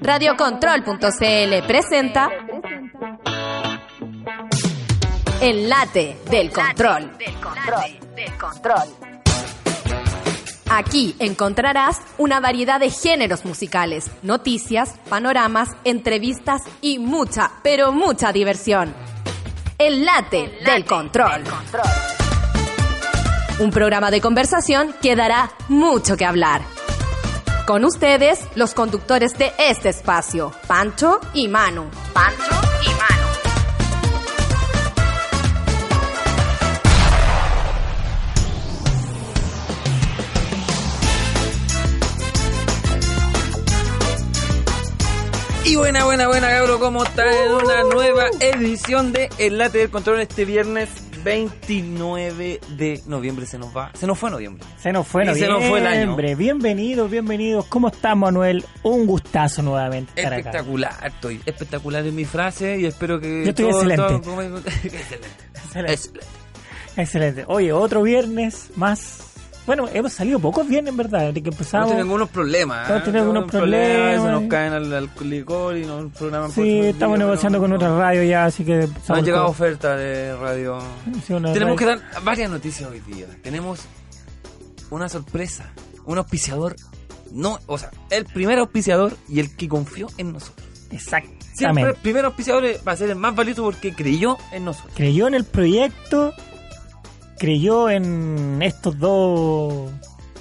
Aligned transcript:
Radiocontrol.cl 0.00 1.66
presenta 1.66 2.28
El 5.40 5.68
late 5.68 6.18
del 6.28 6.50
control. 6.50 7.12
Aquí 10.68 11.14
encontrarás 11.20 12.00
una 12.18 12.40
variedad 12.40 12.80
de 12.80 12.90
géneros 12.90 13.44
musicales, 13.44 14.10
noticias, 14.22 14.96
panoramas, 15.08 15.68
entrevistas 15.84 16.62
y 16.80 16.98
mucha, 16.98 17.52
pero 17.62 17.92
mucha 17.92 18.32
diversión. 18.32 18.92
El 19.78 20.04
late, 20.04 20.58
del, 20.64 20.84
control. 20.84 21.44
Un 23.60 23.70
programa 23.70 24.10
de 24.10 24.20
conversación 24.20 24.94
que 25.00 25.14
dará 25.14 25.50
mucho 25.68 26.16
que 26.16 26.24
hablar. 26.24 26.75
Con 27.66 27.84
ustedes, 27.84 28.38
los 28.54 28.74
conductores 28.74 29.36
de 29.38 29.52
este 29.58 29.88
espacio, 29.88 30.52
Pancho 30.68 31.18
y 31.34 31.48
Manu. 31.48 31.90
Pancho 32.12 32.44
y 32.80 32.88
Manu. 32.90 33.26
Y 45.64 45.74
buena, 45.74 46.04
buena, 46.04 46.28
buena, 46.28 46.48
cabro, 46.50 46.78
¿cómo 46.78 47.02
está? 47.02 47.24
En 47.46 47.52
una 47.52 47.82
nueva 47.82 48.26
edición 48.38 49.12
de 49.12 49.28
El 49.38 49.58
Late 49.58 49.78
del 49.78 49.90
Control 49.90 50.20
este 50.20 50.44
viernes 50.44 51.05
29 51.26 52.60
de 52.76 53.02
noviembre. 53.06 53.46
Se 53.46 53.58
nos 53.58 53.76
va, 53.76 53.90
se 53.94 54.06
nos 54.06 54.16
fue 54.18 54.30
noviembre. 54.30 54.64
Se 54.78 54.92
nos 54.92 55.06
fue 55.06 55.24
Y 55.24 55.26
se 55.26 55.30
noviembre. 55.32 55.58
nos 55.58 55.68
fue 55.68 55.78
el 55.80 55.86
año. 55.88 56.36
Bienvenidos, 56.36 57.10
bienvenidos. 57.10 57.64
¿Cómo 57.66 57.88
estás, 57.88 58.16
Manuel? 58.16 58.64
Un 58.84 59.06
gustazo 59.06 59.62
nuevamente 59.62 60.12
estar 60.14 60.32
acá. 60.32 60.50
Espectacular, 60.50 60.94
estoy 61.04 61.40
espectacular 61.44 62.06
en 62.06 62.14
mi 62.14 62.24
frase 62.24 62.78
y 62.78 62.86
espero 62.86 63.18
que. 63.20 63.42
Yo 63.44 63.50
estoy 63.50 63.70
todo- 63.70 63.82
excelente. 63.82 64.20
todo- 64.24 64.58
excelente. 64.84 65.28
Excelente. 65.54 65.92
Excelente. 65.92 66.20
Excelente. 66.96 67.44
Oye, 67.48 67.72
otro 67.72 68.02
viernes 68.02 68.70
más. 68.76 69.25
Bueno, 69.66 69.88
hemos 69.92 70.12
salido 70.12 70.38
pocos 70.38 70.66
viernes, 70.68 70.92
en 70.92 70.96
verdad, 70.96 71.20
desde 71.26 71.42
que 71.42 71.48
Hemos 71.48 71.58
empezamos. 71.58 71.88
tenido 71.88 72.02
algunos 72.04 72.28
problemas. 72.30 72.88
Hemos 72.88 73.02
tenido 73.04 73.22
algunos 73.22 73.50
problemas. 73.50 74.22
Se 74.22 74.30
nos 74.30 74.42
caen 74.44 74.72
al, 74.72 74.92
al 74.92 75.10
licor 75.22 75.76
y 75.76 75.84
nos 75.84 76.12
programan 76.12 76.52
Sí, 76.52 76.78
estamos 76.80 77.18
negociando 77.18 77.58
con 77.58 77.72
otra 77.72 77.96
radio 77.98 78.22
ya, 78.22 78.44
así 78.44 78.64
que... 78.64 78.88
Han 79.08 79.24
llegado 79.24 79.46
ofertas 79.48 79.98
de 79.98 80.36
radio. 80.36 80.78
sí, 81.26 81.34
Tenemos 81.52 81.76
que 81.76 81.84
dar 81.84 82.00
varias 82.22 82.48
noticias 82.50 82.88
hoy 82.88 83.00
día. 83.00 83.26
Tenemos 83.42 83.80
una 84.90 85.08
sorpresa, 85.08 85.72
un 86.04 86.18
auspiciador, 86.18 86.76
no, 87.32 87.58
o 87.66 87.76
sea, 87.76 87.90
el 88.10 88.24
primer 88.24 88.58
auspiciador 88.60 89.16
y 89.28 89.40
el 89.40 89.56
que 89.56 89.66
confió 89.68 90.06
en 90.16 90.32
nosotros. 90.32 90.64
Siempre 90.88 90.90
el 90.90 90.96
Exactamente. 91.50 91.94
primer 92.02 92.24
auspiciador 92.24 92.64
va 92.86 92.92
a 92.92 92.96
ser 92.96 93.10
el 93.10 93.16
más 93.16 93.34
valioso 93.34 93.64
porque 93.64 93.92
creyó 93.92 94.38
en 94.52 94.64
nosotros. 94.66 94.92
Creyó 94.94 95.26
en 95.26 95.34
el 95.34 95.42
proyecto, 95.44 96.32
creyó 97.38 97.88
en 97.90 98.60
estos 98.62 98.98
dos 98.98 99.90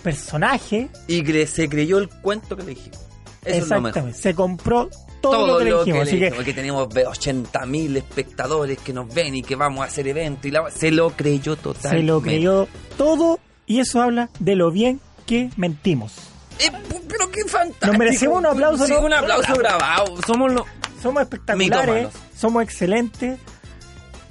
personajes. 0.03 0.87
Y 1.07 1.23
cre- 1.23 1.45
se 1.47 1.67
creyó 1.69 1.97
el 1.97 2.09
cuento 2.09 2.55
que 2.55 2.63
le 2.63 2.69
dijimos. 2.69 2.99
Eso 3.43 3.57
es 3.63 3.69
lo 3.69 3.75
mejor. 3.81 3.87
Exactamente. 3.89 4.21
Se 4.21 4.33
compró 4.35 4.89
todo, 5.21 5.47
lo 5.47 5.57
que 5.59 5.65
le 5.65 5.77
dijimos. 5.77 6.01
así 6.07 6.17
que 6.19 6.25
dijimos, 6.25 6.45
que 6.45 6.53
tenemos 6.53 6.87
80.000 6.89 7.97
espectadores 7.97 8.77
que 8.79 8.93
nos 8.93 9.13
ven 9.13 9.35
y 9.35 9.41
que 9.43 9.55
vamos 9.55 9.81
a 9.81 9.85
hacer 9.85 10.07
eventos 10.07 10.45
y 10.45 10.51
la- 10.51 10.69
se 10.71 10.91
lo 10.91 11.09
creyó 11.11 11.55
totalmente. 11.55 11.97
se 11.99 12.03
lo 12.03 12.21
creyó 12.21 12.67
todo 12.97 13.39
y 13.67 13.79
eso 13.79 14.01
habla 14.01 14.29
de 14.39 14.55
lo 14.55 14.71
bien 14.71 14.99
que 15.25 15.49
mentimos. 15.57 16.13
Eh, 16.59 16.71
pero 17.07 17.29
qué 17.31 17.43
fantástico. 17.47 17.87
Nos 17.87 17.97
merecemos 17.97 18.37
un 18.37 18.45
aplauso, 18.45 18.85
Sí, 18.85 18.93
¿no? 18.93 19.01
un 19.01 19.13
aplauso 19.13 19.53
grabado. 19.55 20.15
Somos 20.25 20.51
los 20.53 20.63
Somos 21.01 21.21
espectaculares, 21.23 21.87
Mitómanos. 21.87 22.13
somos 22.35 22.63
excelentes, 22.63 23.37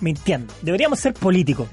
mintiendo. 0.00 0.52
Deberíamos 0.62 0.98
ser 0.98 1.14
políticos. 1.14 1.68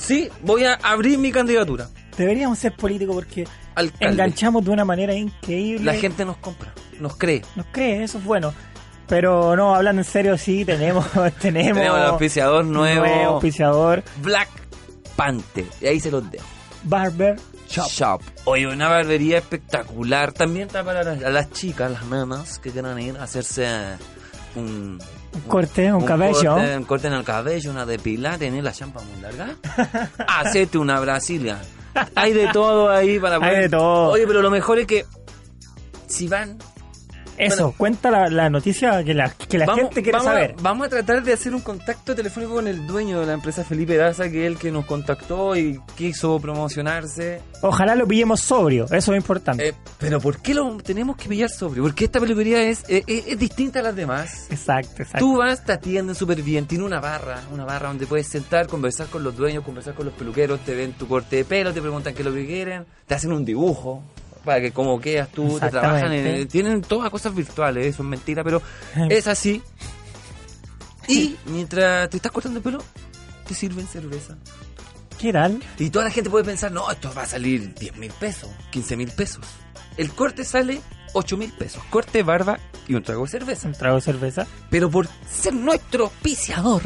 Sí, 0.00 0.28
voy 0.42 0.64
a 0.64 0.74
abrir 0.74 1.18
mi 1.18 1.30
candidatura. 1.30 1.88
Deberíamos 2.16 2.58
ser 2.58 2.74
políticos 2.74 3.14
porque 3.14 3.46
Alcalde. 3.74 4.12
enganchamos 4.12 4.64
de 4.64 4.70
una 4.70 4.84
manera 4.84 5.14
increíble. 5.14 5.84
La 5.84 5.94
gente 5.94 6.24
nos 6.24 6.38
compra, 6.38 6.72
nos 6.98 7.16
cree. 7.16 7.42
nos 7.54 7.66
cree, 7.72 8.02
eso 8.02 8.18
es 8.18 8.24
bueno. 8.24 8.52
Pero 9.06 9.56
no, 9.56 9.74
hablando 9.74 10.02
en 10.02 10.04
serio, 10.04 10.38
sí, 10.38 10.64
tenemos, 10.64 11.04
tenemos, 11.40 11.78
Tenemos 11.78 11.98
el 11.98 12.06
auspiciador 12.06 12.64
nuevo, 12.64 13.04
auspiciador, 13.04 14.02
Black 14.22 14.48
Panther. 15.16 15.66
Y 15.80 15.86
ahí 15.86 16.00
se 16.00 16.10
los 16.10 16.28
dejo. 16.30 16.46
Barber 16.84 17.36
Shop. 17.68 17.88
Shop. 17.88 18.22
Oye, 18.44 18.66
una 18.66 18.88
barbería 18.88 19.38
espectacular. 19.38 20.32
También 20.32 20.66
está 20.66 20.82
para 20.82 21.04
las, 21.04 21.20
las 21.20 21.50
chicas, 21.52 21.90
las 21.90 22.04
nenas 22.06 22.58
que 22.58 22.70
quieran 22.70 22.98
ir 23.00 23.16
a 23.16 23.24
hacerse 23.24 23.68
un, 24.56 24.98
Un 25.32 25.40
corte, 25.42 25.92
un 25.92 26.04
cabello. 26.04 26.54
Corte, 26.54 26.76
un 26.76 26.84
corte 26.84 27.06
en 27.06 27.12
el 27.12 27.24
cabello, 27.24 27.70
una 27.70 27.86
depilada, 27.86 28.38
tener 28.38 28.64
la 28.64 28.72
champa 28.72 29.00
muy 29.02 29.20
larga. 29.20 29.54
Hacete 30.28 30.78
una 30.78 30.98
Brasilia. 31.00 31.60
Hay 32.14 32.32
de 32.32 32.48
todo 32.48 32.90
ahí 32.90 33.18
para 33.18 33.36
Hay 33.36 33.62
de 33.62 33.68
todo. 33.68 34.10
Oye, 34.10 34.26
pero 34.26 34.42
lo 34.42 34.50
mejor 34.50 34.78
es 34.78 34.86
que 34.86 35.06
si 36.06 36.28
van 36.28 36.58
Eso, 37.40 37.56
Bueno. 37.64 37.74
cuenta 37.78 38.10
la, 38.10 38.28
la 38.28 38.50
noticia 38.50 39.02
que 39.04 39.14
la, 39.14 39.30
que 39.30 39.58
la 39.58 39.74
gente 39.74 40.02
quiere 40.02 40.12
vamos 40.18 40.26
a- 40.28 40.32
saber. 40.32 40.54
vamos 40.60 40.86
a 40.86 40.90
tratar 40.90 41.22
de 41.22 41.32
hacer 41.32 41.54
un 41.54 41.60
contacto 41.62 42.14
telefónico 42.14 42.54
con 42.54 42.66
el 42.68 42.86
dueño 42.86 43.20
de 43.20 43.26
la 43.26 43.32
empresa 43.32 43.64
Felipe 43.64 43.96
Daza, 43.96 44.28
que 44.30 44.42
es 44.46 44.52
el 44.52 44.58
que 44.58 44.70
nos 44.70 44.84
contactó 44.86 45.56
y 45.56 45.80
quiso 45.96 46.38
promocionarse. 46.40 47.40
Ojalá 47.62 47.94
lo 47.94 48.06
pillemos 48.06 48.40
sobrio, 48.40 48.84
eso 48.90 49.12
es 49.12 49.16
importante. 49.16 49.68
Eh, 49.68 49.74
pero 49.98 50.20
¿por 50.20 50.38
qué 50.40 50.54
lo 50.54 50.76
tenemos 50.78 51.16
que 51.16 51.28
pillar 51.28 51.50
sobrio? 51.50 51.82
Porque 51.82 52.04
esta 52.06 52.20
peluquería 52.20 52.62
es, 52.62 52.84
es, 52.88 53.04
es- 53.06 53.26
es 53.26 53.38
distinta 53.38 53.80
a 53.80 53.82
las 53.82 53.96
demás. 53.96 54.46
exacto, 54.50 55.02
exacto. 55.02 55.18
Tú 55.18 55.38
vas, 55.38 55.64
te 55.64 55.72
atienden 55.72 56.14
súper 56.14 56.42
bien, 56.42 56.66
tiene 56.66 56.84
una 56.84 57.00
barra, 57.00 57.40
una 57.52 57.64
barra 57.64 57.88
donde 57.88 58.06
puedes 58.06 58.26
sentar, 58.28 58.66
conversar 58.66 59.06
con 59.08 59.22
los 59.22 59.36
dueños, 59.36 59.64
conversar 59.64 59.94
con 59.94 60.06
los 60.06 60.14
peluqueros, 60.14 60.60
te 60.60 60.74
ven 60.74 60.92
tu 60.92 61.06
corte 61.08 61.36
de 61.36 61.44
pelo, 61.44 61.72
te 61.72 61.80
preguntan 61.80 62.14
qué 62.14 62.22
es 62.22 62.26
lo 62.28 62.34
que 62.34 62.46
quieren, 62.46 62.84
te 63.06 63.14
hacen 63.14 63.32
un 63.32 63.44
dibujo 63.44 64.02
para 64.44 64.60
que 64.60 64.72
como 64.72 65.00
quedas 65.00 65.28
tú, 65.30 65.58
te 65.58 65.70
trabajan, 65.70 66.12
en, 66.12 66.48
tienen 66.48 66.82
todas 66.82 67.10
cosas 67.10 67.34
virtuales, 67.34 67.86
eso 67.86 68.02
es 68.02 68.08
mentira, 68.08 68.42
pero 68.44 68.62
es 69.08 69.26
así. 69.26 69.62
Y 71.08 71.36
mientras 71.46 72.08
te 72.08 72.16
estás 72.16 72.32
cortando 72.32 72.58
el 72.58 72.62
pelo, 72.62 72.82
te 73.46 73.54
sirven 73.54 73.86
cerveza. 73.86 74.36
¿Qué 75.18 75.32
tal? 75.32 75.62
Y 75.78 75.90
toda 75.90 76.06
la 76.06 76.10
gente 76.10 76.30
puede 76.30 76.44
pensar, 76.44 76.72
no, 76.72 76.90
esto 76.90 77.12
va 77.14 77.22
a 77.22 77.26
salir 77.26 77.74
10 77.74 77.96
mil 77.96 78.12
pesos, 78.12 78.48
15 78.70 78.96
mil 78.96 79.10
pesos. 79.10 79.44
El 79.96 80.10
corte 80.12 80.44
sale 80.44 80.80
8 81.12 81.36
mil 81.36 81.52
pesos, 81.52 81.82
corte, 81.90 82.22
barba 82.22 82.58
y 82.88 82.94
un 82.94 83.02
trago 83.02 83.24
de 83.24 83.30
cerveza. 83.30 83.68
Un 83.68 83.74
trago 83.74 83.96
de 83.96 84.02
cerveza. 84.02 84.46
Pero 84.70 84.90
por 84.90 85.08
ser 85.28 85.52
nuestro 85.52 86.04
auspiciador, 86.04 86.82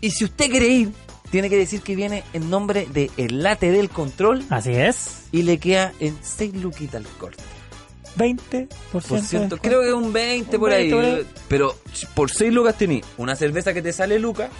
y 0.00 0.10
si 0.10 0.24
usted 0.24 0.50
quiere 0.50 0.68
ir, 0.68 0.92
tiene 1.30 1.50
que 1.50 1.56
decir 1.56 1.82
que 1.82 1.96
viene 1.96 2.24
en 2.32 2.50
nombre 2.50 2.86
de 2.92 3.10
El 3.16 3.42
Late 3.42 3.70
del 3.70 3.90
Control 3.90 4.44
Así 4.50 4.72
es. 4.72 5.24
y 5.32 5.42
le 5.42 5.58
queda 5.58 5.92
en 6.00 6.16
6 6.20 6.54
luquitas 6.54 7.02
el 7.02 7.08
corte. 7.12 7.42
20%. 8.16 8.68
Por 8.90 9.02
descuento. 9.02 9.58
creo 9.58 9.82
que 9.82 9.92
un 9.92 10.12
20 10.12 10.56
Un 10.56 10.60
por 10.60 10.72
ahí. 10.72 10.90
20 10.90 10.96
por 10.96 11.04
ahí. 11.04 11.26
Pero 11.48 11.76
por 12.14 12.30
6 12.30 12.52
lucas 12.52 12.76
tenés 12.76 13.04
una 13.16 13.36
cerveza 13.36 13.72
que 13.72 13.82
te 13.82 13.92
sale 13.92 14.18
lucas, 14.18 14.50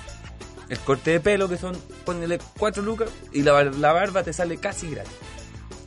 el 0.69 0.79
corte 0.81 1.13
de 1.13 1.21
pelo 1.21 1.49
que 1.49 1.57
son, 1.57 1.77
ponele 2.05 2.39
4 2.59 2.83
lucas, 2.83 3.11
y 3.33 3.43
la 3.43 3.53
barba 3.93 4.23
te 4.23 4.33
sale 4.33 4.59
casi 4.59 4.91
gratis. 4.91 5.13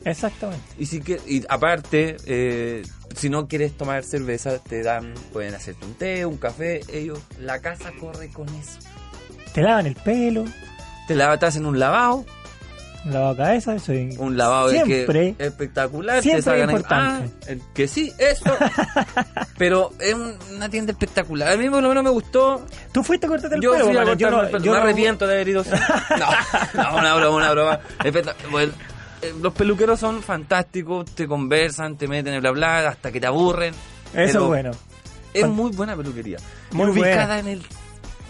Exactamente. 0.04 0.64
Y, 0.78 0.86
si 0.86 1.00
que, 1.00 1.20
y 1.26 1.44
aparte, 1.48 2.16
eh, 2.26 2.82
si 3.16 3.28
no 3.28 3.46
quieres 3.46 3.76
tomar 3.76 4.04
cerveza, 4.04 4.58
te 4.58 4.82
dan, 4.82 5.14
pueden 5.32 5.54
hacerte 5.54 5.86
un 5.86 5.94
té, 5.94 6.26
un 6.26 6.36
café, 6.36 6.80
ellos, 6.92 7.20
la 7.38 7.60
casa 7.60 7.92
corre 7.98 8.30
con 8.30 8.48
eso. 8.48 8.78
Te 9.54 9.62
lavan 9.62 9.86
el 9.86 9.94
pelo, 9.94 10.44
Te, 11.12 11.18
la, 11.18 11.38
te 11.38 11.46
hacen 11.46 11.66
un 11.66 11.78
lavado, 11.78 12.24
un 13.04 13.12
lavado 13.12 13.34
de 13.34 13.36
cabeza, 13.42 13.74
eso 13.74 13.92
es- 13.92 14.16
un 14.18 14.36
lavado 14.36 14.68
de 14.68 14.82
Siempre. 14.84 15.34
que 15.36 15.44
espectacular. 15.46 16.22
Siempre 16.22 16.42
te 16.42 16.50
sacan 16.50 16.68
ahí- 16.70 16.76
importante. 16.76 17.30
Ah, 17.42 17.46
el 17.50 17.62
que 17.74 17.88
sí, 17.88 18.12
eso. 18.18 18.44
Pero 19.58 19.92
es 19.98 20.14
un- 20.14 20.36
una 20.54 20.68
tienda 20.68 20.92
espectacular. 20.92 21.52
A 21.52 21.56
mí 21.56 21.68
por 21.68 21.82
lo 21.82 21.88
menos 21.88 22.04
me 22.04 22.10
gustó. 22.10 22.64
Tú 22.92 23.02
fuiste 23.02 23.26
a 23.26 23.28
cortarte 23.28 23.56
el 23.56 23.62
Yo 23.62 23.72
pelo, 23.72 23.84
fui 23.86 23.96
a 23.96 23.98
Manuel, 24.00 24.18
yo 24.18 24.30
no- 24.30 24.40
el 24.42 24.46
pelo. 24.50 24.64
yo 24.64 24.72
me 24.72 24.78
no- 24.78 24.82
arrepiento 24.84 25.26
de 25.26 25.34
haber 25.34 25.48
ido. 25.48 25.64
No, 25.64 26.82
no, 26.82 26.96
una 26.98 27.14
broma, 27.14 27.36
una 27.36 27.50
broma. 27.52 27.80
Bueno, 28.50 28.72
eh, 29.22 29.34
los 29.40 29.52
peluqueros 29.52 29.98
son 30.00 30.22
fantásticos, 30.22 31.06
te 31.14 31.26
conversan, 31.26 31.96
te 31.96 32.08
meten 32.08 32.34
en 32.34 32.40
bla 32.40 32.50
bla 32.50 32.88
hasta 32.88 33.10
que 33.12 33.20
te 33.20 33.26
aburren. 33.26 33.74
Eso 34.14 34.38
es 34.40 34.44
bueno. 34.46 34.70
Es 35.34 35.48
muy 35.48 35.70
buena 35.72 35.96
peluquería. 35.96 36.36
Muy 36.72 36.88
ubicada 36.90 37.38
en 37.38 37.48
el 37.48 37.62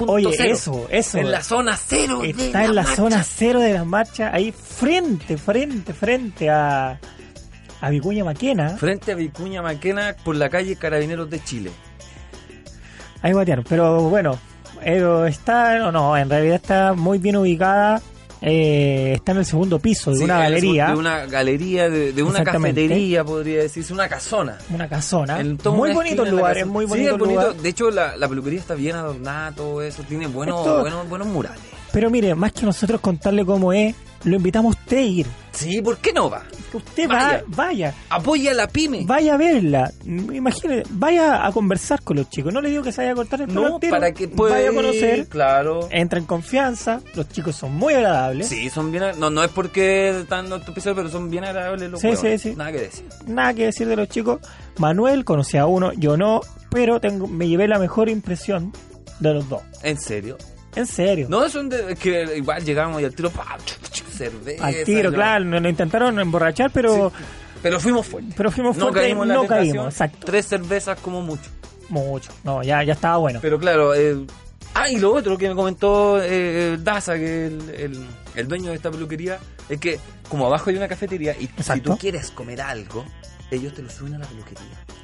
punto 0.06 0.12
Oye, 0.28 0.34
cero. 0.37 0.54
eso, 0.54 0.87
eso. 0.90 1.19
En 1.19 1.31
la 1.31 1.43
zona 1.43 1.76
cero. 1.76 2.20
de 2.20 2.31
Está 2.31 2.64
en 2.64 2.75
la 2.75 2.82
marcha. 2.82 2.96
zona 2.96 3.22
cero 3.25 3.60
de 3.60 3.72
las 3.75 3.87
marchas, 3.87 4.32
ahí 4.34 4.52
frente, 4.52 5.37
frente, 5.37 5.93
frente 5.94 6.50
a, 6.50 6.99
a 7.81 7.90
Vicuña 7.90 8.25
Maquena. 8.25 8.70
Frente 8.76 9.12
a 9.12 9.14
Vicuña 9.14 9.62
Maquena 9.62 10.14
por 10.25 10.37
la 10.37 10.49
calle 10.49 10.76
Carabineros 10.76 11.28
de 11.31 11.43
Chile. 11.43 11.70
Ahí 13.22 13.32
batearon, 13.32 13.64
pero 13.69 14.00
bueno, 14.08 14.38
eh, 14.82 15.25
está, 15.28 15.78
no, 15.78 15.93
no, 15.93 16.16
en 16.16 16.28
realidad 16.28 16.56
está 16.56 16.93
muy 16.93 17.19
bien 17.19 17.37
ubicada 17.37 18.02
eh, 18.43 19.12
está 19.15 19.33
en 19.33 19.39
el 19.39 19.44
segundo 19.47 19.79
piso 19.79 20.11
de 20.11 20.19
Sí, 20.19 20.25
una 20.25 20.39
galería, 20.41 20.89
De 20.89 20.97
una 20.97 21.27
galería, 21.27 21.89
de, 21.89 22.12
de 22.12 22.23
una 22.23 22.43
cafetería, 22.44 23.25
podría 23.25 23.62
decirse, 23.62 23.93
una 23.93 24.09
casona. 24.09 24.59
una 24.71 24.89
casona. 24.89 25.41
En 25.41 25.59
Muy 25.65 25.93
bonito 25.93 26.25
lugar, 26.25 26.59
es 26.59 26.67
muy 26.67 26.85
Sí, 26.87 26.91
bonito 26.91 27.09
es 27.09 27.12
el 27.15 27.19
bonito. 27.21 27.41
lugar. 27.41 27.56
De 27.56 27.69
hecho, 27.69 27.91
la, 27.91 28.17
la 28.17 28.29
peluquería 28.29 28.59
está 28.61 28.75
bien 28.75 28.97
adornada, 28.97 29.53
todo 29.53 29.81
eso. 29.83 30.03
Tiene 30.03 30.27
buenos, 30.27 30.59
Esto- 30.67 30.81
buenos, 30.81 31.09
buenos 31.09 31.29
murales. 31.29 31.61
Pero 31.93 32.11
mire, 32.11 32.35
más 32.35 32.53
que 32.53 32.65
nosotros 32.65 33.00
contarle 33.00 33.44
cómo 33.44 33.73
es, 33.73 33.94
lo 34.25 34.37
invitamos 34.37 34.77
a 34.77 34.79
usted 34.79 34.97
a 34.99 35.03
ir. 35.03 35.27
Sí, 35.50 35.83
¿por 35.83 35.99
qué 35.99 36.12
no 36.12 36.31
va? 36.31 36.43
Usted 36.73 37.06
Vaya. 37.06 37.44
va, 37.49 37.67
vaya, 37.67 37.94
Apoya 38.09 38.53
a 38.53 38.55
la 38.55 38.67
pyme. 38.69 39.03
vaya 39.05 39.35
a 39.35 39.37
verla. 39.37 39.93
Imagínese, 40.06 40.85
vaya 40.91 41.44
a 41.47 41.53
conversar 41.53 42.00
con 42.03 42.17
los 42.17 42.31
chicos. 42.31 42.53
No 42.53 42.62
le 42.62 42.71
digo 42.71 42.83
que 42.83 42.93
se 42.93 43.03
vaya 43.03 43.12
a 43.12 43.15
cortar 43.15 43.43
el 43.43 43.49
pelo 43.49 43.69
No, 43.69 43.81
para 43.81 44.12
que 44.12 44.29
pueda 44.29 44.55
vaya 44.55 44.71
a 44.71 44.73
conocer, 44.73 45.27
Claro. 45.29 45.89
entra 45.91 46.19
en 46.19 46.25
confianza. 46.25 47.00
Los 47.15 47.29
chicos 47.29 47.56
son 47.56 47.75
muy 47.75 47.93
agradables. 47.93 48.49
Sí, 48.49 48.71
son 48.71 48.91
bien. 48.91 49.05
No, 49.19 49.29
no 49.29 49.45
es 49.45 49.50
porque 49.50 50.21
están 50.21 50.50
en 50.50 50.61
pero 50.95 51.11
son 51.11 51.29
bien 51.29 51.45
agradables 51.45 51.91
los 51.91 52.00
Sí, 52.00 52.17
sí, 52.17 52.38
sí. 52.38 52.55
Nada 52.56 52.73
que 52.73 52.81
decir. 52.81 53.05
Nada 53.27 53.53
que 53.53 53.65
decir 53.67 53.87
de 53.88 53.97
los 53.97 54.09
chicos. 54.09 54.41
Manuel 54.79 55.25
conocía 55.27 55.62
a 55.62 55.67
uno, 55.67 55.93
yo 55.93 56.17
no, 56.17 56.41
pero 56.71 57.00
tengo, 57.00 57.27
me 57.27 57.49
llevé 57.49 57.69
la 57.69 57.79
mejor 57.79 58.09
impresión 58.09 58.73
de 59.21 59.35
los 59.35 59.49
dos. 59.49 59.61
En 59.83 60.00
serio. 60.00 60.38
En 60.75 60.87
serio. 60.87 61.27
No, 61.29 61.49
son 61.49 61.69
de. 61.69 61.93
es 61.93 61.99
que 61.99 62.37
igual 62.37 62.65
llegamos 62.65 63.01
y 63.03 63.05
al 63.05 63.15
tiro. 63.15 63.31
pa, 63.31 63.59
cerveza. 64.13 64.67
Al 64.67 64.85
tiro, 64.85 65.11
¿no? 65.11 65.17
claro, 65.17 65.45
nos, 65.45 65.65
intentaron 65.71 66.19
emborrachar, 66.19 66.71
pero, 66.71 67.11
Sí, 67.11 67.25
pero 67.63 67.81
fuimos 67.81 68.07
fuertes. 68.07 68.35
pero 68.37 68.51
fuimos 68.51 68.77
No 68.77 68.85
fuertes, 68.87 69.03
caímos 69.03 69.23
en 69.25 69.29
la 69.29 69.35
no 69.35 69.47
caímos, 69.47 69.87
exacto. 69.87 70.27
Tres 70.27 70.47
cervezas 70.47 70.99
como 71.01 71.21
mucho. 71.23 71.51
Mucho. 71.89 72.33
No, 72.45 72.63
ya, 72.63 72.83
ya 72.83 72.95
estaba 72.95 73.19
bueno. 73.19 73.41
Pero 73.43 73.59
claro, 73.59 73.95
eh, 73.95 74.17
ah, 74.75 74.89
y 74.89 74.97
lo 74.99 75.13
otro 75.13 75.37
que 75.37 75.49
me 75.49 75.55
comentó 75.55 76.19
eh, 76.23 76.79
Daza, 76.81 77.17
que 77.17 77.47
el, 77.47 77.71
el, 77.71 78.07
el 78.35 78.49
dueño 78.49 78.71
de 78.71 78.77
esta 78.77 78.91
peluquería, 78.91 79.39
es 79.69 79.79
que 79.79 80.01
como 80.29 80.47
abajo 80.47 80.71
hay 80.71 80.77
una 80.77 80.89
cafetería 80.89 81.37
y 81.39 81.51
si 81.63 81.81
tú 81.81 81.99
quieres 81.99 82.31
comer 82.31 82.63
algo, 82.63 83.05
ellos 83.56 83.75
te 83.75 83.82
lo 83.82 83.90
suben 83.90 84.14
a 84.14 84.19
la 84.19 84.26
peluquería. 84.26 84.62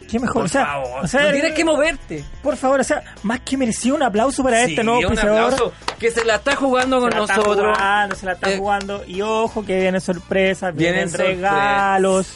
Qué 0.08 0.18
mejor, 0.18 0.34
Por 0.36 0.44
o 0.46 0.48
sea, 0.48 0.64
favor, 0.66 1.04
o 1.04 1.06
sea, 1.06 1.22
no 1.24 1.32
tienes 1.32 1.52
que 1.52 1.64
moverte. 1.66 2.24
por 2.42 2.56
favor, 2.56 2.80
o 2.80 2.84
sea, 2.84 3.02
más 3.22 3.40
que 3.40 3.56
merecido 3.58 3.94
un 3.94 4.02
aplauso 4.02 4.42
para 4.42 4.64
Sí, 4.64 4.70
este 4.72 4.82
nuevo 4.84 5.00
un 5.06 5.18
aplauso, 5.18 5.72
que 5.98 6.10
se 6.10 6.24
la 6.24 6.36
está 6.36 6.56
jugando 6.56 6.98
con 7.00 7.10
Se 7.12 7.16
la 7.18 7.24
está 7.24 7.36
nosotros. 7.36 7.76
jugando, 7.76 8.14
se 8.16 8.26
la 8.26 8.32
está 8.32 8.50
Eh, 8.50 8.58
jugando. 8.58 9.04
Y 9.06 9.20
ojo 9.20 9.64
que 9.66 9.78
vienen 9.80 10.00
sorpresas, 10.00 10.74
Vienen 10.74 11.08
vienen, 11.10 11.26
regalos. 11.36 12.26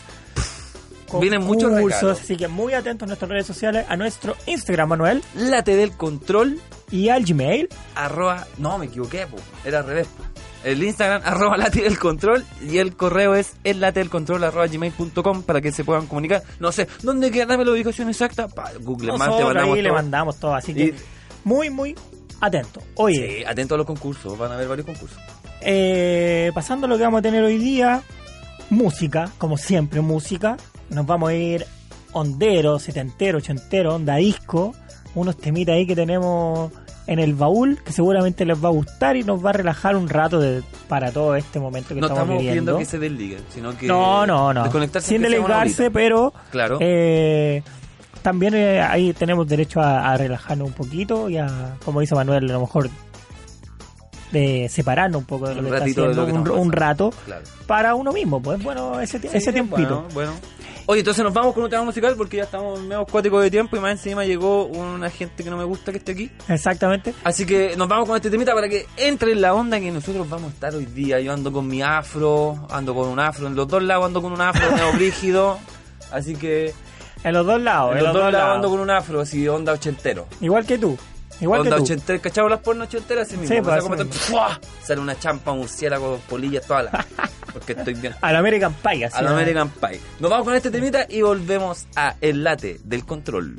Vienen 1.20 1.42
muchos 1.44 1.70
regalos. 1.72 2.20
Así 2.20 2.36
que 2.36 2.48
muy 2.48 2.72
atentos 2.74 3.04
a 3.04 3.08
nuestras 3.08 3.30
redes 3.30 3.46
sociales, 3.46 3.84
a 3.88 3.96
nuestro 3.96 4.34
Instagram, 4.46 4.88
Manuel, 4.90 5.22
Late 5.34 5.76
del 5.76 5.92
control, 5.96 6.58
y 6.90 7.08
al 7.08 7.24
Gmail. 7.24 7.68
arroba, 7.94 8.46
no 8.58 8.76
me 8.78 8.86
equivoqué, 8.86 9.26
po, 9.26 9.36
era 9.64 9.78
al 9.80 9.86
revés. 9.86 10.08
po. 10.08 10.24
El 10.64 10.82
Instagram, 10.82 11.22
arroba 11.26 11.56
late 11.56 11.82
del 11.82 11.98
control, 11.98 12.44
y 12.68 12.78
el 12.78 12.94
correo 12.96 13.34
es 13.34 13.54
el 13.64 13.80
late 13.80 14.00
del 14.00 14.10
control, 14.10 14.44
arroba 14.44 14.66
gmail.com 14.66 15.42
para 15.42 15.60
que 15.60 15.72
se 15.72 15.84
puedan 15.84 16.06
comunicar. 16.06 16.42
No 16.60 16.70
sé, 16.72 16.86
¿dónde 17.02 17.30
queda? 17.30 17.46
Dame 17.46 17.64
la 17.64 17.72
ubicación 17.72 18.08
exacta. 18.08 18.48
Pa, 18.48 18.70
Google 18.80 19.12
Maps 19.18 19.36
te 19.36 19.44
mandamos 19.44 19.76
ahí 19.76 19.82
le 19.82 19.88
todo. 19.88 19.94
mandamos 19.98 20.36
todo, 20.38 20.54
así 20.54 20.72
que 20.74 20.84
Y- 20.84 20.94
muy, 21.44 21.70
muy 21.70 21.94
atento. 22.40 22.80
Oye, 22.96 23.38
Sí, 23.38 23.44
atento 23.44 23.74
a 23.74 23.78
los 23.78 23.86
concursos, 23.86 24.36
van 24.38 24.52
a 24.52 24.54
haber 24.54 24.68
varios 24.68 24.86
concursos. 24.86 25.18
eh, 25.60 26.50
pasando 26.54 26.86
a 26.86 26.88
lo 26.88 26.96
que 26.96 27.04
vamos 27.04 27.18
a 27.18 27.22
tener 27.22 27.42
hoy 27.42 27.58
día, 27.58 28.02
música, 28.70 29.30
como 29.38 29.56
siempre, 29.56 30.00
música. 30.00 30.56
Nos 30.90 31.06
vamos 31.06 31.30
a 31.30 31.34
ir 31.34 31.66
ondero, 32.12 32.78
setentero, 32.78 33.38
ochentero, 33.38 33.94
onda 33.94 34.16
disco. 34.16 34.74
Unos 35.14 35.36
temitas 35.36 35.74
ahí 35.74 35.86
que 35.86 35.94
tenemos 35.94 36.72
en 37.12 37.18
el 37.18 37.34
baúl 37.34 37.78
que 37.84 37.92
seguramente 37.92 38.44
les 38.44 38.62
va 38.62 38.68
a 38.68 38.72
gustar 38.72 39.16
y 39.16 39.22
nos 39.22 39.44
va 39.44 39.50
a 39.50 39.52
relajar 39.52 39.96
un 39.96 40.08
rato 40.08 40.40
de, 40.40 40.62
para 40.88 41.12
todo 41.12 41.36
este 41.36 41.60
momento 41.60 41.94
que 41.94 42.00
No 42.00 42.06
estamos, 42.06 42.22
estamos 42.22 42.40
viviendo. 42.42 42.72
pidiendo 42.72 42.78
que 42.78 42.84
se 42.86 42.98
desliguen, 42.98 43.40
sino 43.50 43.76
que. 43.76 43.86
no, 43.86 44.26
no, 44.26 44.52
no. 44.54 44.62
Desconectarse 44.64 45.08
Sin 45.08 45.24
horita. 45.24 45.90
pero 45.92 46.32
Claro. 46.50 46.78
eh, 46.80 47.62
también 48.22 48.54
eh, 48.54 48.80
ahí 48.80 49.12
tenemos 49.12 49.46
derecho 49.48 49.80
a, 49.80 50.12
a 50.12 50.16
relajarnos 50.16 50.68
un 50.68 50.74
poquito 50.74 51.28
y 51.28 51.38
a, 51.38 51.74
como 51.84 52.00
dice 52.00 52.14
Manuel, 52.14 52.48
a 52.50 52.52
lo 52.54 52.60
mejor 52.60 52.88
de 54.30 54.68
separarnos 54.70 55.20
un 55.20 55.26
poco 55.26 55.48
de 55.48 55.54
lo 55.56 55.60
Un 55.60 55.66
que 55.68 55.72
está 55.76 55.84
haciendo, 55.84 56.26
que 56.26 56.32
un, 56.32 56.48
un 56.50 56.72
rato 56.72 57.12
Claro. 57.26 57.42
para 57.66 57.94
uno 57.94 58.12
mismo, 58.12 58.40
pues 58.40 58.62
bueno, 58.62 58.98
ese, 59.00 59.18
Sí, 59.20 59.28
ese 59.32 59.52
tiempito. 59.52 60.06
Bueno, 60.14 60.30
bueno. 60.30 60.32
Oye, 60.86 61.00
entonces 61.00 61.22
nos 61.22 61.32
vamos 61.32 61.54
con 61.54 61.62
un 61.62 61.70
tema 61.70 61.84
musical 61.84 62.14
porque 62.16 62.38
ya 62.38 62.42
estamos 62.42 62.80
medio 62.80 63.06
cuáticos 63.06 63.40
de 63.42 63.50
tiempo 63.50 63.76
y 63.76 63.80
más 63.80 63.92
encima 63.92 64.24
llegó 64.24 64.64
una 64.66 65.08
gente 65.10 65.44
que 65.44 65.48
no 65.50 65.56
me 65.56 65.64
gusta 65.64 65.92
que 65.92 65.98
esté 65.98 66.12
aquí. 66.12 66.30
Exactamente. 66.48 67.14
Así 67.22 67.46
que 67.46 67.76
nos 67.76 67.86
vamos 67.88 68.08
con 68.08 68.16
este 68.16 68.30
temita 68.30 68.52
para 68.52 68.68
que 68.68 68.86
entre 68.96 69.32
en 69.32 69.40
la 69.40 69.54
onda 69.54 69.78
que 69.78 69.90
nosotros 69.92 70.28
vamos 70.28 70.50
a 70.50 70.54
estar 70.54 70.74
hoy 70.74 70.86
día. 70.86 71.20
Yo 71.20 71.32
ando 71.32 71.52
con 71.52 71.68
mi 71.68 71.82
afro, 71.82 72.66
ando 72.68 72.94
con 72.94 73.08
un 73.08 73.20
afro, 73.20 73.46
en 73.46 73.54
los 73.54 73.68
dos 73.68 73.82
lados 73.82 74.06
ando 74.06 74.20
con 74.20 74.32
un 74.32 74.40
afro 74.40 74.70
medio 74.72 74.92
brígido. 74.92 75.58
Así 76.10 76.34
que 76.34 76.74
En 77.24 77.32
los 77.32 77.46
dos 77.46 77.60
lados, 77.60 77.96
en 77.96 78.02
los 78.04 78.12
dos 78.12 78.32
lados 78.32 78.56
ando 78.56 78.68
con 78.68 78.80
un 78.80 78.90
afro, 78.90 79.20
así 79.20 79.46
onda 79.48 79.72
ochentero. 79.72 80.26
Igual 80.40 80.66
que 80.66 80.78
tú. 80.78 80.98
Igual 81.40 81.60
onda 81.60 81.72
que 81.72 81.76
tú. 81.78 81.82
ochentero, 81.84 82.20
¿cachado 82.20 82.48
las 82.48 82.60
porno 82.60 82.84
ochenteras? 82.84 83.28
Así 83.28 83.36
mismo. 83.36 83.54
Sí, 83.54 83.60
así 83.70 83.88
para- 83.88 84.04
¡fua! 84.06 84.60
Sale 84.82 85.00
una 85.00 85.18
champa, 85.18 85.52
un 85.52 85.58
murciélago, 85.60 86.18
polillas, 86.28 86.66
todas 86.66 86.84
las. 86.92 87.06
Porque 87.52 87.72
estoy 87.72 87.94
bien. 87.94 88.14
Al 88.20 88.36
American 88.36 88.74
Pie, 88.74 89.06
así. 89.06 89.16
Al 89.18 89.26
¿no? 89.26 89.30
American 89.32 89.68
Pie. 89.70 90.00
Nos 90.20 90.30
vamos 90.30 90.46
con 90.46 90.54
este 90.54 90.70
temita 90.70 91.06
y 91.08 91.22
volvemos 91.22 91.86
a 91.96 92.16
El 92.20 92.44
Late 92.44 92.80
del 92.84 93.04
Control. 93.04 93.56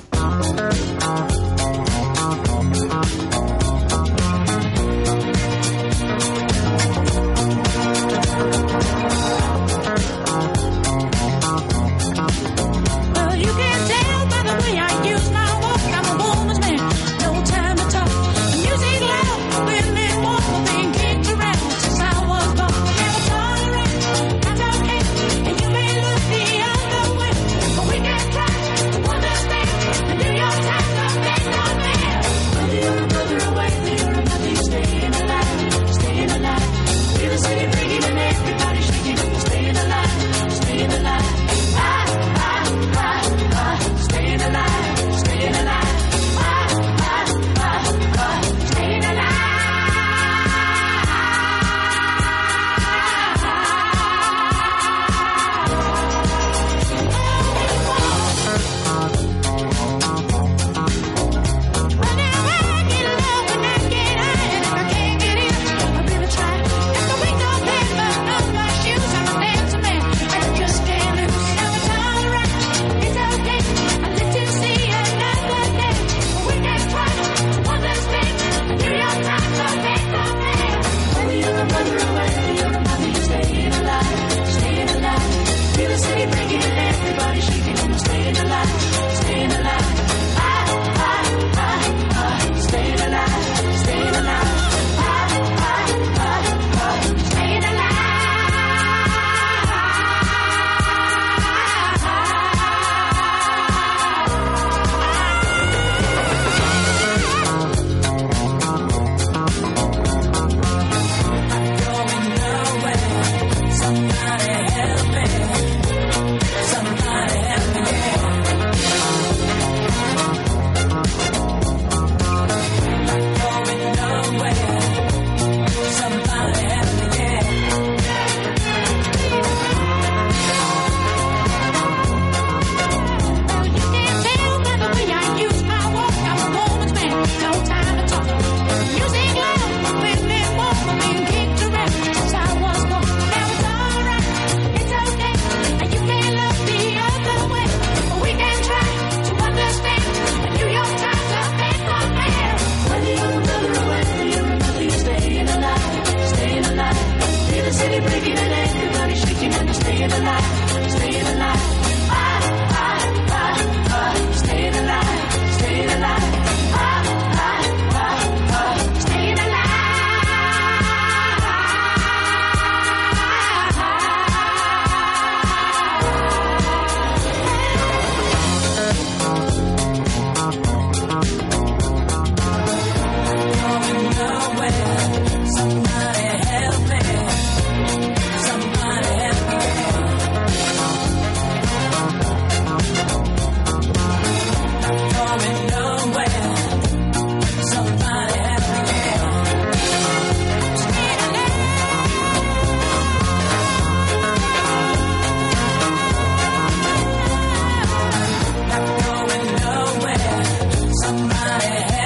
my 211.53 211.61
head. 211.61 212.02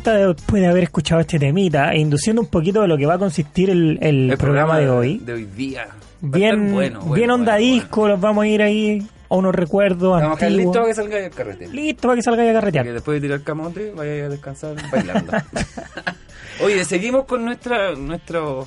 De 0.00 0.10
vuelta 0.26 0.32
después 0.34 0.62
de 0.62 0.68
haber 0.68 0.84
escuchado 0.84 1.20
este 1.20 1.38
temita, 1.38 1.92
e 1.92 1.98
induciendo 1.98 2.40
un 2.42 2.48
poquito 2.48 2.80
de 2.82 2.88
lo 2.88 2.96
que 2.96 3.06
va 3.06 3.14
a 3.14 3.18
consistir 3.18 3.70
el, 3.70 3.98
el 4.00 4.30
El 4.30 4.38
programa, 4.38 4.78
de 4.78 4.88
hoy. 4.88 5.18
De 5.18 5.32
hoy 5.34 5.44
día. 5.46 5.82
A 5.82 5.96
Bien, 6.20 6.72
bueno, 6.72 7.00
bueno, 7.00 7.14
bien 7.14 7.30
onda 7.30 7.52
bueno, 7.54 7.66
disco, 7.66 8.08
los 8.08 8.20
vamos 8.20 8.44
a 8.44 8.46
ir 8.48 8.62
ahí 8.62 9.06
a 9.28 9.34
unos 9.34 9.54
recuerdos. 9.54 10.20
Vamos 10.20 10.40
a 10.40 10.46
antiguos. 10.46 10.64
listo 10.66 10.72
para 10.80 10.86
que 10.88 10.94
salga 10.94 11.18
el 11.18 11.30
carrete. 11.32 11.68
Listo 11.68 12.02
para 12.08 12.16
que 12.16 12.22
salga 12.22 12.44
ya 12.44 12.50
a 12.50 12.52
Que 12.52 12.58
carretear. 12.60 12.92
después 12.92 13.20
de 13.20 13.26
tirar 13.28 13.42
camote, 13.42 13.90
vaya 13.96 14.26
a 14.26 14.28
descansar 14.28 14.76
bailando. 14.90 15.32
Oye, 16.64 16.84
seguimos 16.84 17.24
con 17.24 17.44
nuestra 17.44 17.94
nuestro 17.96 18.66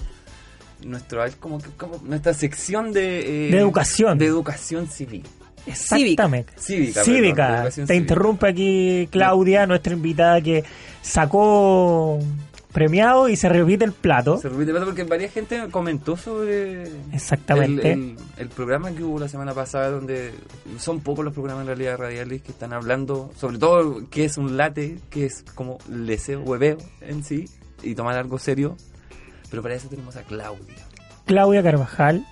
nuestro 0.83 1.23
a 1.23 1.29
como 1.39 1.59
que- 1.59 1.69
como 1.77 1.97
nuestra 2.03 2.33
sección 2.33 2.91
de 2.91 3.47
eh, 3.47 3.51
De 3.51 3.57
educación. 3.59 4.17
de 4.17 4.25
educación 4.25 4.87
civil. 4.87 5.23
Exactamente. 5.65 6.53
Cívica, 6.57 7.03
Cívica. 7.03 7.63
Te 7.65 7.71
cívica. 7.71 7.95
interrumpe 7.95 8.47
aquí 8.49 9.07
Claudia, 9.11 9.65
nuestra 9.65 9.93
invitada 9.93 10.41
que 10.41 10.63
sacó 11.05 12.19
premiado 12.73 13.29
y 13.29 13.37
se 13.37 13.47
repite 13.47 13.85
el 13.85 13.93
plato. 13.93 14.37
Se 14.37 14.49
repite 14.49 14.71
plato 14.71 14.85
porque 14.87 15.03
varias 15.05 15.31
gente 15.31 15.61
comentó 15.71 16.17
sobre 16.17 16.83
Exactamente. 17.13 17.93
El, 17.93 17.99
el- 18.01 18.15
el 18.37 18.49
programa 18.49 18.91
que 18.91 19.03
hubo 19.03 19.17
la 19.19 19.29
semana 19.29 19.53
pasada 19.53 19.89
donde 19.91 20.33
son 20.77 20.99
pocos 20.99 21.23
los 21.23 21.33
programas 21.33 21.61
en 21.61 21.67
realidad 21.67 21.97
radiales 21.97 22.41
que 22.41 22.51
están 22.51 22.73
hablando 22.73 23.31
sobre 23.37 23.57
todo 23.59 24.01
qué 24.09 24.25
es 24.25 24.37
un 24.37 24.57
late, 24.57 24.97
qué 25.09 25.25
es 25.25 25.43
como 25.55 25.77
leseo, 25.89 26.41
hueveo 26.41 26.77
en 27.01 27.23
sí 27.23 27.45
y 27.81 27.95
tomar 27.95 28.17
algo 28.17 28.37
serio. 28.39 28.75
Pero 29.49 29.61
para 29.61 29.75
eso 29.75 29.87
tenemos 29.87 30.17
a 30.17 30.23
Claudia. 30.23 30.75
Claudia 31.25 31.63
Carvajal, 31.63 32.25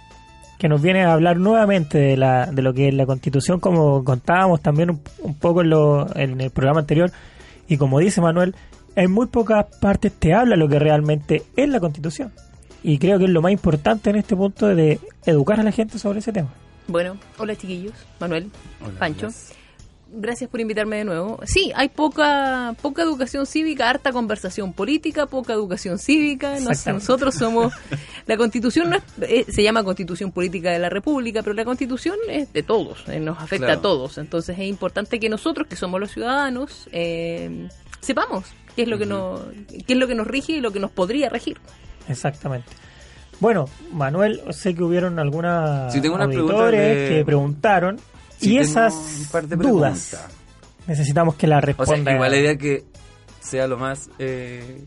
que 0.59 0.67
nos 0.67 0.81
viene 0.81 1.03
a 1.05 1.13
hablar 1.13 1.37
nuevamente 1.37 1.97
de, 1.99 2.17
la, 2.17 2.47
de 2.47 2.61
lo 2.61 2.73
que 2.73 2.89
es 2.89 2.93
la 2.93 3.05
constitución, 3.05 3.59
como 3.61 4.03
contábamos 4.03 4.61
también 4.61 4.89
un, 4.89 4.99
un 5.19 5.35
poco 5.35 5.61
en, 5.61 5.69
lo- 5.69 6.13
en 6.17 6.41
el 6.41 6.51
programa 6.51 6.81
anterior. 6.81 7.11
Y 7.67 7.77
como 7.77 7.99
dice 7.99 8.21
Manuel, 8.21 8.55
en 8.95 9.11
muy 9.11 9.27
pocas 9.27 9.65
partes 9.79 10.11
te 10.13 10.33
habla 10.33 10.55
lo 10.55 10.67
que 10.67 10.79
realmente 10.79 11.43
es 11.55 11.69
la 11.69 11.79
constitución. 11.79 12.31
Y 12.83 12.97
creo 12.97 13.17
que 13.17 13.25
es 13.25 13.31
lo 13.31 13.41
más 13.41 13.51
importante 13.51 14.09
en 14.09 14.17
este 14.17 14.35
punto 14.35 14.67
de 14.67 14.99
educar 15.25 15.59
a 15.59 15.63
la 15.63 15.71
gente 15.71 15.97
sobre 15.97 16.19
ese 16.19 16.33
tema. 16.33 16.49
Bueno, 16.87 17.17
hola 17.37 17.55
chiquillos, 17.55 17.93
Manuel, 18.19 18.51
Hola, 18.81 18.99
Pancho. 18.99 19.29
Gracias 20.15 20.49
por 20.49 20.59
invitarme 20.61 20.97
de 20.97 21.05
nuevo. 21.05 21.39
Sí, 21.45 21.71
hay 21.75 21.89
poca 21.89 22.75
poca 22.81 23.01
educación 23.01 23.45
cívica, 23.47 23.89
harta 23.89 24.11
conversación 24.11 24.71
política, 24.73 25.25
poca 25.25 25.53
educación 25.53 25.97
cívica. 25.97 26.59
Nos- 26.59 26.85
nosotros 26.85 27.33
somos 27.35 27.73
la 28.27 28.37
Constitución 28.37 28.91
no 28.91 28.97
es- 28.97 29.03
eh, 29.21 29.45
se 29.51 29.63
llama 29.63 29.83
Constitución 29.83 30.31
Política 30.31 30.69
de 30.71 30.77
la 30.79 30.89
República, 30.89 31.41
pero 31.41 31.53
la 31.55 31.65
Constitución 31.65 32.15
es 32.29 32.53
de 32.53 32.61
todos, 32.63 33.03
eh, 33.07 33.19
nos 33.19 33.39
afecta 33.39 33.65
Claro. 33.65 33.79
a 33.79 33.81
todos. 33.81 34.17
Entonces 34.19 34.57
es 34.59 34.65
importante 34.65 35.19
que 35.19 35.29
nosotros, 35.29 35.67
que 35.67 35.75
somos 35.75 35.99
los 35.99 36.11
ciudadanos, 36.11 36.87
eh, 36.91 37.67
sepamos 37.99 38.45
qué 38.75 38.83
es 38.83 38.87
lo 38.87 38.97
que 38.99 39.05
nos 39.07 39.41
qué 39.87 39.93
es 39.93 39.97
lo 39.97 40.07
que 40.07 40.15
nos 40.15 40.27
rige 40.27 40.53
y 40.53 40.61
lo 40.61 40.71
que 40.71 40.79
nos 40.79 40.91
podría 40.91 41.29
regir. 41.29 41.57
Exactamente. 42.07 42.67
Bueno, 43.39 43.65
Manuel, 43.91 44.41
sé 44.51 44.75
que 44.75 44.83
hubieron 44.83 45.17
algunas 45.19 45.91
Sí, 45.91 45.99
tengo 46.01 46.15
preguntas 46.17 46.39
auditores 46.39 46.79
de- 47.09 47.09
que 47.17 47.25
preguntaron 47.25 47.99
Sí, 48.43 48.53
y 48.53 48.57
esas 48.59 48.93
dudas 49.57 50.17
necesitamos 50.87 51.35
que 51.35 51.47
las 51.47 51.59
O 51.63 51.65
sea, 51.65 51.73
responda. 51.75 52.11
igual 52.13 52.31
la 52.31 52.37
idea 52.37 52.57
que 52.57 52.83
sea 53.39 53.67
lo 53.67 53.77
más 53.77 54.09
eh, 54.19 54.83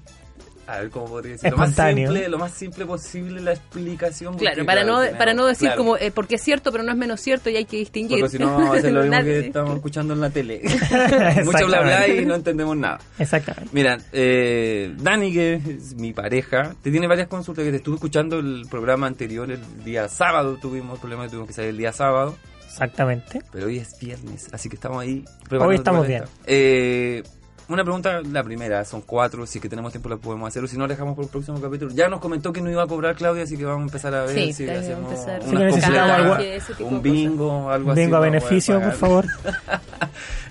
a 0.68 0.80
ver 0.80 0.90
cómo 0.90 1.06
podría 1.06 1.32
decir, 1.34 1.48
lo 1.52 1.58
más 1.58 1.68
Espontáneo. 1.70 2.08
simple, 2.10 2.28
lo 2.28 2.38
más 2.38 2.50
simple 2.52 2.86
posible 2.86 3.40
la 3.40 3.52
explicación. 3.52 4.36
Claro, 4.36 4.66
para 4.66 4.82
no 4.82 4.98
tenemos- 4.98 5.18
para 5.18 5.32
no 5.32 5.46
decir 5.46 5.68
claro. 5.68 5.78
como 5.78 5.96
eh, 5.96 6.10
porque 6.10 6.34
es 6.34 6.42
cierto, 6.42 6.72
pero 6.72 6.82
no 6.82 6.90
es 6.90 6.98
menos 6.98 7.20
cierto 7.20 7.48
y 7.50 7.56
hay 7.56 7.66
que 7.66 7.76
distinguir. 7.76 8.18
Porque 8.18 8.36
si 8.36 8.42
no 8.42 8.52
vamos 8.52 8.74
a 8.74 8.78
hacer 8.80 8.92
lo 8.92 9.02
mismo 9.04 9.22
que 9.22 9.38
estamos 9.46 9.76
escuchando 9.76 10.14
en 10.14 10.20
la 10.20 10.30
tele. 10.30 10.62
Mucho 11.44 11.66
bla 11.66 11.82
bla 11.82 12.08
y 12.08 12.24
no 12.26 12.34
entendemos 12.34 12.76
nada. 12.76 12.98
Exactamente. 13.16 13.70
Mira, 13.72 13.96
eh, 14.12 14.92
Dani, 14.98 15.32
que 15.32 15.54
es 15.54 15.94
mi 15.94 16.12
pareja, 16.12 16.74
te 16.82 16.90
tiene 16.90 17.06
varias 17.06 17.28
consultas 17.28 17.64
que 17.64 17.70
te 17.70 17.76
estuve 17.76 17.94
escuchando 17.94 18.40
el 18.40 18.66
programa 18.68 19.06
anterior, 19.06 19.48
el 19.50 19.60
día 19.84 20.08
sábado 20.08 20.58
tuvimos 20.60 20.98
problemas, 20.98 21.28
tuvimos 21.30 21.46
que 21.46 21.54
salir 21.54 21.70
el 21.70 21.76
día 21.78 21.92
sábado, 21.92 22.36
Exactamente. 22.84 23.42
pero 23.52 23.66
hoy 23.66 23.78
es 23.78 23.98
viernes, 23.98 24.48
así 24.52 24.68
que 24.68 24.76
estamos 24.76 25.00
ahí. 25.02 25.24
Hoy 25.50 25.74
estamos 25.76 26.06
bien. 26.06 26.24
Eh, 26.46 27.22
una 27.68 27.82
pregunta, 27.82 28.20
la 28.20 28.44
primera, 28.44 28.84
son 28.84 29.00
cuatro, 29.00 29.44
si 29.44 29.58
es 29.58 29.62
que 29.62 29.68
tenemos 29.68 29.90
tiempo 29.90 30.08
la 30.08 30.18
podemos 30.18 30.46
hacer, 30.46 30.62
o 30.62 30.68
si 30.68 30.76
no, 30.76 30.84
la 30.86 30.94
dejamos 30.94 31.16
por 31.16 31.24
el 31.24 31.30
próximo 31.30 31.60
capítulo. 31.60 31.90
Ya 31.92 32.06
nos 32.08 32.20
comentó 32.20 32.52
que 32.52 32.60
no 32.60 32.70
iba 32.70 32.84
a 32.84 32.86
cobrar 32.86 33.16
Claudia, 33.16 33.42
así 33.42 33.56
que 33.56 33.64
vamos 33.64 33.80
a 33.80 33.84
empezar 33.86 34.14
a 34.14 34.22
ver 34.24 34.34
Sí, 34.36 34.52
si 34.52 34.68
hacemos 34.70 35.12
que 35.12 35.16
unas 35.16 35.64
necesitamos 35.64 35.80
completas, 35.80 36.10
algo- 36.10 36.36
ese 36.36 36.74
tipo 36.74 36.88
un 36.88 37.02
de 37.02 37.10
bingo, 37.10 37.70
algo 37.70 37.90
así. 37.90 38.00
Vengo 38.00 38.16
a 38.16 38.20
para 38.20 38.30
poder 38.30 38.40
beneficio, 38.42 38.74
por 38.74 38.82
pagar. 38.82 38.96
favor. 38.98 39.24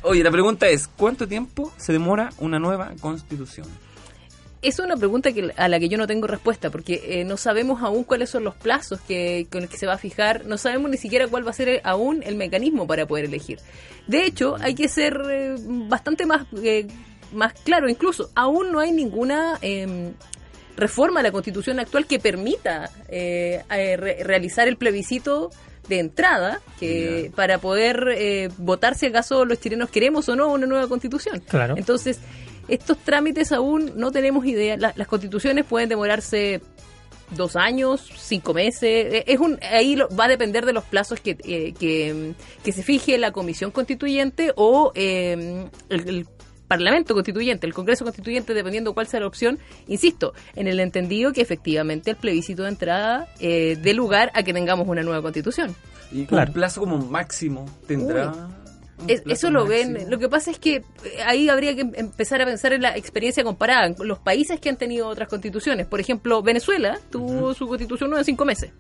Oye, 0.04 0.24
la 0.24 0.32
pregunta 0.32 0.68
es, 0.68 0.88
¿cuánto 0.88 1.28
tiempo 1.28 1.72
se 1.78 1.94
demora 1.94 2.32
una 2.40 2.60
nueva 2.60 2.92
constitución? 3.00 3.68
Es 4.68 4.80
una 4.80 4.96
pregunta 4.98 5.32
que, 5.32 5.52
a 5.56 5.68
la 5.68 5.80
que 5.80 5.88
yo 5.90 5.98
no 5.98 6.08
tengo 6.08 6.28
respuesta, 6.28 6.70
porque 6.70 7.02
eh, 7.08 7.24
no 7.24 7.38
sabemos 7.38 7.82
aún 7.84 8.04
cuáles 8.04 8.30
son 8.30 8.44
los 8.44 8.56
plazos 8.56 9.00
que, 9.02 9.48
con 9.52 9.62
los 9.62 9.70
que 9.70 9.78
se 9.78 9.86
va 9.86 9.94
a 9.94 9.98
fijar, 9.98 10.46
no 10.46 10.58
sabemos 10.58 10.90
ni 10.90 10.98
siquiera 10.98 11.28
cuál 11.28 11.46
va 11.46 11.52
a 11.52 11.54
ser 11.54 11.70
eh, 11.70 11.82
aún 11.84 12.24
el 12.24 12.36
mecanismo 12.36 12.88
para 12.88 13.06
poder 13.06 13.26
elegir. 13.26 13.60
De 14.08 14.26
hecho, 14.26 14.56
hay 14.60 14.74
que 14.74 14.88
ser 14.88 15.22
eh, 15.30 15.56
bastante 15.60 16.26
más, 16.26 16.48
eh, 16.64 16.88
más 17.32 17.54
claro, 17.64 17.90
incluso 17.90 18.32
aún 18.36 18.72
no 18.72 18.80
hay 18.80 18.92
ninguna 18.92 19.60
eh, 19.62 20.12
reforma 20.78 21.20
a 21.20 21.24
la 21.24 21.32
constitución 21.32 21.80
actual 21.80 22.06
que 22.06 22.20
permita 22.20 22.90
re- 23.10 24.18
realizar 24.24 24.68
el 24.68 24.78
plebiscito 24.78 25.52
de 25.88 26.00
entrada 26.00 26.62
que 26.80 27.32
para 27.36 27.60
poder 27.60 28.08
eh, 28.18 28.50
votar 28.58 28.96
si 28.96 29.06
acaso 29.06 29.46
los 29.46 29.60
chilenos 29.60 29.90
queremos 29.90 30.28
o 30.30 30.36
no 30.36 30.52
una 30.52 30.66
nueva 30.66 30.88
constitución. 30.88 31.42
Claro. 31.48 31.76
Entonces, 31.78 32.20
estos 32.68 32.98
trámites 33.00 33.52
aún 33.52 33.94
no 33.96 34.12
tenemos 34.12 34.46
idea. 34.46 34.78
La- 34.78 34.94
las 34.96 35.08
constituciones 35.08 35.66
pueden 35.66 35.90
demorarse 35.90 36.62
dos 37.32 37.56
años, 37.56 38.08
cinco 38.18 38.54
meses. 38.54 38.84
Eh, 39.14 39.24
Es 39.28 39.40
un, 39.40 39.58
ahí 39.72 39.96
lo- 39.96 40.08
va 40.10 40.26
a 40.26 40.28
depender 40.28 40.66
de 40.66 40.74
los 40.74 40.84
plazos 40.84 41.20
que, 41.20 41.38
eh, 41.44 41.74
que, 41.80 42.34
que 42.64 42.72
se 42.72 42.84
fije 42.84 43.18
la 43.18 43.32
comisión 43.32 43.72
constituyente 43.72 44.54
o 44.56 44.92
eh, 44.96 45.68
el, 45.90 46.08
el 46.10 46.28
Parlamento 46.68 47.14
constituyente, 47.14 47.68
el 47.68 47.76
Congreso 47.76 48.04
constituyente, 48.06 48.56
dependiendo 48.56 48.94
cuál 48.96 49.06
sea 49.08 49.20
la 49.20 49.28
opción. 49.28 49.60
Insisto, 49.88 50.34
en 50.56 50.68
el 50.68 50.80
entendido 50.80 51.32
que 51.32 51.42
efectivamente 51.42 52.10
el 52.12 52.16
plebiscito 52.18 52.64
de 52.64 52.70
entrada 52.70 53.28
eh, 53.40 53.78
dé 53.80 53.94
lugar 53.94 54.32
a 54.34 54.42
que 54.42 54.52
tengamos 54.52 54.88
una 54.88 55.04
nueva 55.04 55.22
constitución. 55.22 55.76
Y 56.12 56.26
Claro. 56.26 56.50
un 56.50 56.54
plazo 56.54 56.80
como 56.82 56.98
máximo 56.98 57.66
tendrá. 57.88 58.34
Es- 59.08 59.22
plazo 59.22 59.48
eso 59.48 59.50
lo 59.52 59.66
ven. 59.66 59.94
máximo? 59.94 60.12
Lo 60.12 60.20
que 60.20 60.30
pasa 60.30 60.52
es 60.52 60.60
que 60.60 60.76
eh, 60.76 60.84
ahí 61.26 61.50
habría 61.50 61.76
que 61.76 61.82
em- 61.82 61.92
empezar 61.96 62.42
a 62.42 62.46
pensar 62.46 62.74
en 62.74 62.82
la 62.82 62.96
experiencia 62.98 63.44
comparada. 63.44 63.88
en 63.88 63.96
Los 64.00 64.20
países 64.20 64.60
que 64.60 64.70
han 64.70 64.78
tenido 64.78 65.08
otras 65.08 65.28
constituciones. 65.30 65.86
Por 65.88 66.00
ejemplo, 66.00 66.42
Venezuela 66.42 66.98
tuvo 67.12 67.54
su 67.54 67.68
constitución 67.68 68.10
nueva 68.10 68.22
en 68.22 68.26
cinco 68.26 68.46
meses. 68.46 68.72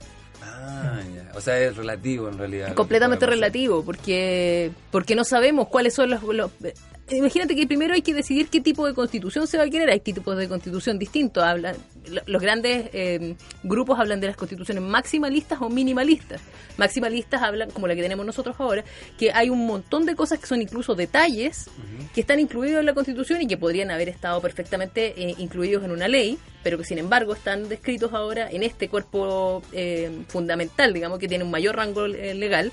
Ah, 0.41 0.99
ya. 1.13 1.31
O 1.35 1.41
sea, 1.41 1.59
es 1.59 1.75
relativo 1.75 2.29
en 2.29 2.37
realidad. 2.37 2.73
Completamente 2.73 3.25
relativo, 3.25 3.83
porque 3.83 4.71
porque 4.91 5.15
no 5.15 5.23
sabemos 5.23 5.67
cuáles 5.67 5.93
son 5.93 6.09
los... 6.09 6.23
los- 6.23 6.51
eh, 6.63 6.73
Imagínate 7.11 7.55
que 7.55 7.67
primero 7.67 7.93
hay 7.93 8.01
que 8.01 8.15
decidir 8.15 8.47
qué 8.47 8.61
tipo 8.61 8.87
de 8.87 8.95
constitución 8.95 9.45
se 9.45 9.57
va 9.57 9.63
a 9.65 9.69
querer. 9.69 9.89
Hay 9.91 9.99
tipos 9.99 10.35
de 10.37 10.47
constitución 10.49 10.97
distintos. 10.97 11.43
Hablan, 11.43 11.75
lo- 12.09 12.21
los 12.25 12.41
grandes 12.41 12.89
eh, 12.93 13.35
grupos 13.61 13.99
hablan 13.99 14.19
de 14.19 14.27
las 14.27 14.35
constituciones 14.35 14.83
maximalistas 14.83 15.61
o 15.61 15.69
minimalistas. 15.69 16.41
Maximalistas 16.77 17.43
hablan, 17.43 17.69
como 17.69 17.87
la 17.87 17.93
que 17.95 18.01
tenemos 18.01 18.25
nosotros 18.25 18.55
ahora, 18.59 18.83
que 19.19 19.31
hay 19.31 19.51
un 19.51 19.67
montón 19.67 20.07
de 20.07 20.15
cosas 20.15 20.39
que 20.39 20.47
son 20.47 20.63
incluso 20.63 20.95
detalles 20.95 21.69
que 22.15 22.21
están 22.21 22.39
incluidos 22.39 22.79
en 22.79 22.87
la 22.87 22.93
constitución 22.95 23.39
y 23.41 23.47
que 23.47 23.57
podrían 23.57 23.91
haber 23.91 24.09
estado 24.09 24.41
perfectamente 24.41 25.13
eh, 25.15 25.35
incluidos 25.37 25.83
en 25.83 25.91
una 25.91 26.07
ley, 26.07 26.39
pero 26.63 26.77
que 26.79 26.85
sin 26.85 26.97
embargo 26.97 27.33
están 27.33 27.69
descritos 27.69 28.13
ahora 28.13 28.49
en 28.49 28.63
este 28.63 28.89
cuerpo 28.89 29.61
eh, 29.73 30.09
fundamental, 30.27 30.91
digamos, 30.91 31.19
que 31.19 31.27
tiene 31.27 31.43
un 31.43 31.51
mayor 31.51 31.75
rango 31.75 32.05
eh, 32.07 32.33
legal 32.33 32.71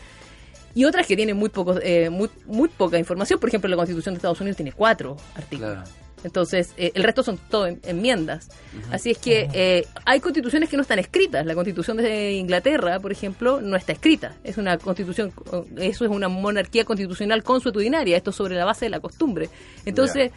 y 0.75 0.85
otras 0.85 1.07
que 1.07 1.17
tienen 1.17 1.37
muy 1.37 1.49
poco, 1.51 1.79
eh, 1.81 2.09
muy, 2.11 2.31
muy 2.47 2.69
poca 2.69 2.99
información. 2.99 3.39
Por 3.39 3.49
ejemplo, 3.49 3.69
la 3.69 3.77
Constitución 3.77 4.15
de 4.15 4.19
Estados 4.19 4.41
Unidos 4.41 4.57
tiene 4.57 4.73
cuatro 4.73 5.17
artículos. 5.35 5.73
Claro. 5.75 5.91
Entonces, 6.25 6.73
eh, 6.77 6.93
el 6.95 7.03
resto 7.03 7.25
son 7.25 7.37
todo 7.37 7.67
en- 7.67 7.81
enmiendas. 7.83 8.49
Así 8.93 9.11
es 9.11 9.19
que 9.19 9.49
eh, 9.53 9.87
hay 10.05 10.21
constituciones 10.21 10.69
que 10.69 10.77
no 10.77 10.83
están 10.83 11.01
escritas. 11.01 11.45
La 11.45 11.55
Constitución 11.57 11.97
de 11.97 12.35
Inglaterra, 12.35 13.01
por 13.01 13.11
ejemplo, 13.11 13.61
no 13.61 13.77
está 13.77 13.91
escrita. 13.93 14.37
Es 14.45 14.57
una 14.57 14.79
constitución, 14.79 15.33
eso 15.79 16.05
es 16.05 16.11
una 16.11 16.29
monarquía 16.29 16.85
constitucional 16.85 17.43
consuetudinaria. 17.43 18.17
Esto 18.17 18.31
es 18.31 18.37
sobre 18.37 18.55
la 18.55 18.65
base 18.65 18.85
de 18.85 18.91
la 18.91 19.01
costumbre. 19.01 19.51
Entonces, 19.85 20.31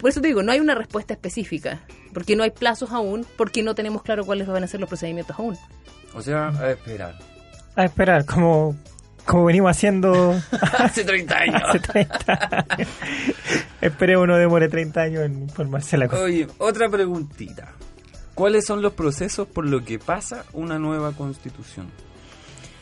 por 0.00 0.10
eso 0.10 0.20
te 0.20 0.28
digo, 0.28 0.42
no 0.44 0.52
hay 0.52 0.60
una 0.60 0.76
respuesta 0.76 1.14
específica. 1.14 1.80
Porque 2.14 2.36
no 2.36 2.44
hay 2.44 2.50
plazos 2.50 2.90
aún, 2.92 3.26
porque 3.36 3.62
no 3.64 3.74
tenemos 3.74 4.02
claro 4.02 4.24
cuáles 4.24 4.46
van 4.46 4.62
a 4.62 4.66
ser 4.68 4.78
los 4.80 4.88
procedimientos 4.88 5.36
aún. 5.38 5.56
O 6.14 6.22
sea, 6.22 6.48
a 6.50 6.70
esperar. 6.70 7.18
A 7.74 7.84
esperar, 7.84 8.24
como, 8.24 8.76
como 9.30 9.44
venimos 9.44 9.70
haciendo 9.70 10.34
Hace 10.78 11.04
30 11.04 11.38
años. 11.38 11.62
hace 11.68 11.78
30 11.78 12.66
años. 12.68 12.88
Esperemos 13.80 14.26
no 14.26 14.36
demore 14.36 14.68
30 14.68 15.00
años 15.00 15.22
en 15.22 15.42
informarse 15.42 15.96
la 15.96 16.08
cosa. 16.08 16.22
Oye, 16.22 16.48
otra 16.58 16.88
preguntita. 16.88 17.72
¿Cuáles 18.34 18.66
son 18.66 18.82
los 18.82 18.94
procesos 18.94 19.46
por 19.46 19.66
lo 19.66 19.84
que 19.84 20.00
pasa 20.00 20.44
una 20.52 20.80
nueva 20.80 21.12
constitución? 21.12 21.86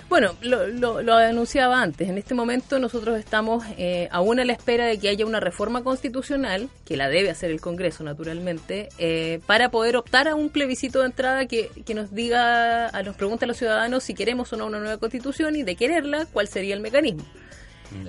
Bueno, 0.09 0.35
lo, 0.41 0.67
lo, 0.69 1.03
lo 1.03 1.15
anunciaba 1.17 1.83
antes. 1.83 2.09
En 2.09 2.17
este 2.17 2.35
momento 2.35 2.79
nosotros 2.79 3.19
estamos 3.19 3.63
eh, 3.77 4.09
aún 4.11 4.41
a 4.41 4.45
la 4.45 4.55
espera 4.55 4.87
de 4.87 4.99
que 4.99 5.11
haya 5.11 5.27
una 5.27 5.39
reforma 5.39 5.85
constitucional, 5.85 6.71
que 6.87 6.97
la 6.97 7.11
debe 7.11 7.29
hacer 7.29 7.51
el 7.51 7.61
Congreso 7.61 8.05
naturalmente, 8.05 8.89
eh, 8.97 9.41
para 9.47 9.71
poder 9.71 9.97
optar 9.97 10.27
a 10.27 10.35
un 10.35 10.49
plebiscito 10.49 11.01
de 11.01 11.07
entrada 11.07 11.45
que, 11.45 11.69
que 11.85 11.93
nos 11.93 12.15
diga, 12.15 12.89
a, 12.89 13.03
nos 13.03 13.17
pregunte 13.17 13.45
a 13.45 13.49
los 13.49 13.59
ciudadanos 13.59 14.03
si 14.03 14.15
queremos 14.15 14.51
o 14.55 14.57
no 14.57 14.67
una 14.67 14.79
nueva 14.79 14.97
constitución 14.97 15.57
y 15.57 15.63
de 15.63 15.77
quererla, 15.77 16.27
cuál 16.33 16.49
sería 16.49 16.75
el 16.75 16.81
mecanismo. 16.81 17.25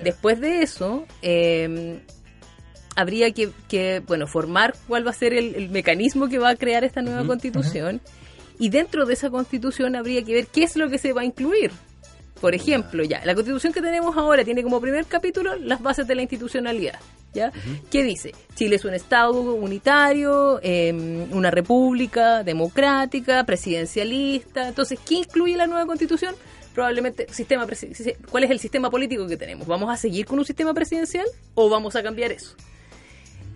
Después 0.02 0.40
de 0.40 0.62
eso, 0.62 1.06
eh, 1.20 2.00
habría 2.96 3.30
que, 3.32 3.50
que, 3.68 4.00
bueno, 4.00 4.26
formar 4.26 4.74
cuál 4.88 5.06
va 5.06 5.10
a 5.10 5.14
ser 5.14 5.34
el, 5.34 5.54
el 5.54 5.68
mecanismo 5.68 6.28
que 6.28 6.38
va 6.38 6.50
a 6.50 6.56
crear 6.56 6.82
esta 6.84 7.02
nueva 7.02 7.26
constitución. 7.26 8.00
Y 8.58 8.68
dentro 8.68 9.06
de 9.06 9.14
esa 9.14 9.30
constitución 9.30 9.96
habría 9.96 10.22
que 10.22 10.34
ver 10.34 10.46
qué 10.46 10.64
es 10.64 10.76
lo 10.76 10.90
que 10.90 10.98
se 10.98 11.14
va 11.14 11.22
a 11.22 11.24
incluir. 11.24 11.70
Por 12.40 12.54
ejemplo, 12.54 13.04
ya, 13.04 13.22
la 13.24 13.34
constitución 13.34 13.72
que 13.72 13.82
tenemos 13.82 14.16
ahora 14.16 14.44
tiene 14.44 14.62
como 14.62 14.80
primer 14.80 15.04
capítulo 15.06 15.56
las 15.56 15.82
bases 15.82 16.06
de 16.06 16.14
la 16.14 16.22
institucionalidad. 16.22 16.98
¿Ya? 17.32 17.52
¿Qué 17.92 18.02
dice? 18.02 18.34
Chile 18.56 18.74
es 18.74 18.84
un 18.84 18.92
Estado 18.92 19.40
unitario, 19.54 20.58
eh, 20.64 20.92
una 21.30 21.52
república 21.52 22.42
democrática, 22.42 23.44
presidencialista. 23.44 24.66
Entonces, 24.66 24.98
¿qué 25.06 25.16
incluye 25.16 25.56
la 25.56 25.68
nueva 25.68 25.86
constitución? 25.86 26.34
Probablemente, 26.74 27.26
sistema 27.30 27.68
¿cuál 28.30 28.44
es 28.44 28.50
el 28.50 28.58
sistema 28.58 28.90
político 28.90 29.28
que 29.28 29.36
tenemos? 29.36 29.66
¿Vamos 29.68 29.90
a 29.90 29.96
seguir 29.96 30.26
con 30.26 30.40
un 30.40 30.44
sistema 30.44 30.74
presidencial 30.74 31.26
o 31.54 31.68
vamos 31.68 31.94
a 31.94 32.02
cambiar 32.02 32.32
eso? 32.32 32.56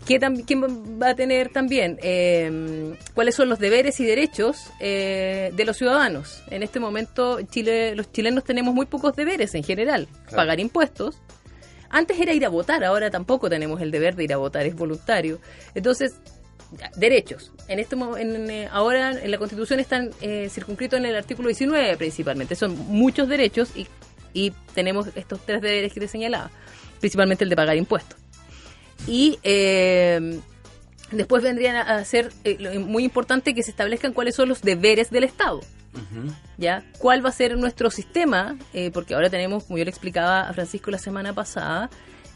¿Qué 0.07 0.19
¿Quién 0.47 0.63
va 1.03 1.11
a 1.11 1.15
tener 1.15 1.49
también? 1.51 1.99
eh, 2.03 2.95
¿Cuáles 3.15 3.35
son 3.35 3.49
los 3.49 3.59
deberes 3.59 3.99
y 4.01 4.05
derechos 4.05 4.71
eh, 4.79 5.51
de 5.55 5.65
los 5.65 5.79
ciudadanos? 5.79 6.43
En 6.51 6.63
este 6.63 6.79
momento, 6.79 7.41
Chile, 7.43 7.95
los 7.97 8.13
chilenos 8.13 8.45
tenemos 8.45 8.75
muy 8.75 8.85
pocos 8.87 9.17
deberes 9.17 9.55
en 9.55 9.65
general. 9.65 10.07
Claro. 10.27 10.37
Pagar 10.37 10.61
impuestos. 10.61 11.17
Antes 11.89 12.19
era 12.21 12.35
ir 12.35 12.45
a 12.45 12.49
votar, 12.51 12.85
ahora 12.85 13.11
tampoco 13.11 13.49
tenemos 13.49 13.81
el 13.81 13.91
deber 13.91 14.15
de 14.17 14.25
ir 14.25 14.33
a 14.35 14.37
votar, 14.37 14.67
es 14.67 14.75
voluntario. 14.75 15.39
Entonces, 15.75 16.17
derechos. 16.97 17.53
En 17.69 17.79
este 17.79 17.97
mo- 17.97 18.17
en, 18.19 18.51
eh, 18.51 18.69
ahora 18.71 19.13
en 19.13 19.31
la 19.31 19.39
Constitución 19.39 19.81
están 19.81 20.11
eh, 20.21 20.49
circunscritos 20.51 20.99
en 20.99 21.07
el 21.07 21.17
artículo 21.17 21.49
19 21.49 21.97
principalmente. 21.97 22.57
Son 22.57 22.77
muchos 22.89 23.29
derechos 23.29 23.71
y, 23.77 23.87
y 24.35 24.53
tenemos 24.75 25.07
estos 25.15 25.41
tres 25.47 25.63
deberes 25.63 25.93
que 25.93 26.01
te 26.01 26.09
señalaba, 26.09 26.51
principalmente 27.01 27.45
el 27.45 27.51
de 27.51 27.57
pagar 27.57 27.77
impuestos. 27.77 28.19
Y 29.07 29.39
eh, 29.43 30.41
después 31.11 31.43
vendrían 31.43 31.77
a 31.77 32.05
ser 32.05 32.33
eh, 32.45 32.79
muy 32.79 33.05
importante 33.05 33.55
que 33.55 33.63
se 33.63 33.71
establezcan 33.71 34.13
cuáles 34.13 34.35
son 34.35 34.49
los 34.49 34.63
deberes 34.63 35.11
del 35.11 35.25
Estado. 35.25 35.61
¿ya? 36.59 36.85
¿Cuál 36.99 37.25
va 37.25 37.29
a 37.29 37.33
ser 37.33 37.57
nuestro 37.57 37.91
sistema? 37.91 38.57
Eh, 38.73 38.91
porque 38.93 39.15
ahora 39.15 39.31
tenemos, 39.31 39.65
como 39.65 39.79
yo 39.79 39.85
le 39.85 39.91
explicaba 39.91 40.49
a 40.49 40.53
Francisco 40.53 40.91
la 40.91 40.99
semana 40.99 41.33
pasada, 41.33 41.89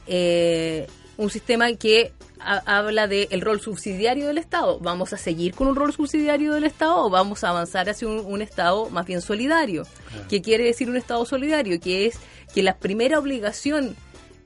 eh, 0.07 0.87
un 1.17 1.31
sistema 1.31 1.73
que 1.75 2.13
ha- 2.39 2.63
habla 2.79 3.09
del 3.09 3.41
rol 3.41 3.61
subsidiario 3.61 4.29
del 4.29 4.39
Estado. 4.39 4.79
¿Vamos 4.79 5.13
a 5.13 5.17
seguir 5.17 5.55
con 5.55 5.67
un 5.67 5.75
rol 5.75 5.93
subsidiario 5.93 6.55
del 6.55 6.65
Estado 6.65 7.05
o 7.05 7.11
vamos 7.11 7.43
a 7.43 7.49
avanzar 7.49 7.89
hacia 7.91 8.07
un, 8.07 8.21
un 8.25 8.43
Estado 8.43 8.89
más 8.91 9.05
bien 9.07 9.21
solidario? 9.21 9.83
¿Qué 10.29 10.41
quiere 10.41 10.65
decir 10.65 10.89
un 10.89 10.97
Estado 10.97 11.25
solidario? 11.27 11.81
Que 11.81 12.07
es 12.07 12.19
que 12.55 12.63
la 12.63 12.77
primera 12.77 13.19
obligación 13.19 13.97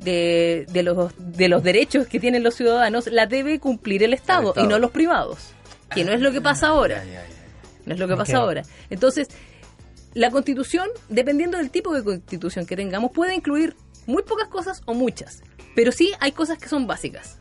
de, 0.05 0.67
de 0.71 0.83
los, 0.83 1.13
de 1.19 1.49
los 1.49 1.63
derechos 1.63 2.07
que 2.07 2.21
tienen 2.21 2.43
los 2.43 2.55
ciudadanos 2.55 3.07
la 3.07 3.27
debe 3.27 3.59
cumplir 3.59 4.03
el 4.03 4.13
Estado, 4.13 4.51
Estado. 4.51 4.67
y 4.67 4.69
no 4.69 4.79
los 4.79 4.91
privados, 4.91 5.39
que 5.95 6.05
no 6.05 6.13
es 6.13 6.21
lo 6.21 6.33
que 6.33 6.41
pasa 6.41 6.69
ahora. 6.69 7.05
No 7.85 7.95
es 7.95 8.01
lo 8.01 8.07
que 8.09 8.17
pasa 8.17 8.37
ahora. 8.39 8.63
Entonces, 8.91 9.29
la 10.15 10.31
constitución, 10.31 10.89
dependiendo 11.09 11.59
del 11.59 11.71
tipo 11.71 11.95
de 11.95 12.05
constitución 12.05 12.67
que 12.67 12.77
tengamos, 12.77 13.11
puede 13.13 13.35
incluir 13.35 13.75
muy 14.07 14.23
pocas 14.23 14.49
cosas 14.49 14.83
o 14.85 14.95
muchas. 14.95 15.43
Pero 15.75 15.91
sí 15.91 16.13
hay 16.21 16.33
cosas 16.33 16.59
que 16.59 16.69
son 16.69 16.87
básicas. 16.87 17.39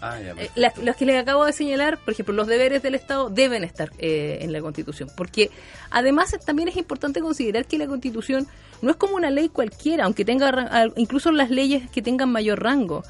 Ah, 0.00 0.18
ya, 0.20 0.34
Eh, 0.42 0.50
las, 0.54 0.96
que 0.96 1.04
les 1.06 1.16
acabo 1.20 1.44
de 1.44 1.52
señalar, 1.52 1.98
por 1.98 2.12
ejemplo, 2.12 2.34
los 2.34 2.46
deberes 2.46 2.82
del 2.82 2.94
Estado 2.94 3.30
deben 3.30 3.64
estar 3.64 3.90
eh, 3.98 4.38
en 4.42 4.52
la 4.52 4.60
Constitución. 4.60 5.08
Porque 5.16 5.50
además 5.90 6.34
también 6.44 6.68
es 6.68 6.76
importante 6.76 7.20
considerar 7.20 7.66
que 7.66 7.78
la 7.78 7.86
Constitución 7.86 8.46
no 8.82 8.90
es 8.90 8.96
como 8.96 9.16
una 9.16 9.30
ley 9.30 9.48
cualquiera, 9.48 10.04
aunque 10.04 10.24
tenga 10.24 10.86
incluso 10.96 11.32
las 11.32 11.50
leyes 11.50 11.88
que 11.90 12.02
tengan 12.02 12.30
mayor 12.30 12.62
rango. 12.62 13.02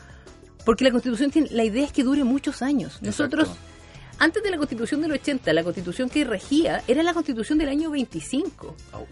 Porque 0.65 0.85
la 0.85 0.91
Constitución 0.91 1.31
tiene, 1.31 1.49
la 1.51 1.65
idea 1.65 1.85
es 1.85 1.93
que 1.93 2.03
dure 2.03 2.25
muchos 2.25 2.63
años. 2.63 2.99
Nosotros, 3.03 3.49
Exacto. 3.49 3.67
antes 4.19 4.43
de 4.43 4.51
la 4.51 4.57
Constitución 4.59 5.01
del 5.01 5.13
80, 5.13 5.53
la 5.53 5.63
Constitución 5.65 6.09
que 6.11 6.25
regía 6.25 6.83
era 6.89 7.03
la 7.03 7.15
Constitución 7.15 7.59
del 7.59 7.69
año 7.71 7.91
25. 7.91 8.75
Au. 8.93 9.07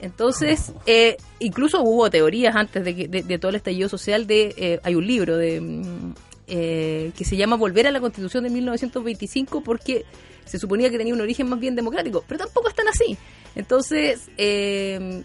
Entonces, 0.00 0.72
eh, 0.86 1.16
incluso 1.40 1.82
hubo 1.82 2.08
teorías 2.10 2.56
antes 2.56 2.84
de, 2.84 2.96
que- 2.96 3.08
de, 3.08 3.22
de 3.22 3.38
todo 3.38 3.50
el 3.50 3.56
estallido 3.56 3.88
social 3.88 4.26
de, 4.26 4.54
eh, 4.56 4.80
hay 4.82 4.94
un 4.94 5.06
libro 5.06 5.36
de 5.36 5.60
mm, 5.60 6.14
eh, 6.50 7.12
que 7.16 7.24
se 7.24 7.36
llama 7.36 7.56
Volver 7.56 7.86
a 7.86 7.90
la 7.90 8.00
Constitución 8.00 8.44
de 8.44 8.50
1925 8.50 9.62
porque 9.62 10.04
se 10.44 10.58
suponía 10.58 10.90
que 10.90 10.98
tenía 10.98 11.14
un 11.14 11.20
origen 11.20 11.48
más 11.48 11.60
bien 11.60 11.76
democrático, 11.76 12.24
pero 12.28 12.44
tampoco 12.44 12.68
es 12.68 12.74
tan 12.74 12.88
así. 12.88 13.16
Entonces, 13.54 14.28
eh, 14.36 15.22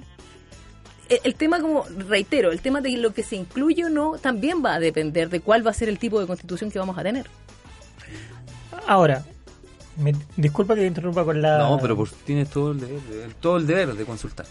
el- 1.09 1.19
el 1.23 1.35
tema, 1.35 1.59
como 1.59 1.83
reitero, 2.07 2.51
el 2.51 2.61
tema 2.61 2.79
de 2.81 2.91
lo 2.97 3.13
que 3.13 3.23
se 3.23 3.35
incluye 3.35 3.85
o 3.85 3.89
no 3.89 4.17
también 4.19 4.63
va 4.63 4.75
a 4.75 4.79
depender 4.79 5.29
de 5.29 5.39
cuál 5.41 5.65
va 5.65 5.71
a 5.71 5.73
ser 5.73 5.89
el 5.89 5.99
tipo 5.99 6.19
de 6.19 6.27
constitución 6.27 6.69
que 6.71 6.79
vamos 6.79 6.97
a 6.97 7.03
tener. 7.03 7.25
Ahora, 8.88 9.23
me, 9.97 10.13
disculpa 10.38 10.75
que 10.75 10.81
te 10.81 10.88
interrumpa 10.88 11.23
con 11.23 11.41
la... 11.41 11.57
No, 11.59 11.79
pero 11.81 11.95
por- 11.95 12.09
tienes 12.09 12.49
todo 12.49 12.71
el 12.71 12.79
deber, 12.79 13.01
de- 13.01 13.33
todo 13.39 13.57
el 13.57 13.65
deber 13.67 13.93
de 13.95 14.05
consultar. 14.05 14.45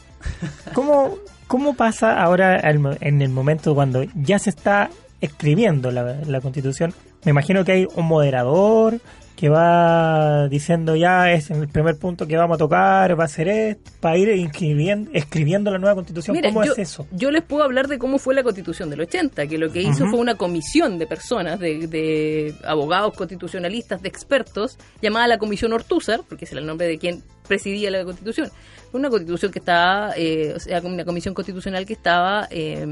¿Cómo, 0.72 1.18
cómo 1.46 1.74
pasa 1.74 2.20
ahora 2.20 2.56
al 2.60 2.78
mo- 2.78 2.96
en 3.00 3.20
el 3.22 3.28
momento 3.30 3.74
cuando 3.74 4.02
ya 4.14 4.38
se 4.38 4.50
está 4.50 4.90
escribiendo 5.24 5.90
la, 5.90 6.02
la 6.26 6.40
constitución? 6.40 6.92
Me 7.24 7.30
imagino 7.30 7.64
que 7.64 7.72
hay 7.72 7.87
un 7.94 8.06
moderador 8.06 9.00
que 9.37 9.48
va 9.48 10.48
diciendo 10.48 10.94
ya 10.94 11.32
es 11.32 11.50
el 11.50 11.66
primer 11.68 11.98
punto 11.98 12.26
que 12.26 12.37
vamos 12.37 12.54
a 12.54 12.58
tocar, 12.58 13.18
va 13.18 13.24
a 13.24 13.28
ser 13.28 13.48
esto, 13.48 13.90
para 14.00 14.16
ir 14.16 14.28
inscribiendo, 14.28 15.10
escribiendo 15.12 15.72
la 15.72 15.78
nueva 15.78 15.96
constitución. 15.96 16.37
Mira, 16.37 16.50
¿Cómo 16.50 16.64
yo, 16.64 16.72
es 16.72 16.78
eso? 16.78 17.06
Yo 17.10 17.32
les 17.32 17.42
puedo 17.42 17.64
hablar 17.64 17.88
de 17.88 17.98
cómo 17.98 18.18
fue 18.18 18.34
la 18.34 18.44
constitución 18.44 18.90
del 18.90 19.00
80, 19.00 19.46
que 19.48 19.58
lo 19.58 19.72
que 19.72 19.82
hizo 19.82 20.06
fue 20.06 20.20
una 20.20 20.37
comisión 20.37 20.98
de 20.98 21.06
personas, 21.06 21.58
de, 21.58 21.88
de 21.88 22.54
abogados 22.64 23.14
constitucionalistas, 23.14 24.02
de 24.02 24.08
expertos, 24.08 24.78
llamada 25.02 25.26
la 25.26 25.38
Comisión 25.38 25.72
Ortúzar, 25.72 26.20
porque 26.28 26.44
es 26.44 26.52
el 26.52 26.64
nombre 26.64 26.87
de 26.87 26.98
quien 26.98 27.22
presidía 27.48 27.90
la 27.90 28.04
constitución. 28.04 28.50
Una 28.92 29.10
constitución 29.10 29.50
que 29.50 29.58
estaba, 29.58 30.12
eh, 30.16 30.52
o 30.54 30.60
sea, 30.60 30.80
una 30.80 31.04
comisión 31.04 31.34
constitucional 31.34 31.84
que 31.87 31.94
estaba... 31.94 32.46
eh, 32.50 32.87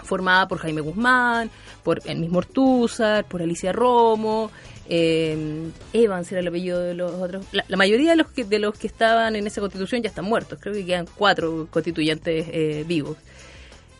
formada 0.00 0.48
por 0.48 0.58
Jaime 0.58 0.80
Guzmán, 0.80 1.50
por 1.82 2.00
el 2.04 2.18
mismo 2.18 2.38
Ortúzar, 2.38 3.24
por 3.24 3.42
Alicia 3.42 3.72
Romo, 3.72 4.50
eh, 4.92 5.70
Evans 5.92 6.30
era 6.32 6.40
el 6.40 6.48
apellido 6.48 6.80
de 6.80 6.94
los 6.94 7.12
otros. 7.12 7.46
La, 7.52 7.76
mayoría 7.76 8.10
de 8.10 8.16
los 8.16 8.28
que 8.32 8.44
de 8.44 8.58
los 8.58 8.76
que 8.76 8.88
estaban 8.88 9.36
en 9.36 9.46
esa 9.46 9.60
constitución 9.60 10.02
ya 10.02 10.08
están 10.08 10.24
muertos. 10.24 10.58
Creo 10.60 10.74
que 10.74 10.84
quedan 10.84 11.06
cuatro 11.14 11.68
constituyentes 11.70 12.46
eh, 12.50 12.84
vivos. 12.86 13.16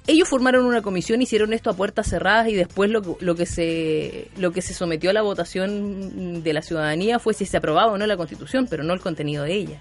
Ellos 0.08 0.28
formaron 0.28 0.64
una 0.64 0.82
comisión, 0.82 1.22
hicieron 1.22 1.52
esto 1.52 1.70
a 1.70 1.74
puertas 1.74 2.08
cerradas 2.08 2.48
y 2.48 2.54
después 2.54 2.90
lo, 2.90 3.16
lo 3.20 3.34
que 3.36 3.46
se 3.46 4.28
lo 4.36 4.50
que 4.50 4.62
se 4.62 4.74
sometió 4.74 5.10
a 5.10 5.12
la 5.12 5.22
votación 5.22 6.42
de 6.42 6.52
la 6.52 6.62
ciudadanía 6.62 7.20
fue 7.20 7.34
si 7.34 7.46
se 7.46 7.58
aprobaba 7.58 7.92
o 7.92 7.98
no 7.98 8.06
la 8.06 8.16
constitución, 8.16 8.66
pero 8.68 8.82
no 8.82 8.92
el 8.92 9.00
contenido 9.00 9.44
de 9.44 9.54
ella. 9.54 9.80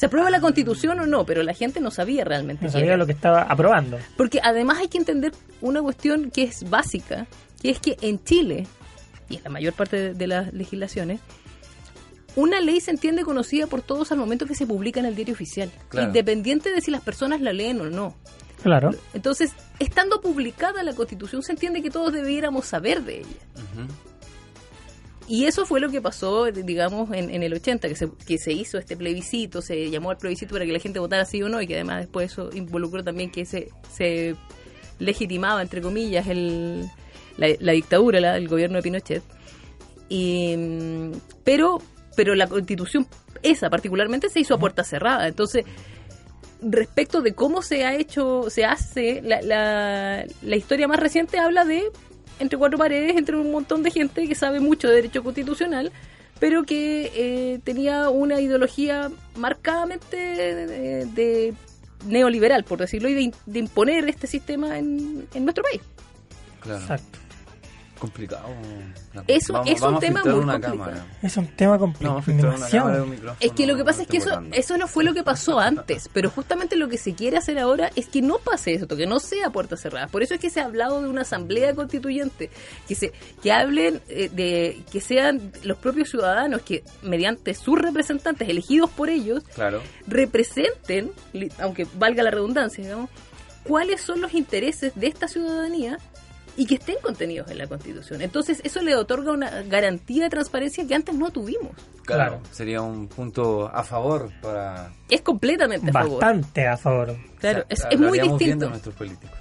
¿Se 0.00 0.06
aprueba 0.06 0.30
la 0.30 0.40
constitución 0.40 0.98
o 0.98 1.04
no? 1.06 1.26
Pero 1.26 1.42
la 1.42 1.52
gente 1.52 1.78
no 1.78 1.90
sabía 1.90 2.24
realmente 2.24 2.64
No 2.64 2.68
qué 2.68 2.72
sabía 2.72 2.86
era. 2.86 2.96
lo 2.96 3.04
que 3.04 3.12
estaba 3.12 3.42
aprobando. 3.42 3.98
Porque 4.16 4.40
además 4.42 4.78
hay 4.78 4.88
que 4.88 4.96
entender 4.96 5.32
una 5.60 5.82
cuestión 5.82 6.30
que 6.30 6.44
es 6.44 6.70
básica, 6.70 7.26
que 7.60 7.68
es 7.68 7.80
que 7.80 7.98
en 8.00 8.24
Chile, 8.24 8.66
y 9.28 9.36
en 9.36 9.44
la 9.44 9.50
mayor 9.50 9.74
parte 9.74 9.96
de, 9.98 10.14
de 10.14 10.26
las 10.26 10.54
legislaciones, 10.54 11.20
una 12.34 12.62
ley 12.62 12.80
se 12.80 12.92
entiende 12.92 13.24
conocida 13.24 13.66
por 13.66 13.82
todos 13.82 14.10
al 14.10 14.16
momento 14.16 14.46
que 14.46 14.54
se 14.54 14.66
publica 14.66 15.00
en 15.00 15.04
el 15.06 15.14
diario 15.16 15.34
oficial, 15.34 15.70
Claro. 15.90 16.06
independiente 16.06 16.72
de 16.72 16.80
si 16.80 16.90
las 16.90 17.02
personas 17.02 17.42
la 17.42 17.52
leen 17.52 17.82
o 17.82 17.90
no. 17.90 18.14
Claro. 18.62 18.92
Entonces, 19.12 19.52
estando 19.80 20.22
publicada 20.22 20.82
la 20.82 20.94
Constitución, 20.94 21.42
se 21.42 21.52
entiende 21.52 21.82
que 21.82 21.90
todos 21.90 22.10
debiéramos 22.12 22.64
saber 22.64 23.02
de 23.02 23.18
ella. 23.18 23.28
Y 25.32 25.44
eso 25.44 25.64
fue 25.64 25.78
lo 25.78 25.88
que 25.90 26.00
pasó, 26.02 26.46
digamos, 26.46 27.12
en, 27.12 27.30
en 27.30 27.44
el 27.44 27.54
80, 27.54 27.86
que 27.88 27.94
se, 27.94 28.08
que 28.26 28.36
se 28.36 28.52
hizo 28.52 28.78
este 28.78 28.96
plebiscito, 28.96 29.62
se 29.62 29.88
llamó 29.88 30.10
al 30.10 30.16
plebiscito 30.18 30.54
para 30.54 30.66
que 30.66 30.72
la 30.72 30.80
gente 30.80 30.98
votara 30.98 31.24
sí 31.24 31.40
o 31.40 31.48
no, 31.48 31.62
y 31.62 31.68
que 31.68 31.74
además 31.74 32.00
después 32.00 32.32
eso 32.32 32.50
involucró 32.52 33.04
también 33.04 33.30
que 33.30 33.44
se, 33.44 33.68
se 33.94 34.34
legitimaba, 34.98 35.62
entre 35.62 35.82
comillas, 35.82 36.26
el, 36.26 36.84
la, 37.36 37.46
la 37.60 37.72
dictadura, 37.72 38.18
la- 38.18 38.36
el 38.36 38.48
gobierno 38.48 38.78
de 38.78 38.82
Pinochet. 38.82 39.22
Y, 40.08 40.56
pero, 41.44 41.80
pero 42.16 42.34
la 42.34 42.48
constitución, 42.48 43.06
esa 43.44 43.70
particularmente, 43.70 44.30
se 44.30 44.40
hizo 44.40 44.54
a 44.54 44.58
puerta 44.58 44.82
cerrada. 44.82 45.28
Entonces, 45.28 45.64
respecto 46.60 47.22
de 47.22 47.34
cómo 47.34 47.62
se 47.62 47.84
ha 47.84 47.94
hecho, 47.94 48.50
se 48.50 48.64
hace, 48.64 49.22
la, 49.22 49.40
la, 49.42 50.24
la 50.42 50.56
historia 50.56 50.88
más 50.88 50.98
reciente 50.98 51.38
habla 51.38 51.64
de 51.64 51.84
entre 52.40 52.58
cuatro 52.58 52.78
paredes, 52.78 53.16
entre 53.16 53.36
un 53.36 53.52
montón 53.52 53.82
de 53.82 53.90
gente 53.90 54.26
que 54.26 54.34
sabe 54.34 54.60
mucho 54.60 54.88
de 54.88 54.96
derecho 54.96 55.22
constitucional, 55.22 55.92
pero 56.40 56.64
que 56.64 57.12
eh, 57.14 57.60
tenía 57.62 58.08
una 58.08 58.40
ideología 58.40 59.10
marcadamente 59.36 60.16
de, 60.16 61.06
de 61.06 61.54
neoliberal, 62.06 62.64
por 62.64 62.78
decirlo, 62.78 63.08
y 63.08 63.32
de, 63.46 63.58
imponer 63.58 64.08
este 64.08 64.26
sistema 64.26 64.78
en, 64.78 65.28
en 65.34 65.44
nuestro 65.44 65.62
país. 65.62 65.82
Claro. 66.60 66.80
Exacto. 66.80 67.18
Complicado. 68.00 68.46
Eso 69.28 69.62
es 69.66 69.80
un 69.80 69.86
vamos 69.86 69.98
a 69.98 70.00
tema 70.00 70.24
muy 70.24 70.32
complicado. 70.32 70.60
cámara. 70.78 71.06
Es 71.22 71.36
un 71.36 71.46
tema 71.48 71.74
No, 71.74 71.78
complicado. 71.80 72.16
un 72.16 73.10
micrófono. 73.10 73.36
Es 73.38 73.52
que 73.52 73.66
lo 73.66 73.76
que 73.76 73.84
pasa 73.84 74.02
es 74.02 74.08
que 74.08 74.16
eso, 74.16 74.42
eso 74.52 74.76
no 74.78 74.88
fue 74.88 75.04
lo 75.04 75.12
que 75.14 75.22
pasó 75.22 75.60
antes, 75.60 76.08
pero 76.12 76.30
justamente 76.30 76.76
lo 76.76 76.88
que 76.88 76.96
se 76.96 77.14
quiere 77.14 77.36
hacer 77.36 77.58
ahora 77.58 77.90
es 77.96 78.08
que 78.08 78.22
no 78.22 78.38
pase 78.38 78.72
eso, 78.74 78.88
que 78.88 79.06
no 79.06 79.20
sea 79.20 79.50
puertas 79.50 79.80
cerradas. 79.82 80.10
Por 80.10 80.22
eso 80.22 80.34
es 80.34 80.40
que 80.40 80.48
se 80.50 80.60
ha 80.60 80.64
hablado 80.64 81.02
de 81.02 81.08
una 81.08 81.20
asamblea 81.22 81.74
constituyente, 81.74 82.50
que 82.88 82.94
se 82.94 83.12
que 83.42 83.52
hablen 83.52 84.00
eh, 84.08 84.30
de 84.32 84.82
que 84.90 85.00
sean 85.02 85.52
los 85.62 85.76
propios 85.76 86.08
ciudadanos 86.08 86.62
que 86.62 86.82
mediante 87.02 87.52
sus 87.54 87.78
representantes 87.78 88.48
elegidos 88.48 88.88
por 88.90 89.10
ellos 89.10 89.44
Claro. 89.54 89.82
representen, 90.06 91.10
aunque 91.58 91.86
valga 91.98 92.22
la 92.22 92.30
redundancia, 92.30 92.82
digamos, 92.82 93.10
cuáles 93.64 94.00
son 94.00 94.20
los 94.22 94.32
intereses 94.32 94.92
de 94.94 95.06
esta 95.08 95.28
ciudadanía 95.28 95.98
y 96.56 96.66
que 96.66 96.74
estén 96.74 96.96
contenidos 97.02 97.50
en 97.50 97.58
la 97.58 97.66
Constitución. 97.66 98.20
Entonces, 98.22 98.60
eso 98.64 98.82
le 98.82 98.94
otorga 98.94 99.32
una 99.32 99.62
garantía 99.62 100.24
de 100.24 100.30
transparencia 100.30 100.86
que 100.86 100.94
antes 100.94 101.14
no 101.14 101.30
tuvimos. 101.30 101.72
Claro. 102.04 102.38
Claro. 102.38 102.40
Sería 102.50 102.82
un 102.82 103.06
punto 103.08 103.68
a 103.72 103.82
favor 103.84 104.30
para. 104.42 104.92
Es 105.08 105.22
completamente 105.22 105.90
a 105.90 105.92
favor. 105.92 106.20
Bastante 106.20 106.66
a 106.66 106.76
favor. 106.76 107.16
Claro, 107.38 107.64
O 107.70 107.76
sea, 107.76 107.88
es, 107.88 107.94
es 107.94 108.00
muy 108.00 108.18
distinto. 108.18 108.64
de 108.66 108.70
nuestros 108.70 108.94
políticos. 108.94 109.38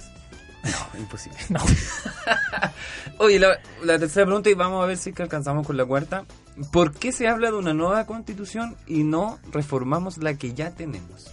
No, 0.63 0.99
imposible. 0.99 1.37
No. 1.49 1.59
Oye, 3.19 3.39
la, 3.39 3.59
la 3.83 3.97
tercera 3.97 4.25
pregunta 4.25 4.49
y 4.49 4.53
vamos 4.53 4.83
a 4.83 4.87
ver 4.87 4.97
si 4.97 5.09
es 5.09 5.15
que 5.15 5.23
alcanzamos 5.23 5.65
con 5.65 5.77
la 5.77 5.85
cuarta. 5.85 6.25
¿Por 6.71 6.93
qué 6.93 7.11
se 7.11 7.27
habla 7.27 7.49
de 7.51 7.57
una 7.57 7.73
nueva 7.73 8.05
constitución 8.05 8.75
y 8.85 9.03
no 9.03 9.39
reformamos 9.51 10.17
la 10.17 10.33
que 10.35 10.53
ya 10.53 10.71
tenemos? 10.71 11.27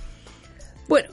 Bueno, 0.89 1.11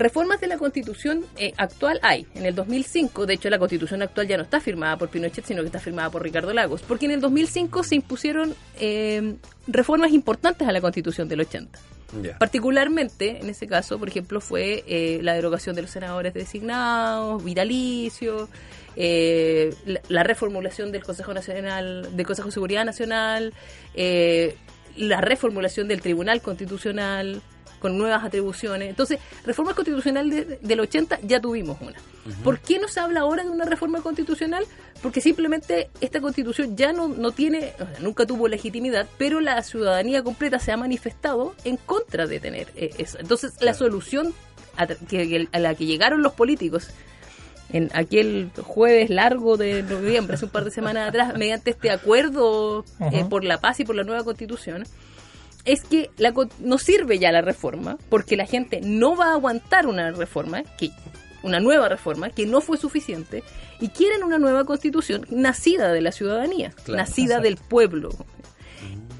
reformas 0.00 0.40
de 0.40 0.48
la 0.48 0.58
constitución 0.58 1.24
eh, 1.36 1.52
actual 1.56 2.00
hay. 2.02 2.26
En 2.34 2.46
el 2.46 2.54
2005, 2.54 3.26
de 3.26 3.34
hecho 3.34 3.50
la 3.50 3.58
constitución 3.58 4.02
actual 4.02 4.26
ya 4.26 4.36
no 4.36 4.42
está 4.42 4.60
firmada 4.60 4.96
por 4.96 5.08
Pinochet, 5.08 5.44
sino 5.44 5.62
que 5.62 5.66
está 5.66 5.78
firmada 5.78 6.10
por 6.10 6.22
Ricardo 6.22 6.52
Lagos, 6.52 6.82
porque 6.82 7.06
en 7.06 7.12
el 7.12 7.20
2005 7.20 7.82
se 7.84 7.94
impusieron 7.94 8.54
eh, 8.80 9.36
reformas 9.68 10.12
importantes 10.12 10.66
a 10.66 10.72
la 10.72 10.80
constitución 10.80 11.28
del 11.28 11.42
80. 11.42 11.78
Ya. 12.22 12.38
Particularmente, 12.38 13.38
en 13.40 13.48
ese 13.48 13.68
caso, 13.68 13.98
por 13.98 14.08
ejemplo, 14.08 14.40
fue 14.40 14.82
eh, 14.88 15.20
la 15.22 15.34
derogación 15.34 15.76
de 15.76 15.82
los 15.82 15.90
senadores 15.92 16.34
designados, 16.34 17.44
vitalicios, 17.44 18.48
eh, 18.96 19.72
la, 19.86 20.00
la 20.08 20.22
reformulación 20.24 20.90
del 20.90 21.04
Consejo 21.04 21.32
Nacional, 21.32 22.16
del 22.16 22.26
Consejo 22.26 22.48
de 22.48 22.52
Seguridad 22.52 22.84
Nacional, 22.84 23.54
eh, 23.94 24.56
la 24.96 25.20
reformulación 25.20 25.88
del 25.88 26.00
Tribunal 26.00 26.42
Constitucional 26.42 27.42
con 27.80 27.98
nuevas 27.98 28.22
atribuciones. 28.22 28.88
Entonces, 28.90 29.18
reforma 29.44 29.74
constitucional 29.74 30.30
de- 30.30 30.58
del 30.62 30.80
80 30.80 31.18
ya 31.22 31.40
tuvimos 31.40 31.78
una. 31.80 31.96
¿Por 32.44 32.60
qué 32.60 32.78
no 32.78 32.86
se 32.86 33.00
habla 33.00 33.20
ahora 33.20 33.42
de 33.42 33.50
una 33.50 33.64
reforma 33.64 34.00
constitucional? 34.02 34.64
Porque 35.02 35.20
simplemente 35.20 35.88
esta 36.00 36.20
constitución 36.20 36.76
ya 36.76 36.92
no, 36.92 37.08
no 37.08 37.32
tiene, 37.32 37.72
o 37.76 37.78
sea, 37.86 37.98
nunca 38.00 38.26
tuvo 38.26 38.46
legitimidad, 38.46 39.08
pero 39.18 39.40
la 39.40 39.62
ciudadanía 39.62 40.22
completa 40.22 40.58
se 40.58 40.70
ha 40.70 40.76
manifestado 40.76 41.54
en 41.64 41.76
contra 41.78 42.26
de 42.26 42.38
tener 42.38 42.68
eh, 42.76 42.90
eso. 42.98 43.18
Entonces, 43.18 43.54
la 43.60 43.72
solución 43.74 44.34
a, 44.76 44.86
que- 44.86 45.48
a 45.50 45.58
la 45.58 45.74
que 45.74 45.86
llegaron 45.86 46.22
los 46.22 46.34
políticos 46.34 46.88
en 47.72 47.88
aquel 47.94 48.50
jueves 48.62 49.10
largo 49.10 49.56
de 49.56 49.82
noviembre, 49.84 50.34
hace 50.34 50.44
un 50.44 50.50
par 50.50 50.64
de 50.64 50.70
semanas 50.72 51.08
atrás, 51.08 51.34
mediante 51.38 51.70
este 51.70 51.90
acuerdo 51.90 52.84
eh, 53.12 53.24
por 53.30 53.44
la 53.44 53.60
paz 53.60 53.80
y 53.80 53.84
por 53.84 53.94
la 53.96 54.02
nueva 54.04 54.24
constitución, 54.24 54.84
es 55.64 55.82
que 55.84 56.10
la, 56.16 56.32
no 56.60 56.78
sirve 56.78 57.18
ya 57.18 57.32
la 57.32 57.42
reforma, 57.42 57.98
porque 58.08 58.36
la 58.36 58.46
gente 58.46 58.80
no 58.82 59.16
va 59.16 59.26
a 59.30 59.32
aguantar 59.34 59.86
una 59.86 60.10
reforma, 60.10 60.62
que 60.78 60.90
una 61.42 61.60
nueva 61.60 61.88
reforma, 61.88 62.30
que 62.30 62.46
no 62.46 62.60
fue 62.60 62.76
suficiente, 62.76 63.42
y 63.80 63.88
quieren 63.88 64.24
una 64.24 64.38
nueva 64.38 64.64
constitución 64.64 65.26
nacida 65.30 65.92
de 65.92 66.00
la 66.02 66.12
ciudadanía, 66.12 66.70
Claro. 66.84 66.98
nacida 67.02 67.36
Exacto. 67.36 67.42
del 67.44 67.56
pueblo. 67.56 68.10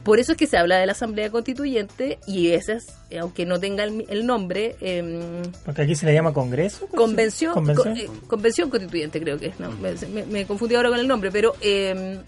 Por 0.05 0.19
eso 0.19 0.33
es 0.33 0.39
que 0.39 0.47
se 0.47 0.57
habla 0.57 0.79
de 0.79 0.87
la 0.87 0.93
Asamblea 0.93 1.31
Constituyente 1.31 2.19
y 2.27 2.49
esa 2.53 2.73
es, 2.73 2.87
aunque 3.21 3.45
no 3.45 3.61
tenga 3.61 3.85
el, 3.85 4.07
el 4.09 4.25
nombre, 4.27 4.77
em, 4.81 5.43
Porque 5.65 5.83
aquí 5.83 5.95
se 5.95 6.07
le 6.07 6.15
llama 6.15 6.33
Congreso. 6.33 6.87
Convención, 6.89 7.53
Convención. 7.53 7.95
co- 7.95 8.01
eh, 8.01 8.09
convención 8.27 8.71
constituyente 8.71 9.21
creo 9.21 9.39
que 9.39 9.49
es, 9.49 9.61
no, 9.61 9.71
me, 9.73 9.93
me- 10.13 10.25
me 10.25 10.47
confundí 10.47 10.75
ahora 10.75 10.89
con 10.89 10.99
el 10.99 11.07
nombre, 11.07 11.31
pero 11.31 11.55
eh, 11.61 12.19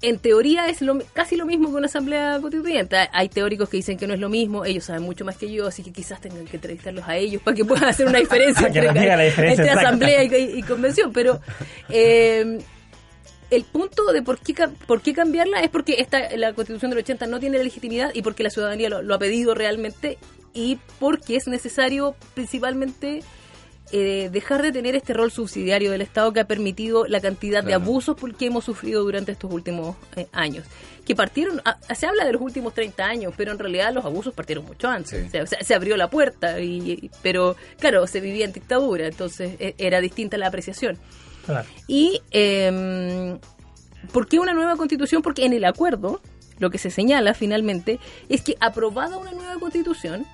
en 0.00 0.18
teoría 0.18 0.68
es 0.68 0.80
lo, 0.80 0.98
casi 1.12 1.36
lo 1.36 1.44
mismo 1.44 1.70
que 1.70 1.74
una 1.76 1.86
asamblea 1.86 2.38
constituyente. 2.40 2.96
Hay- 3.12 3.28
teóricos 3.28 3.68
que 3.68 3.78
dicen 3.78 3.98
que 3.98 4.06
no 4.06 4.14
es 4.14 4.20
lo 4.20 4.28
mismo, 4.28 4.64
ellos 4.64 4.84
saben 4.84 5.02
mucho 5.02 5.24
más 5.24 5.36
que 5.36 5.50
yo, 5.50 5.66
así 5.66 5.82
que 5.82 5.92
quizás 5.92 6.20
tengan 6.20 6.44
que 6.46 6.56
entrevistarlos 6.56 7.06
a 7.08 7.16
ellos 7.16 7.42
para 7.42 7.56
que 7.56 7.64
puedan 7.64 7.84
hacer 7.84 8.06
una 8.06 8.18
diferencia 8.20 8.66
entre, 8.68 8.92
la 9.16 9.24
diferencia 9.24 9.72
asamblea 9.72 10.22
y, 10.24 10.58
y 10.58 10.62
convención. 10.62 11.12
Pero 11.12 11.40
eh, 11.88 12.58
el 13.50 13.64
punto 13.64 14.12
de 14.12 14.22
por 14.22 14.38
qué, 14.38 14.54
por 14.86 15.00
qué 15.00 15.12
cambiarla 15.14 15.60
es 15.60 15.70
porque 15.70 15.96
esta, 15.98 16.36
la 16.36 16.52
constitución 16.52 16.90
del 16.90 17.00
80 17.00 17.26
no 17.26 17.40
tiene 17.40 17.58
legitimidad 17.62 18.10
y 18.14 18.22
porque 18.22 18.42
la 18.42 18.50
ciudadanía 18.50 18.88
lo, 18.88 19.02
lo 19.02 19.14
ha 19.14 19.18
pedido 19.18 19.54
realmente 19.54 20.18
y 20.54 20.78
porque 21.00 21.36
es 21.36 21.46
necesario 21.48 22.14
principalmente 22.34 23.22
eh, 23.92 24.28
dejar 24.30 24.62
de 24.62 24.72
tener 24.72 24.94
este 24.94 25.14
rol 25.14 25.30
subsidiario 25.30 25.90
del 25.90 26.02
Estado 26.02 26.32
que 26.32 26.40
ha 26.40 26.46
permitido 26.46 27.06
la 27.06 27.20
cantidad 27.20 27.64
de 27.64 27.74
abusos 27.74 28.16
que 28.38 28.46
hemos 28.46 28.64
sufrido 28.64 29.02
durante 29.02 29.32
estos 29.32 29.52
últimos 29.52 29.96
eh, 30.16 30.26
años. 30.32 30.64
Que 31.04 31.14
partieron, 31.14 31.62
ah, 31.64 31.78
se 31.94 32.06
habla 32.06 32.24
de 32.24 32.32
los 32.32 32.42
últimos 32.42 32.74
30 32.74 33.04
años, 33.04 33.34
pero 33.36 33.52
en 33.52 33.58
realidad 33.58 33.92
los 33.94 34.04
abusos 34.04 34.34
partieron 34.34 34.66
mucho 34.66 34.88
antes. 34.88 35.30
Sí. 35.30 35.38
O 35.38 35.46
sea, 35.46 35.62
se, 35.62 35.74
abrió 35.74 35.96
la 35.96 36.10
puerta, 36.10 36.60
y, 36.60 37.10
pero 37.22 37.56
claro, 37.78 38.06
se 38.06 38.20
vivía 38.20 38.44
en 38.44 38.52
dictadura, 38.52 39.06
entonces 39.06 39.56
eh, 39.58 39.74
era 39.78 40.00
distinta 40.00 40.36
la 40.36 40.48
apreciación. 40.48 40.98
Claro. 41.46 41.66
Y 41.86 42.20
eh, 42.30 43.38
¿por 44.12 44.28
qué 44.28 44.38
una 44.38 44.52
nueva 44.52 44.76
constitución? 44.76 45.22
Porque 45.22 45.46
en 45.46 45.54
el 45.54 45.64
acuerdo 45.64 46.20
lo 46.58 46.70
que 46.70 46.78
se 46.78 46.90
señala 46.90 47.34
finalmente 47.34 47.98
es 48.28 48.42
que 48.42 48.56
aprobada 48.60 49.16
una 49.16 49.32
nueva 49.32 49.58
constitución, 49.58 50.26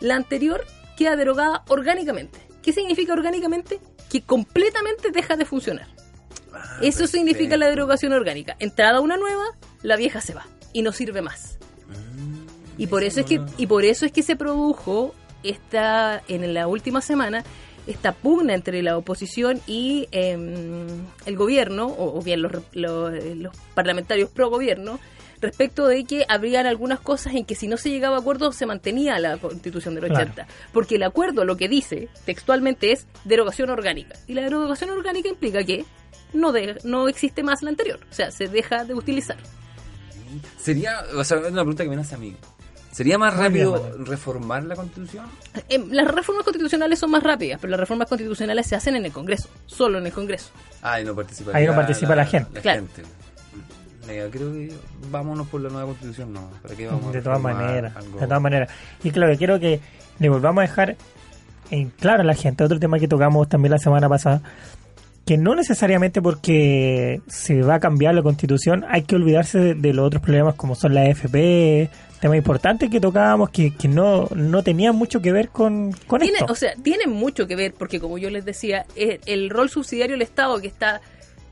la 0.00 0.16
anterior 0.16 0.64
queda 0.96 1.16
derogada 1.16 1.62
orgánicamente. 1.68 2.38
¿Qué 2.64 2.72
significa 2.72 3.12
orgánicamente? 3.12 3.78
Que 4.10 4.22
completamente 4.22 5.10
deja 5.10 5.36
de 5.36 5.44
funcionar. 5.44 5.86
Eso 6.80 7.06
significa 7.06 7.58
la 7.58 7.68
derogación 7.68 8.12
orgánica. 8.14 8.56
Entrada 8.58 9.00
una 9.00 9.18
nueva, 9.18 9.44
la 9.82 9.96
vieja 9.96 10.22
se 10.22 10.32
va 10.32 10.46
y 10.72 10.80
no 10.80 10.92
sirve 10.92 11.20
más. 11.20 11.58
Y 12.78 12.86
por 12.86 13.04
eso 13.04 13.20
es 13.20 13.26
que 13.26 13.40
y 13.58 13.66
por 13.66 13.84
eso 13.84 14.06
es 14.06 14.12
que 14.12 14.22
se 14.22 14.34
produjo 14.34 15.14
esta 15.42 16.22
en 16.26 16.54
la 16.54 16.66
última 16.66 17.02
semana 17.02 17.44
esta 17.86 18.12
pugna 18.12 18.54
entre 18.54 18.82
la 18.82 18.96
oposición 18.96 19.60
y 19.66 20.08
em, 20.10 20.86
el 21.26 21.36
gobierno 21.36 21.86
o, 21.86 22.18
o 22.18 22.22
bien 22.22 22.40
los, 22.40 22.52
los, 22.72 23.12
los 23.36 23.54
parlamentarios 23.74 24.30
pro 24.30 24.48
gobierno 24.48 24.98
respecto 25.40 25.86
de 25.86 26.04
que 26.04 26.24
habrían 26.28 26.66
algunas 26.66 27.00
cosas 27.00 27.34
en 27.34 27.44
que 27.44 27.54
si 27.54 27.68
no 27.68 27.76
se 27.76 27.90
llegaba 27.90 28.16
a 28.16 28.20
acuerdo 28.20 28.52
se 28.52 28.66
mantenía 28.66 29.18
la 29.18 29.36
constitución 29.38 29.94
del 29.94 30.04
Claro. 30.06 30.24
80 30.32 30.46
porque 30.72 30.96
el 30.96 31.02
acuerdo 31.02 31.44
lo 31.44 31.56
que 31.56 31.68
dice 31.68 32.08
textualmente 32.24 32.92
es 32.92 33.06
derogación 33.24 33.70
orgánica 33.70 34.16
y 34.26 34.34
la 34.34 34.42
derogación 34.42 34.90
orgánica 34.90 35.28
implica 35.28 35.62
que 35.64 35.84
no 36.32 36.52
de- 36.52 36.78
no 36.84 37.08
existe 37.08 37.42
más 37.42 37.62
la 37.62 37.70
anterior 37.70 38.00
o 38.10 38.14
sea 38.14 38.30
se 38.30 38.48
deja 38.48 38.84
de 38.84 38.94
utilizar 38.94 39.36
Sería, 40.58 41.00
o 41.16 41.22
sea, 41.24 41.38
es 41.38 41.44
una 41.44 41.62
pregunta 41.62 41.84
que 41.84 41.90
me 41.90 41.96
nace 41.96 42.14
a 42.16 42.18
mí. 42.18 42.34
¿Sería 42.90 43.18
más 43.18 43.36
rápido 43.36 43.96
reformar 43.98 44.64
la 44.64 44.76
constitución? 44.76 45.26
Em, 45.68 45.90
las 45.90 46.06
reformas 46.12 46.44
constitucionales 46.44 46.98
son 46.98 47.10
más 47.10 47.22
rápidas, 47.22 47.58
pero 47.60 47.70
las 47.72 47.80
reformas 47.80 48.08
constitucionales 48.08 48.66
se 48.66 48.74
hacen 48.76 48.94
en 48.96 49.04
el 49.04 49.12
Congreso, 49.12 49.48
solo 49.66 49.98
en 49.98 50.06
el 50.06 50.12
Congreso. 50.12 50.50
Ah, 50.82 50.94
ahí 50.94 51.04
no 51.04 51.14
participa. 51.14 51.50
Ahí 51.56 51.66
no 51.66 51.74
participa 51.74 52.14
la 52.16 52.24
gente. 52.26 52.60
Claro. 52.60 52.80
gente. 52.82 53.02
Mira, 54.08 54.26
creo 54.30 54.52
que 54.52 54.72
vámonos 55.10 55.48
por 55.48 55.60
la 55.60 55.68
nueva 55.70 55.86
constitución, 55.86 56.32
¿no? 56.32 56.50
¿Para 56.62 56.74
qué 56.74 56.86
vamos 56.86 57.06
a 57.06 57.12
De 57.12 57.22
todas 57.22 57.40
maneras, 57.40 57.96
algo? 57.96 58.20
de 58.20 58.26
todas 58.26 58.42
maneras. 58.42 58.70
Y 59.02 59.10
claro, 59.10 59.36
quiero 59.36 59.58
que 59.58 59.80
le 60.18 60.28
volvamos 60.28 60.58
a 60.58 60.66
dejar 60.66 60.96
en 61.70 61.90
claro 61.90 62.20
a 62.22 62.24
la 62.24 62.34
gente, 62.34 62.62
otro 62.64 62.78
tema 62.78 62.98
que 62.98 63.08
tocamos 63.08 63.48
también 63.48 63.72
la 63.72 63.78
semana 63.78 64.08
pasada, 64.08 64.42
que 65.24 65.38
no 65.38 65.54
necesariamente 65.54 66.20
porque 66.20 67.22
se 67.26 67.62
va 67.62 67.76
a 67.76 67.80
cambiar 67.80 68.14
la 68.14 68.22
constitución 68.22 68.84
hay 68.88 69.02
que 69.02 69.16
olvidarse 69.16 69.58
de, 69.58 69.74
de 69.74 69.92
los 69.94 70.06
otros 70.06 70.22
problemas 70.22 70.54
como 70.54 70.74
son 70.74 70.92
la 70.94 71.00
AFP, 71.02 71.88
temas 72.20 72.36
importantes 72.36 72.90
que 72.90 73.00
tocábamos 73.00 73.48
que, 73.48 73.74
que 73.74 73.88
no, 73.88 74.28
no 74.34 74.62
tenían 74.62 74.94
mucho 74.94 75.22
que 75.22 75.32
ver 75.32 75.48
con, 75.48 75.92
con 76.06 76.20
Tiene, 76.20 76.38
esto. 76.40 76.52
o 76.52 76.54
sea, 76.54 76.74
tienen 76.82 77.10
mucho 77.10 77.46
que 77.46 77.56
ver, 77.56 77.72
porque 77.72 78.00
como 78.00 78.18
yo 78.18 78.28
les 78.28 78.44
decía, 78.44 78.84
el, 78.96 79.20
el 79.24 79.48
rol 79.48 79.70
subsidiario 79.70 80.14
del 80.14 80.22
Estado 80.22 80.60
que 80.60 80.66
está 80.68 81.00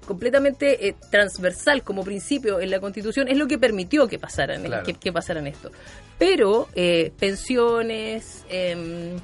completamente 0.06 0.88
eh, 0.88 0.94
transversal 1.10 1.82
como 1.82 2.04
principio 2.04 2.60
en 2.60 2.70
la 2.70 2.80
Constitución 2.80 3.28
es 3.28 3.36
lo 3.36 3.46
que 3.46 3.58
permitió 3.58 4.08
que 4.08 4.18
pasaran, 4.18 4.62
Claro. 4.64 4.84
que, 4.84 4.94
que 4.94 5.12
pasaran 5.12 5.46
esto. 5.46 5.70
Pero 6.18 6.68
eh, 6.74 7.12
pensiones, 7.18 8.44
em, 8.48 9.16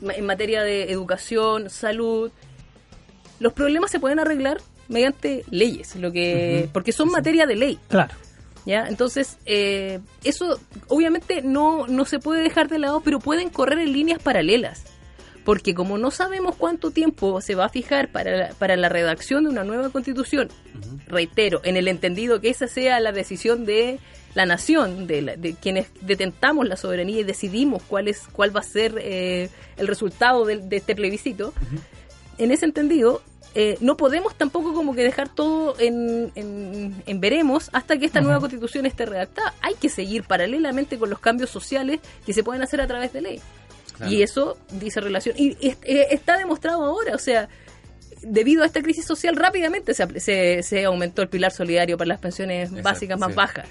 ma- 0.00 0.14
en 0.14 0.26
materia 0.26 0.62
de 0.62 0.90
educación, 0.90 1.70
salud, 1.70 2.30
los 3.40 3.52
problemas 3.52 3.90
se 3.90 4.00
pueden 4.00 4.18
arreglar 4.18 4.60
mediante 4.88 5.44
leyes, 5.50 5.96
lo 5.96 6.12
que 6.12 6.68
porque 6.72 6.92
son 6.92 7.10
materia 7.10 7.46
de 7.46 7.56
ley. 7.56 7.78
Claro. 7.88 8.14
¿Ya? 8.66 8.86
Entonces, 8.88 9.36
eh, 9.44 10.00
eso 10.24 10.58
obviamente 10.88 11.42
no, 11.42 11.86
no 11.86 12.06
se 12.06 12.18
puede 12.18 12.42
dejar 12.42 12.68
de 12.68 12.78
lado, 12.78 13.02
pero 13.04 13.18
pueden 13.18 13.50
correr 13.50 13.78
en 13.78 13.92
líneas 13.92 14.22
paralelas. 14.22 14.84
Porque 15.44 15.74
como 15.74 15.98
no 15.98 16.10
sabemos 16.10 16.56
cuánto 16.56 16.90
tiempo 16.90 17.40
se 17.40 17.54
va 17.54 17.66
a 17.66 17.68
fijar 17.68 18.08
para 18.10 18.36
la, 18.36 18.48
para 18.54 18.76
la 18.76 18.88
redacción 18.88 19.44
de 19.44 19.50
una 19.50 19.62
nueva 19.64 19.90
constitución, 19.90 20.48
reitero, 21.06 21.60
en 21.64 21.76
el 21.76 21.88
entendido 21.88 22.40
que 22.40 22.48
esa 22.50 22.66
sea 22.66 22.98
la 23.00 23.12
decisión 23.12 23.66
de 23.66 23.98
la 24.34 24.46
nación, 24.46 25.06
de, 25.06 25.22
la- 25.22 25.36
de 25.36 25.54
quienes 25.54 25.86
detentamos 26.00 26.66
la 26.66 26.76
soberanía 26.76 27.20
y 27.20 27.24
decidimos 27.24 27.82
cuál, 27.82 28.08
es, 28.08 28.22
cuál 28.32 28.56
va 28.56 28.60
a 28.60 28.64
ser 28.64 28.94
eh, 28.98 29.48
el 29.76 29.86
resultado 29.86 30.44
del- 30.46 30.68
de, 30.68 30.76
este 30.76 30.94
plebiscito, 30.96 31.52
en 32.38 32.50
ese 32.50 32.64
entendido, 32.64 33.22
eh, 33.54 33.76
no 33.80 33.96
podemos 33.96 34.34
tampoco 34.34 34.74
como 34.74 34.94
que 34.96 35.02
dejar 35.04 35.28
todo 35.28 35.76
en, 35.78 36.32
en- 36.34 37.00
en 37.06 37.20
veremos 37.20 37.70
hasta 37.72 37.96
que 37.98 38.06
esta 38.06 38.20
nueva 38.20 38.40
constitución 38.40 38.86
esté 38.86 39.06
redactada. 39.06 39.54
Hay 39.60 39.74
que 39.74 39.88
seguir 39.88 40.24
paralelamente 40.24 40.98
con 40.98 41.10
los 41.10 41.20
cambios 41.20 41.50
sociales 41.50 42.00
que 42.26 42.32
se 42.32 42.42
pueden 42.42 42.62
hacer 42.62 42.80
a 42.80 42.86
través 42.88 43.12
de 43.12 43.20
ley. 43.20 43.40
Claro. 43.96 44.12
Y 44.12 44.22
eso 44.22 44.58
dice 44.72 45.00
relación. 45.00 45.34
Y 45.38 45.56
es- 45.66 45.78
eh, 45.82 46.08
está 46.10 46.36
demostrado 46.36 46.84
ahora, 46.84 47.14
o 47.14 47.18
sea, 47.18 47.48
debido 48.22 48.62
a 48.62 48.66
esta 48.66 48.82
crisis 48.82 49.04
social 49.04 49.36
rápidamente 49.36 49.92
se, 49.94 50.18
se, 50.20 50.62
se 50.62 50.84
aumentó 50.84 51.22
el 51.22 51.28
pilar 51.28 51.52
solidario 51.52 51.96
para 51.98 52.08
las 52.08 52.20
pensiones 52.20 52.68
Exacto, 52.70 52.82
básicas 52.82 53.18
más 53.18 53.30
sí. 53.30 53.36
bajas. 53.36 53.68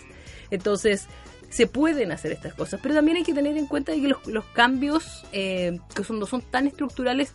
Entonces, 0.52 1.08
se 1.50 1.68
pueden 1.68 2.12
hacer 2.12 2.32
estas 2.32 2.54
cosas, 2.54 2.80
pero 2.82 2.96
también 2.96 3.18
hay 3.18 3.24
que 3.24 3.34
tener 3.34 3.58
en 3.58 3.68
cuenta 3.68 3.94
que 3.94 4.08
los, 4.08 4.26
los 4.28 4.46
cambios 4.46 5.26
eh, 5.34 5.78
que 5.96 6.04
son, 6.04 6.20
no 6.20 6.26
son 6.26 6.42
tan 6.42 6.68
estructurales 6.68 7.34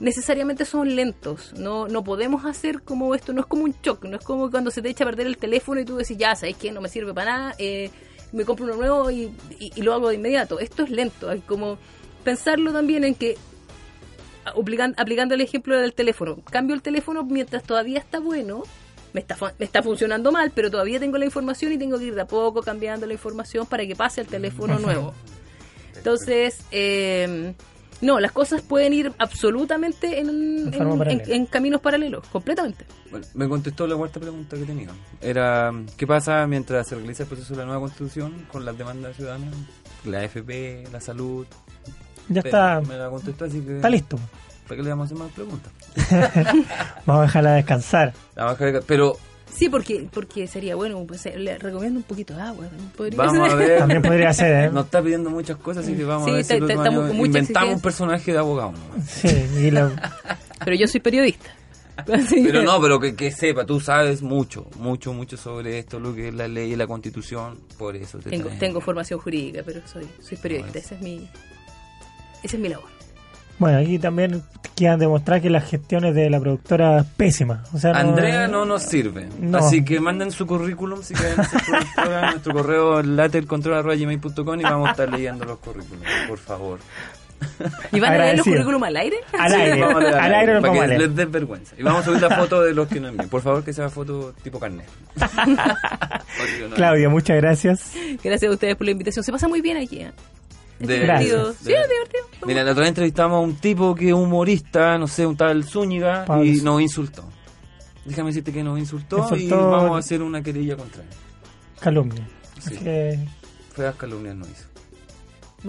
necesariamente 0.00 0.64
son 0.64 0.94
lentos. 0.96 1.52
No, 1.56 1.86
no 1.88 2.02
podemos 2.04 2.44
hacer 2.44 2.82
como 2.82 3.14
esto, 3.14 3.32
no 3.32 3.40
es 3.42 3.46
como 3.46 3.64
un 3.64 3.74
shock, 3.82 4.04
no 4.04 4.16
es 4.16 4.24
como 4.24 4.50
cuando 4.50 4.70
se 4.70 4.82
te 4.82 4.88
echa 4.88 5.04
a 5.04 5.06
perder 5.08 5.26
el 5.26 5.36
teléfono 5.36 5.80
y 5.80 5.84
tú 5.84 5.96
decís, 5.96 6.16
ya, 6.16 6.34
¿sabes 6.34 6.56
qué? 6.56 6.72
No 6.72 6.80
me 6.80 6.88
sirve 6.88 7.12
para 7.14 7.36
nada, 7.38 7.54
eh, 7.58 7.90
me 8.32 8.44
compro 8.44 8.64
uno 8.66 8.74
nuevo 8.76 9.10
y, 9.10 9.30
y- 9.60 9.72
y 9.76 9.82
lo 9.82 9.92
hago 9.94 10.08
de 10.08 10.16
inmediato. 10.16 10.58
Esto 10.58 10.82
es 10.82 10.90
lento, 10.90 11.30
hay 11.30 11.40
como 11.40 11.78
pensarlo 12.24 12.72
también 12.72 13.04
en 13.04 13.14
que 13.14 13.36
aplicando, 14.44 15.00
aplicando 15.00 15.34
el 15.34 15.40
ejemplo 15.40 15.78
del 15.78 15.94
teléfono, 15.94 16.38
cambio 16.50 16.74
el 16.74 16.82
teléfono 16.82 17.24
mientras 17.24 17.62
todavía 17.62 17.98
está 17.98 18.18
bueno, 18.20 18.62
me 19.12 19.20
está, 19.20 19.36
me 19.58 19.64
está 19.64 19.82
funcionando 19.82 20.32
mal, 20.32 20.50
pero 20.54 20.70
todavía 20.70 20.98
tengo 20.98 21.18
la 21.18 21.24
información 21.24 21.72
y 21.72 21.78
tengo 21.78 21.98
que 21.98 22.06
ir 22.06 22.14
de 22.14 22.22
a 22.22 22.26
poco 22.26 22.62
cambiando 22.62 23.06
la 23.06 23.12
información 23.12 23.66
para 23.66 23.86
que 23.86 23.94
pase 23.94 24.20
al 24.20 24.26
teléfono 24.26 24.78
nuevo. 24.78 25.14
Entonces, 25.96 26.58
eh, 26.72 27.54
no, 28.00 28.18
las 28.20 28.32
cosas 28.32 28.60
pueden 28.60 28.92
ir 28.92 29.12
absolutamente 29.18 30.18
en, 30.18 30.28
En 30.28 30.66
en- 30.66 30.72
forma 30.74 30.92
en- 30.94 30.98
paralela. 30.98 31.34
en 31.36 31.46
caminos 31.46 31.80
paralelos, 31.80 32.26
completamente. 32.28 32.84
Bueno, 33.10 33.24
me 33.34 33.48
contestó 33.48 33.86
la 33.86 33.96
cuarta 33.96 34.18
pregunta 34.20 34.56
que 34.56 34.64
tenía. 34.64 34.88
Era, 35.22 35.72
¿qué 35.96 36.06
pasa 36.06 36.46
mientras 36.48 36.88
se 36.88 36.96
realiza 36.96 37.22
el 37.22 37.28
proceso 37.28 37.54
de 37.54 37.60
la 37.60 37.66
nueva 37.66 37.80
constitución 37.80 38.46
con 38.50 38.64
las 38.64 38.76
demandas 38.76 39.16
ciudadanas? 39.16 39.54
La 40.04 40.18
AFP, 40.20 40.88
la 40.92 41.00
salud. 41.00 41.46
Ya 42.28 42.42
Pero 42.42 42.46
está, 42.56 42.80
Me 42.88 42.96
la 42.98 43.08
contestó, 43.10 43.44
así 43.44 43.60
que... 43.60 43.76
está 43.76 43.90
listo. 43.90 44.18
¿Para 44.66 44.76
qué 44.76 44.82
le 44.82 44.90
vamos 44.90 45.04
a 45.04 45.06
hacer 45.14 45.18
más 45.18 45.32
preguntas? 45.32 45.72
Vamos 47.06 47.20
a 47.20 47.26
dejarla 47.26 47.52
descansar. 47.54 48.14
La 48.34 48.44
baja 48.44 48.64
de- 48.64 48.80
Pero 48.82 49.16
Sí, 49.54 49.68
porque 49.68 50.08
porque 50.12 50.46
sería 50.48 50.74
bueno, 50.74 51.04
pues, 51.06 51.26
eh, 51.26 51.38
le 51.38 51.58
recomiendo 51.58 51.98
un 51.98 52.02
poquito 52.02 52.34
de 52.34 52.42
agua. 52.42 52.64
¿no? 52.64 52.88
Podría 52.96 53.16
vamos 53.18 53.52
a 53.52 53.54
ver. 53.54 53.78
También 53.78 54.02
podría 54.02 54.32
ser, 54.32 54.64
¿eh? 54.64 54.70
Nos 54.70 54.86
está 54.86 55.00
pidiendo 55.00 55.30
muchas 55.30 55.58
cosas, 55.58 55.84
así 55.84 55.94
que 55.94 56.04
vamos 56.04 56.24
Sí, 56.24 56.30
a 56.30 56.34
ver 56.34 56.44
si 56.44 56.54
estamos 56.54 57.10
inventamos 57.14 57.74
un 57.74 57.80
personaje 57.80 58.32
de 58.32 58.38
abogado. 58.38 58.72
nomás. 58.72 59.08
Sí, 59.08 59.28
y 59.58 59.70
lo- 59.70 59.92
Pero 60.64 60.76
yo 60.76 60.88
soy 60.88 61.00
periodista. 61.00 61.50
Pero 62.06 62.62
no, 62.62 62.80
pero 62.80 62.98
que, 62.98 63.14
que 63.14 63.30
sepa, 63.30 63.64
tú 63.64 63.78
sabes 63.78 64.20
mucho, 64.20 64.66
mucho, 64.80 65.12
mucho 65.12 65.36
sobre 65.36 65.78
esto, 65.78 66.00
lo 66.00 66.12
que 66.12 66.26
es 66.28 66.34
la 66.34 66.48
ley 66.48 66.72
y 66.72 66.76
la 66.76 66.88
constitución, 66.88 67.60
por 67.78 67.94
eso 67.94 68.18
te 68.18 68.30
Tengo, 68.30 68.48
tengo 68.58 68.80
formación 68.80 69.20
jurídica, 69.20 69.62
pero 69.64 69.80
soy, 69.86 70.08
soy 70.20 70.36
periodista. 70.38 70.80
No, 70.90 70.96
es 70.96 71.00
mi, 71.00 71.30
esa 72.44 72.56
es 72.56 72.62
mi 72.62 72.68
labor. 72.68 72.88
Bueno, 73.58 73.78
aquí 73.78 73.98
también 74.00 74.42
quieran 74.74 74.98
demostrar 74.98 75.40
que 75.40 75.48
las 75.48 75.68
gestiones 75.70 76.12
de 76.14 76.28
la 76.28 76.40
productora 76.40 76.98
es 77.00 77.06
pésima. 77.06 77.62
O 77.72 77.78
sea, 77.78 77.92
no- 77.92 77.98
Andrea 78.00 78.48
no 78.48 78.64
nos 78.64 78.82
sirve. 78.82 79.28
No. 79.40 79.58
Así 79.58 79.84
que 79.84 80.00
manden 80.00 80.32
su 80.32 80.44
currículum 80.46 81.02
si 81.02 81.14
quieren 81.14 81.36
ser 81.44 81.62
productora, 81.66 82.30
nuestro 82.32 82.52
correo 82.52 83.02
latercontrol.gmail.com 83.02 84.60
y 84.60 84.62
vamos 84.64 84.88
a 84.88 84.90
estar 84.90 85.08
leyendo 85.10 85.44
los 85.44 85.58
currículums, 85.58 86.04
por 86.28 86.38
favor. 86.38 86.78
¿Y 87.92 88.00
van 88.00 88.12
a 88.14 88.18
leer 88.18 88.36
los 88.38 88.46
currículum 88.46 88.82
al 88.84 88.96
aire? 88.96 89.16
Al 89.38 89.52
aire, 89.54 89.80
Vamos 89.84 89.96
a 89.96 90.00
leer 90.00 90.14
al 90.14 90.34
aire 90.34 90.60
para 90.60 90.72
que 90.72 90.86
leer. 90.88 91.00
les 91.00 91.14
des 91.16 91.30
vergüenza. 91.30 91.74
Y 91.78 91.82
vamos 91.84 92.00
a 92.02 92.04
subir 92.06 92.22
la 92.22 92.36
foto 92.36 92.60
de 92.62 92.74
los 92.74 92.88
que 92.88 92.98
nos 93.00 93.10
envíen. 93.10 93.28
Por 93.28 93.42
favor, 93.42 93.62
que 93.62 93.72
sea 93.72 93.88
foto 93.88 94.34
tipo 94.42 94.58
carnet. 94.58 94.86
No- 96.68 96.74
Claudia, 96.74 97.08
muchas 97.08 97.36
gracias. 97.36 97.92
Gracias 98.22 98.50
a 98.50 98.54
ustedes 98.54 98.74
por 98.76 98.84
la 98.86 98.90
invitación. 98.90 99.24
Se 99.24 99.30
pasa 99.32 99.46
muy 99.48 99.60
bien 99.60 99.76
aquí. 99.76 100.00
¿eh? 100.00 100.10
Es 100.80 100.88
De- 100.88 101.00
divertido. 101.00 101.44
Gracias. 101.44 101.56
Sí, 101.64 101.72
es 101.72 101.88
divertido. 101.88 102.46
Mira, 102.46 102.64
la 102.64 102.70
otra 102.72 102.80
vez 102.82 102.88
entrevistamos 102.88 103.36
a 103.36 103.40
un 103.40 103.54
tipo 103.56 103.94
que 103.94 104.08
es 104.08 104.14
humorista, 104.14 104.98
no 104.98 105.06
sé, 105.06 105.24
un 105.26 105.36
tal 105.36 105.64
Zúñiga, 105.64 106.24
Pablo 106.24 106.44
y 106.44 106.60
nos 106.60 106.80
insultó. 106.82 107.24
Déjame 108.04 108.30
decirte 108.30 108.52
que 108.52 108.62
nos 108.62 108.78
insultó, 108.78 109.16
y 109.36 109.44
Insultó- 109.44 109.70
vamos 109.70 109.96
a 109.96 109.98
hacer 110.00 110.22
una 110.22 110.42
querella 110.42 110.76
contra 110.76 111.02
él. 111.02 111.08
Calumnia. 111.80 112.26
Sí. 112.60 112.74
Así 112.74 112.84
que- 112.84 113.18
Feas 113.74 113.94
calumnias 113.96 114.36
no 114.36 114.44
hizo. 114.46 114.64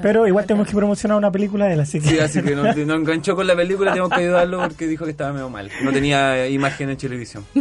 pero 0.02 0.28
igual 0.28 0.46
tenemos 0.46 0.68
que 0.68 0.76
promocionar 0.76 1.18
una 1.18 1.32
película 1.32 1.66
de 1.68 1.74
él, 1.76 1.80
así 1.80 2.02
que... 2.02 2.10
Sí, 2.10 2.20
así 2.20 2.42
que 2.42 2.54
nos, 2.56 2.76
nos 2.76 2.98
enganchó 2.98 3.36
con 3.36 3.48
la 3.48 3.56
película, 3.56 3.92
tenemos 3.92 4.12
que 4.12 4.20
ayudarlo 4.20 4.60
porque 4.60 4.88
dijo 4.88 5.06
que 5.06 5.12
estaba 5.12 5.32
medio 5.32 5.50
mal. 5.50 5.72
No 5.82 5.92
tenía 5.94 6.48
imagen 6.50 6.90
en 6.90 6.98
televisión. 6.98 7.46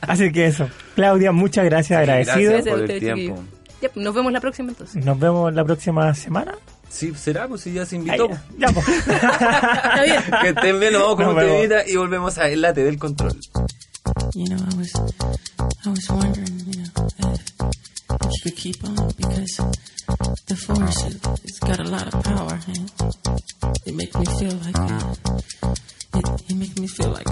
Así 0.00 0.32
que 0.32 0.46
eso. 0.46 0.68
Claudia, 0.94 1.32
muchas 1.32 1.64
gracias, 1.66 1.98
agradecido. 2.00 2.52
Gracias 2.52 2.74
por 2.74 2.90
el 2.90 2.98
tiempo. 3.00 3.42
Ya, 3.80 3.90
nos 3.94 4.14
vemos 4.14 4.32
la 4.32 4.40
próxima 4.40 4.70
entonces. 4.70 5.04
Nos 5.04 5.18
vemos 5.18 5.52
la 5.52 5.64
próxima 5.64 6.14
semana. 6.14 6.54
Sí, 6.88 7.12
será, 7.14 7.46
pues 7.46 7.60
si 7.62 7.72
ya 7.72 7.84
se 7.84 7.96
invitó. 7.96 8.28
ya, 8.58 8.68
pues. 8.72 8.88
Está 8.98 10.02
bien. 10.04 10.22
que 10.42 10.48
estén 10.48 10.80
bien, 10.80 10.92
nos 10.94 11.02
vamos 11.02 11.16
con 11.16 11.36
Nos 11.36 11.44
un 11.44 11.72
y 11.86 11.96
volvemos 11.96 12.38
a 12.38 12.48
El 12.48 12.62
Late 12.62 12.82
del 12.82 12.98
Control. 12.98 13.38
You 14.34 14.46
know, 14.46 14.56
I 14.56 14.76
was, 14.76 14.92
I 15.84 15.88
was 15.90 16.08
wondering, 16.10 16.58
you 16.66 16.82
know, 16.82 17.06
if, 17.18 17.52
if 18.10 18.30
you 18.32 18.40
could 18.42 18.56
keep 18.56 18.84
on 18.84 18.96
because 19.16 19.60
the 20.46 20.56
force 20.56 21.04
it, 21.04 21.16
it's 21.44 21.58
got 21.60 21.78
a 21.78 21.84
lot 21.84 22.06
of 22.06 22.22
power 22.24 22.58
and 22.68 22.90
it 23.84 23.94
makes 23.94 24.16
me 24.16 24.24
feel 24.38 24.54
like 24.64 24.78
uh, 24.78 25.14
it, 26.14 26.50
it 26.50 26.56
makes 26.56 26.78
me 26.78 26.86
feel 26.88 27.10
like 27.10 27.26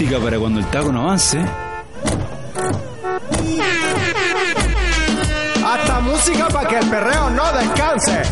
música 0.00 0.18
para 0.18 0.38
cuando 0.38 0.60
el 0.60 0.66
taco 0.70 0.90
no 0.90 1.02
avance. 1.02 1.38
Hasta 5.62 6.00
música 6.00 6.48
para 6.48 6.68
que 6.68 6.78
el 6.78 6.86
perreo 6.86 7.28
no 7.28 7.52
descanse. 7.52 8.22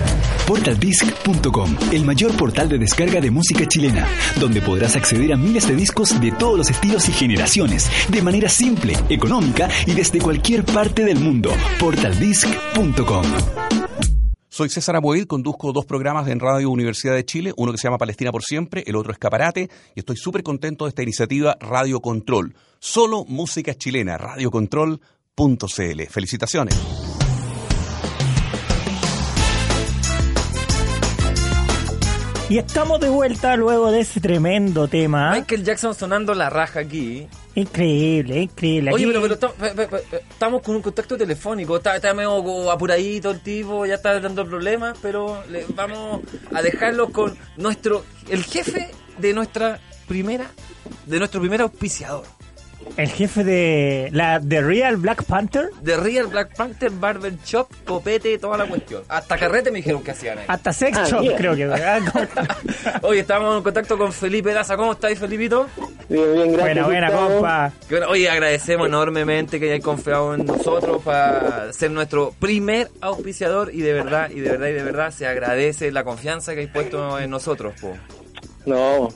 Portaldisc.com, 0.47 1.77
el 1.93 2.07
mayor 2.07 2.35
portal 2.39 2.71
de 2.71 2.79
descarga 2.79 3.21
de 3.21 3.31
música 3.31 3.67
chilena, 3.67 4.09
donde 4.41 4.63
podrás 4.63 4.97
acceder 4.97 5.35
a 5.35 5.37
miles 5.37 5.69
de 5.69 5.77
discos 5.77 6.19
de 6.19 6.33
todos 6.33 6.57
los 6.57 6.71
estilos 6.71 7.07
y 7.11 7.13
generaciones, 7.13 7.91
de 8.09 8.23
manera 8.23 8.49
simple, 8.49 8.97
económica 9.11 9.69
y 9.85 9.93
desde 9.93 10.21
cualquier 10.21 10.65
parte 10.65 11.05
del 11.05 11.21
mundo. 11.21 11.53
Portaldisc.com. 11.79 13.58
Soy 14.59 14.71
César 14.71 14.97
Abuel, 14.97 15.29
conduzco 15.29 15.73
dos 15.73 15.87
programas 15.87 16.27
en 16.27 16.41
Radio 16.41 16.69
Universidad 16.71 17.15
de 17.15 17.25
Chile, 17.25 17.53
uno 17.57 17.71
que 17.71 17.79
se 17.79 17.87
llama 17.87 17.97
Palestina 17.97 18.33
por 18.33 18.43
Siempre, 18.43 18.83
el 18.89 18.97
otro 18.97 19.13
Escaparate, 19.13 19.71
y 19.95 20.01
estoy 20.01 20.17
súper 20.17 20.43
contento 20.43 20.85
de 20.85 20.89
esta 20.89 21.05
iniciativa 21.05 21.57
Radio 21.61 22.01
Control. 22.01 22.57
Solo 22.81 23.25
música 23.25 23.77
chilena, 23.77 24.19
radiocontrol.cl. 24.19 26.03
Felicitaciones. 26.11 26.75
Y 32.51 32.57
estamos 32.57 32.99
de 32.99 33.11
vuelta 33.11 33.57
luego 33.57 33.93
de 33.93 34.01
ese 34.01 34.21
tremendo 34.21 34.89
tema. 34.89 35.33
Michael 35.33 35.65
Jackson 35.65 35.95
sonando 35.95 36.33
la 36.33 36.49
raja 36.49 36.81
aquí. 36.81 37.29
Increíble, 37.55 38.41
increíble. 38.41 38.91
Oye, 38.91 39.07
pero, 39.07 39.55
pero 39.61 40.01
estamos 40.31 40.63
con 40.63 40.77
un 40.77 40.81
contacto 40.81 41.19
telefónico. 41.19 41.77
Está, 41.77 41.97
está 41.97 42.15
medio 42.15 42.71
apuradito 42.71 43.33
el 43.33 43.41
tipo, 43.41 43.85
ya 43.85 43.97
está 43.97 44.19
dando 44.19 44.47
problemas, 44.47 44.97
pero 45.03 45.45
le 45.51 45.67
vamos 45.75 46.23
a 46.55 46.63
dejarlo 46.63 47.13
con 47.13 47.37
nuestro. 47.59 48.03
el 48.31 48.43
jefe 48.45 48.93
de 49.19 49.35
nuestra 49.35 49.79
primera. 50.07 50.51
de 51.05 51.19
nuestro 51.19 51.41
primer 51.43 51.61
auspiciador. 51.61 52.38
El 52.97 53.09
jefe 53.09 53.45
de 53.45 54.09
la 54.13 54.41
de 54.41 54.61
Real 54.61 54.97
Black 54.97 55.23
Panther, 55.25 55.71
De 55.83 55.97
Real 55.97 56.27
Black 56.27 56.57
Panther 56.57 56.91
Barber 56.91 57.35
Shop, 57.45 57.69
copete, 57.85 58.39
toda 58.39 58.57
la 58.59 58.67
cuestión. 58.67 59.03
Hasta 59.09 59.37
carrete 59.37 59.71
me 59.71 59.79
dijeron 59.79 60.03
que 60.03 60.11
hacían 60.11 60.39
ahí. 60.39 60.45
hasta 60.49 60.73
Sex 60.73 60.99
Ah, 60.99 61.05
Shop, 61.09 61.21
bien. 61.21 61.37
creo 61.37 61.55
que. 61.55 61.69
Oye, 63.03 63.21
estamos 63.21 63.57
en 63.59 63.63
contacto 63.63 63.97
con 63.99 64.13
Felipe 64.13 64.53
Daza. 64.53 64.77
¿Cómo 64.77 64.93
estáis, 64.93 65.19
Felipito? 65.19 65.67
Bien, 66.09 66.33
bien, 66.35 66.53
gracias. 66.55 66.87
buena, 66.87 67.11
buena, 67.11 67.13
compa. 67.13 67.73
Bueno, 67.91 68.09
Oye, 68.09 68.29
agradecemos 68.29 68.89
enormemente 68.89 69.61
que 69.61 69.67
hayáis 69.67 69.85
confiado 69.85 70.35
en 70.35 70.45
nosotros 70.47 71.03
para 71.03 71.73
ser 71.73 71.91
nuestro 71.91 72.35
primer 72.39 72.89
auspiciador 73.01 73.73
y 73.73 73.81
de 73.83 73.93
verdad, 73.93 74.31
y 74.31 74.41
de 74.41 74.51
verdad, 74.51 74.69
y 74.69 74.73
de 74.73 74.83
verdad 74.83 75.11
se 75.13 75.27
agradece 75.27 75.93
la 75.93 76.03
confianza 76.05 76.53
que 76.53 76.61
habéis 76.61 76.73
puesto 76.73 77.19
en 77.19 77.31
nosotros, 77.31 77.75
po. 77.81 77.93
No, 78.67 79.09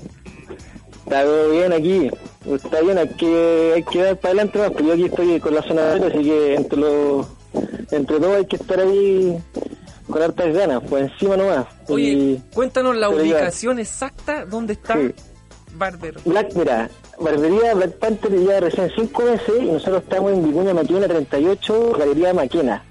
está 1.12 1.24
todo 1.24 1.50
bien 1.50 1.72
aquí. 1.72 2.10
Está 2.46 2.80
bien, 2.80 2.98
hay 2.98 3.08
que, 3.08 3.72
hay 3.76 3.82
que 3.84 4.02
dar 4.02 4.16
para 4.16 4.28
adelante 4.30 4.58
más, 4.58 4.70
pero 4.72 4.84
yo 4.86 4.92
aquí 4.94 5.04
estoy 5.04 5.40
con 5.40 5.54
la 5.54 5.62
zona 5.62 5.82
verde, 5.82 6.06
así 6.08 6.24
que 6.24 6.54
entre 6.54 6.78
los, 6.78 7.26
entre 7.90 8.18
todos 8.18 8.36
hay 8.36 8.46
que 8.46 8.56
estar 8.56 8.80
ahí 8.80 9.38
con 10.08 10.22
hartas 10.22 10.52
ganas, 10.54 10.82
pues 10.88 11.10
encima 11.12 11.36
nomás. 11.36 11.66
Oye, 11.88 12.04
Y 12.10 12.42
cuéntanos 12.54 12.96
la 12.96 13.08
ya. 13.10 13.14
ubicación 13.14 13.78
exacta 13.78 14.44
donde 14.44 14.72
está 14.74 14.94
Sí. 14.94 15.12
Barber. 15.74 16.14
Black, 16.26 16.52
mira, 16.54 16.90
barbería 17.18 17.74
Black 17.74 17.92
Panther 17.92 18.30
ya 18.44 18.60
recién 18.60 18.90
cinco 18.94 19.22
meses 19.22 19.54
y 19.60 19.66
nosotros 19.66 20.02
estamos 20.02 20.32
en 20.32 20.44
Vicuña 20.44 20.74
Maquena 20.74 21.06
38, 21.08 21.92
Galería 21.98 22.34
Maquena, 22.34 22.84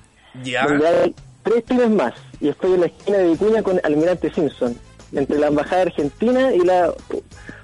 Ya. 0.43 0.65
donde 0.65 0.87
hay 0.87 1.15
tres 1.43 1.63
pymes 1.63 1.89
más. 1.91 2.13
Y 2.39 2.47
estoy 2.49 2.73
en 2.73 2.79
la 2.81 2.85
esquina 2.87 3.17
de 3.19 3.27
Vicuña 3.31 3.61
con 3.61 3.79
Almirante 3.83 4.33
Simpson, 4.33 4.75
entre 5.13 5.37
la 5.37 5.47
Embajada 5.47 5.83
Argentina 5.83 6.53
y 6.55 6.59
la 6.59 6.91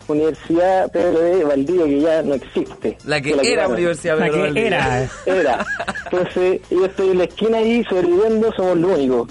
Universidad 0.07 0.91
Pedro 0.91 1.19
de 1.19 1.43
Valdivia, 1.43 1.85
que 1.85 1.99
ya 2.01 2.21
no 2.23 2.33
existe. 2.35 2.97
La 3.05 3.19
que 3.21 3.35
la 3.35 3.41
era. 3.43 3.67
Universidad 3.67 4.17
La 4.17 4.25
Pedro 4.25 4.35
que 4.35 4.41
Valdivia. 4.41 4.67
era. 4.67 5.09
Era. 5.25 5.65
Entonces, 6.11 6.61
yo 6.69 6.85
estoy 6.85 7.09
en 7.11 7.17
la 7.17 7.23
esquina 7.25 7.57
ahí 7.57 7.83
sobreviviendo, 7.89 8.51
somos 8.53 8.77
los 8.77 8.91
únicos. 8.97 9.27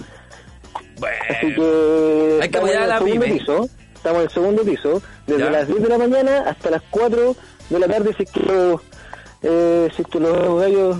Así 1.28 1.46
Bueno. 1.46 1.56
que 1.56 2.38
Hay 2.42 2.48
que 2.50 2.58
estamos 2.58 2.70
apoyar 2.70 2.74
en 2.74 2.78
a 2.78 2.82
el 2.84 2.88
la 2.88 2.98
segundo 2.98 3.24
pyme. 3.24 3.38
piso. 3.38 3.68
Estamos 3.94 4.18
en 4.18 4.24
el 4.24 4.30
segundo 4.30 4.62
piso, 4.62 5.02
desde 5.26 5.44
Ya. 5.44 5.50
las 5.50 5.66
10 5.68 5.82
de 5.82 5.88
la 5.88 5.98
mañana 5.98 6.44
hasta 6.46 6.70
las 6.70 6.82
4 6.90 7.36
de 7.70 7.78
la 7.78 7.86
tarde, 7.88 8.14
si 8.16 8.22
es 8.22 8.30
que 8.30 8.40
los, 8.40 8.80
eh, 9.42 9.88
si 9.96 10.02
es 10.02 10.08
que 10.08 10.20
los 10.20 10.60
gallos 10.60 10.96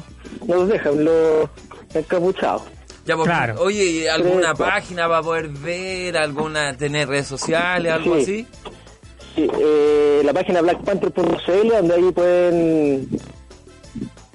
nos 0.47 0.69
dejan, 0.69 1.05
los 1.05 1.49
encapuchados. 1.95 2.63
Ya, 3.05 3.15
pues, 3.15 3.29
Claro. 3.29 3.55
Oye, 3.61 3.85
¿y 3.85 4.07
¿alguna 4.09 4.53
Tres, 4.55 4.69
página 4.69 5.09
para 5.09 5.23
poder 5.23 5.49
ver? 5.49 6.17
¿Alguna, 6.17 6.77
tener 6.77 7.09
redes 7.09 7.29
sociales, 7.29 7.93
algo 7.93 8.17
Sí. 8.17 8.23
así? 8.23 8.47
Sí, 9.37 9.47
eh, 9.61 10.23
la 10.25 10.33
página 10.33 10.63
blackpanther.cl, 10.63 11.69
donde 11.69 11.95
ahí 11.95 12.11
pueden 12.13 13.09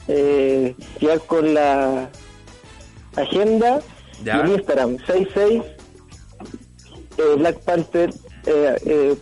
eh, 0.08 0.76
con 1.28 1.54
la 1.54 2.10
agenda 3.16 3.82
Ya. 4.24 4.38
y 4.38 4.40
el 4.42 4.52
Instagram 4.52 4.98
66 5.06 5.62
eh, 7.18 7.22
Black 7.38 7.60
Panther 7.60 8.10
eh, 8.46 8.76
eh, 8.86 9.16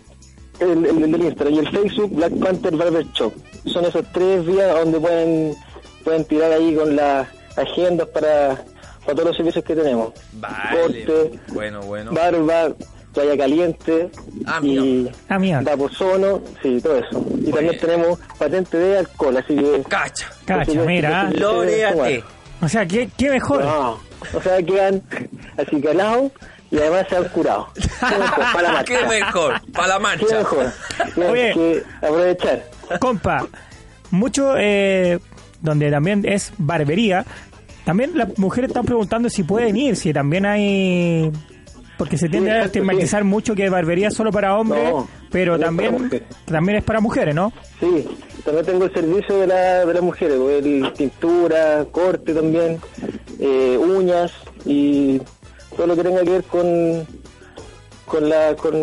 el, 0.60 0.86
el- 0.86 1.04
el 1.04 1.12
del 1.12 1.22
Instagram 1.24 1.54
y 1.54 1.60
el 1.60 1.70
Facebook 1.70 2.16
Black 2.16 2.34
Panther 2.40 2.76
Barber 2.76 3.06
Shop 3.14 3.34
son 3.66 3.86
esos 3.86 4.04
tres 4.14 4.46
vías 4.46 4.74
donde 4.74 5.00
pueden 5.00 5.56
pueden 6.04 6.26
tirar 6.26 6.52
ahí 6.52 6.76
con 6.76 6.96
las 6.96 7.28
agendas 7.58 8.08
para, 8.10 8.56
para 9.02 9.14
todos 9.16 9.26
los 9.30 9.38
servicios 9.38 9.64
que 9.64 9.76
tenemos 9.76 10.12
Vale. 10.34 10.82
corte 11.06 11.40
Bueno, 11.54 11.82
bueno. 11.84 12.12
barba 12.14 12.74
toalla 13.22 13.38
caliente 13.38 14.10
Ah, 14.46 14.60
y. 14.64 15.10
Ah, 15.28 15.40
sí, 16.62 16.80
todo 16.82 16.98
eso. 16.98 17.26
Y 17.46 17.52
también 17.52 17.78
tenemos 17.80 18.20
patente 18.38 18.78
de 18.78 18.98
alcohol, 19.00 19.38
así 19.38 19.56
que... 19.56 19.84
Cacha. 19.88 20.28
Cacha, 20.46 20.82
mira. 20.84 21.22
ah. 21.28 21.30
Loreate. 21.32 22.24
O 22.62 22.68
sea, 22.68 22.86
¿qué, 22.86 23.10
qué 23.18 23.30
mejor? 23.30 23.64
No, 23.64 24.00
o 24.34 24.42
sea, 24.42 24.62
quedan 24.62 25.02
así 25.58 25.82
calados 25.82 26.32
y 26.72 26.78
además 26.78 27.06
se 27.10 27.16
han 27.18 27.24
curado. 27.30 27.68
Qué 27.76 28.18
mejor, 28.18 28.44
para 28.54 28.62
la 28.62 28.72
marcha. 28.74 28.94
Qué 29.00 29.06
mejor. 29.08 29.62
Para 29.74 29.88
la 29.88 29.96
Qué 29.96 30.02
marcha. 30.02 30.38
mejor. 30.40 30.66
Tienen 31.16 31.32
Oye. 31.32 31.54
que 31.54 31.84
aprovechar. 32.06 32.66
Compa, 33.00 33.48
mucho 34.12 34.56
eh, 34.58 35.20
donde 35.62 35.90
también 35.92 36.26
es 36.26 36.52
barbería, 36.58 37.26
también 37.86 38.12
las 38.18 38.38
mujeres 38.38 38.70
están 38.70 38.86
preguntando 38.86 39.30
si 39.30 39.44
pueden 39.44 39.78
ir, 39.78 39.96
si 39.96 40.12
también 40.14 40.46
hay... 40.46 41.32
Porque 42.00 42.18
se 42.18 42.30
tiende 42.30 42.50
a 42.52 42.64
estigmatizar 42.64 43.24
mucho 43.26 43.54
que 43.54 43.70
barbería 43.70 44.08
es 44.08 44.14
solo 44.16 44.32
para 44.32 44.58
hombres, 44.58 44.84
No, 44.92 45.08
pero 45.30 45.58
no 45.58 45.58
es 45.58 45.60
para 45.76 45.90
también, 46.00 46.24
también 46.46 46.78
es 46.80 46.84
para 46.86 47.00
mujeres, 47.02 47.36
¿no? 47.36 47.52
Sí, 47.80 48.08
también 48.44 48.66
tengo 48.66 48.86
el 48.86 48.94
servicio 48.94 49.38
de, 49.38 49.48
la, 49.48 49.86
de 49.86 49.94
las 49.94 50.02
mujeres, 50.02 50.38
el 50.64 50.94
tintura, 50.94 51.86
corte 51.92 52.34
también, 52.34 52.80
eh, 53.38 53.78
uñas 53.78 54.32
y 54.66 55.22
todo 55.76 55.88
lo 55.88 55.96
que 55.98 56.04
tenga 56.04 56.24
que 56.24 56.30
ver 56.32 56.44
con 56.46 57.06
con 58.06 58.28
la 58.28 58.56
con, 58.56 58.74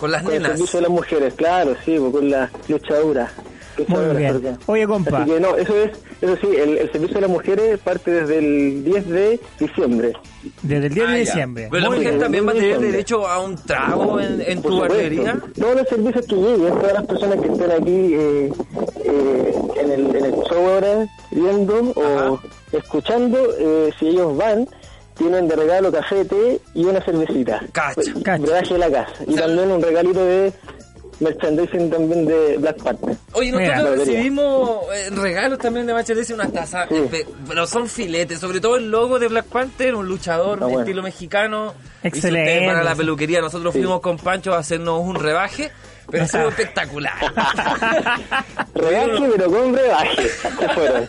Con 0.00 0.10
las 0.10 0.24
el 0.24 0.30
nenas. 0.30 0.52
servicio 0.52 0.78
de 0.78 0.82
las 0.82 0.90
mujeres, 0.90 1.34
claro, 1.34 1.76
sí, 1.84 1.96
pues, 2.00 2.10
con 2.12 2.30
la 2.30 2.50
luchadura. 2.68 3.30
Muy 3.88 4.16
bien. 4.16 4.58
Oye, 4.66 4.86
compa. 4.86 5.22
Así 5.22 5.30
que 5.32 5.40
no, 5.40 5.56
eso 5.56 5.74
es, 5.76 5.90
eso 6.20 6.36
sí, 6.40 6.48
el, 6.56 6.78
el 6.78 6.92
servicio 6.92 7.14
de 7.16 7.20
las 7.22 7.30
mujeres 7.30 7.78
parte 7.80 8.10
desde 8.10 8.38
el 8.38 8.84
10 8.84 9.08
de 9.08 9.40
diciembre. 9.58 10.12
Desde 10.62 10.86
el 10.86 10.94
10 10.94 11.06
de 11.06 11.12
Ah, 11.12 11.16
ya. 11.16 11.20
diciembre. 11.20 11.68
Pero 11.70 11.82
la 11.82 11.88
mujer 11.90 12.08
bien. 12.08 12.18
también 12.20 12.46
va 12.46 12.50
a 12.50 12.54
tener 12.54 12.78
derecho 12.80 13.26
a 13.26 13.40
un 13.40 13.56
trago 13.56 14.20
en, 14.20 14.42
en 14.46 14.62
tu 14.62 14.78
barbería. 14.80 15.38
Todos 15.58 15.76
los 15.76 15.88
servicios 15.88 16.26
que 16.26 16.34
lleguen, 16.36 16.68
todas 16.74 16.92
las 16.94 17.06
personas 17.06 17.40
que 17.40 17.48
estén 17.48 17.70
aquí 17.70 18.14
eh, 18.14 18.52
eh, 19.04 19.54
en, 19.80 19.90
el, 19.92 20.16
en 20.16 20.24
el 20.24 20.34
show 20.34 20.68
ahora 20.68 21.06
viendo 21.30 21.92
o 21.96 22.40
escuchando, 22.72 23.38
eh, 23.58 23.90
si 23.98 24.08
ellos 24.08 24.36
van, 24.36 24.66
tienen 25.16 25.46
de 25.46 25.56
regalo 25.56 25.92
café, 25.92 26.24
té 26.24 26.60
y 26.74 26.84
una 26.84 27.00
cervecita. 27.02 27.60
Cacha. 27.72 28.00
Cacha. 28.24 28.42
Brebaje 28.42 28.72
de 28.74 28.78
la 28.78 28.90
casa. 28.90 29.12
Y 29.26 29.34
también 29.34 29.70
un 29.70 29.82
regalito 29.82 30.24
de 30.24 30.52
merchandising 31.22 31.90
también 31.90 32.26
de 32.26 32.56
Black 32.58 32.82
Panther. 32.82 33.16
Oye, 33.32 33.52
nosotros 33.52 33.98
recibimos 33.98 34.80
eh, 34.94 35.10
regalos 35.10 35.58
también 35.58 35.86
de 35.86 35.94
Merchandising, 35.94 36.34
unas 36.34 36.52
tazas, 36.52 36.88
Sí. 36.88 37.24
pero 37.48 37.66
son 37.66 37.88
filetes, 37.88 38.38
sobre 38.40 38.60
todo 38.60 38.76
el 38.76 38.90
logo 38.90 39.18
de 39.18 39.28
Black 39.28 39.46
Panther, 39.46 39.94
un 39.94 40.06
luchador 40.06 40.58
de 40.58 40.64
bueno. 40.66 40.80
estilo 40.80 41.02
mexicano. 41.02 41.74
Excelente. 42.02 42.66
para 42.66 42.82
la 42.82 42.94
peluquería, 42.96 43.40
nosotros 43.40 43.72
Sí. 43.72 43.78
fuimos 43.80 44.00
con 44.00 44.16
Pancho 44.18 44.52
a 44.54 44.58
hacernos 44.58 45.00
un 45.00 45.14
rebaje, 45.14 45.70
pero 46.10 46.24
estuvo 46.24 46.48
espectacular. 46.48 47.12
Rebaje, 48.74 49.28
pero 49.36 49.50
con 49.50 49.74
rebaje. 49.74 50.28
Se 50.28 50.68
fueron. 50.74 51.08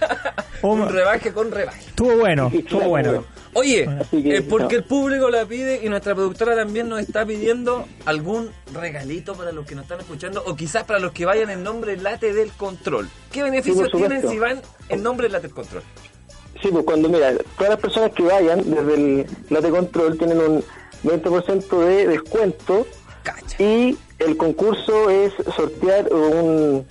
un 0.61 0.89
rebaje 0.89 1.32
con 1.34 1.51
rebaje. 1.51 1.80
Estuvo 1.88 2.16
bueno, 2.18 2.51
estuvo 2.53 2.89
bueno. 2.89 3.26
Oye, 3.56 3.88
que, 4.12 4.38
eh, 4.38 4.41
porque 4.41 4.76
no. 4.76 4.80
el 4.82 4.84
público 4.84 5.30
la 5.30 5.45
pide 5.45 5.82
y 5.84 5.89
nuestra 5.89 6.16
productora 6.16 6.56
también 6.56 6.89
nos 6.89 6.99
está 6.99 7.26
pidiendo 7.26 7.86
algún 8.06 8.49
regalito 8.74 9.36
para 9.36 9.51
los 9.51 9.66
que 9.66 9.76
nos 9.76 9.84
están 9.84 9.99
escuchando 9.99 10.43
o 10.45 10.56
quizás 10.56 10.84
para 10.86 10.99
los 10.99 11.12
que 11.12 11.26
vayan 11.26 11.49
en 11.49 11.64
nombre 11.64 11.95
Late 11.97 12.34
del 12.34 12.51
Control. 12.51 13.08
¿Qué 13.32 13.43
beneficios 13.43 13.91
tienen 13.91 14.28
si 14.28 14.39
van 14.39 14.62
en 14.89 15.04
nombre 15.04 15.30
Late 15.30 15.47
del 15.47 15.56
Control? 15.56 15.84
Sí, 16.62 16.70
pues 16.72 16.86
cuando, 16.86 17.10
mira, 17.10 17.34
todas 17.58 17.72
las 17.72 17.80
personas 17.80 18.12
que 18.14 18.24
vayan 18.24 18.60
desde 18.64 18.93
el 18.93 19.26
late 19.49 19.70
control 19.70 20.18
tienen 20.18 20.38
un 20.39 20.64
20% 21.04 21.80
de 21.86 22.08
descuento 22.08 22.88
Cacha. 23.24 23.62
y 23.62 23.97
el 24.20 24.38
concurso 24.38 25.10
es 25.10 25.34
sortear 25.56 26.08
un 26.14 26.86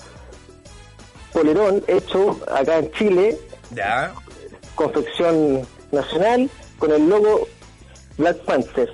polerón 1.33 1.83
hecho 1.87 2.39
acá 2.55 2.79
en 2.79 2.91
Chile, 2.93 3.39
Ya. 3.75 4.13
confección 4.75 5.63
nacional, 5.93 6.51
con 6.79 6.91
el 6.93 7.09
logo 7.09 7.47
Black 8.19 8.39
Panther. 8.39 8.91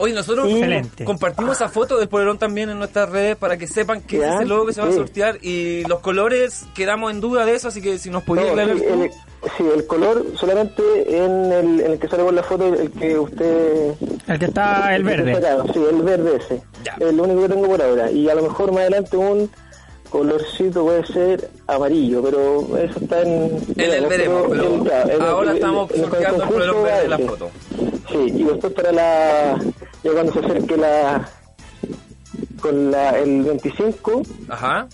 Oye, 0.00 0.14
nosotros 0.14 0.48
Excelente. 0.48 1.04
compartimos 1.04 1.56
esa 1.56 1.68
foto 1.68 1.98
del 1.98 2.08
polerón 2.08 2.38
también 2.38 2.70
en 2.70 2.78
nuestras 2.78 3.08
redes 3.10 3.36
para 3.36 3.56
que 3.56 3.66
sepan 3.66 4.00
que 4.00 4.18
Ya, 4.18 4.36
es 4.36 4.40
el 4.42 4.48
logo 4.48 4.66
que 4.66 4.72
se 4.72 4.80
va 4.80 4.86
a 4.88 4.92
sortear 4.92 5.38
y 5.42 5.82
los 5.88 5.98
colores 5.98 6.66
quedamos 6.74 7.10
en 7.10 7.20
duda 7.20 7.44
de 7.44 7.56
eso, 7.56 7.66
así 7.66 7.82
que 7.82 7.98
si 7.98 8.08
nos 8.08 8.22
podías 8.22 8.46
No, 8.54 8.62
tú. 8.64 8.70
el, 8.70 9.10
sí, 9.56 9.64
el 9.74 9.86
color 9.88 10.24
solamente 10.36 10.82
en 11.08 11.52
el, 11.52 11.80
en 11.80 11.90
el 11.92 11.98
que 11.98 12.06
sale 12.06 12.22
por 12.22 12.32
la 12.32 12.44
foto, 12.44 12.72
el 12.74 12.92
que 12.92 13.18
usted... 13.18 13.94
El 14.28 14.38
que 14.38 14.44
está 14.44 14.94
el 14.94 15.02
verde. 15.02 15.32
está 15.32 15.64
Sí, 15.72 15.80
el 15.90 16.02
verde 16.02 16.36
ese. 16.36 16.62
Ya. 16.84 16.94
Es 17.00 17.12
lo 17.12 17.24
único 17.24 17.42
que 17.42 17.48
tengo 17.48 17.66
por 17.66 17.82
ahora. 17.82 18.08
Y 18.08 18.28
a 18.30 18.36
lo 18.36 18.42
mejor 18.44 18.70
más 18.70 18.82
adelante 18.82 19.16
un 19.16 19.50
colorcito 20.10 20.84
puede 20.84 21.06
ser 21.06 21.50
amarillo, 21.66 22.22
pero 22.22 22.78
eso 22.78 22.98
está 23.00 23.22
en... 23.22 23.56
En 23.76 23.92
el 23.92 24.06
veremos, 24.06 24.46
pero 24.48 24.62
el- 24.64 25.22
ahora 25.22 25.50
el- 25.50 25.56
estamos 25.56 25.90
el- 25.92 26.04
el 26.04 26.10
verde 26.10 27.02
de 27.02 27.08
la 27.08 27.18
foto. 27.18 27.50
Sí, 28.10 28.18
y 28.36 28.44
después 28.44 28.72
para 28.72 28.92
la... 28.92 29.58
Ya 30.02 30.12
cuando 30.12 30.32
se 30.32 30.38
acerque 30.40 30.76
la... 30.76 31.28
Con 32.60 32.90
la, 32.90 33.10
el 33.18 33.42
25, 33.44 34.22
Ajá. 34.48 34.88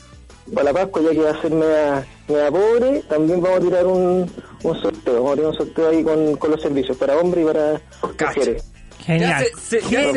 para 0.52 0.64
la 0.64 0.72
Pascua, 0.74 1.00
ya 1.02 1.10
que 1.12 1.18
va 1.20 1.30
a 1.30 1.40
ser 1.40 1.50
media, 1.50 2.06
media 2.28 2.50
pobre, 2.50 3.02
también 3.08 3.40
vamos 3.40 3.58
a 3.58 3.62
tirar 3.62 3.86
un, 3.86 4.30
un 4.62 4.82
sorteo. 4.82 5.14
Vamos 5.22 5.32
a 5.32 5.34
tirar 5.36 5.50
un 5.50 5.56
sorteo 5.56 5.88
ahí 5.88 6.04
con, 6.04 6.36
con 6.36 6.50
los 6.50 6.60
servicios, 6.60 6.96
para 6.98 7.16
hombres 7.16 7.42
y 7.42 7.46
para 7.46 7.80
mujeres. 8.26 8.64
Genial. 9.04 9.44
Ya 9.44 9.58
se, 9.60 9.80
se- 9.80 9.90
ya 9.90 10.00
se- 10.00 10.08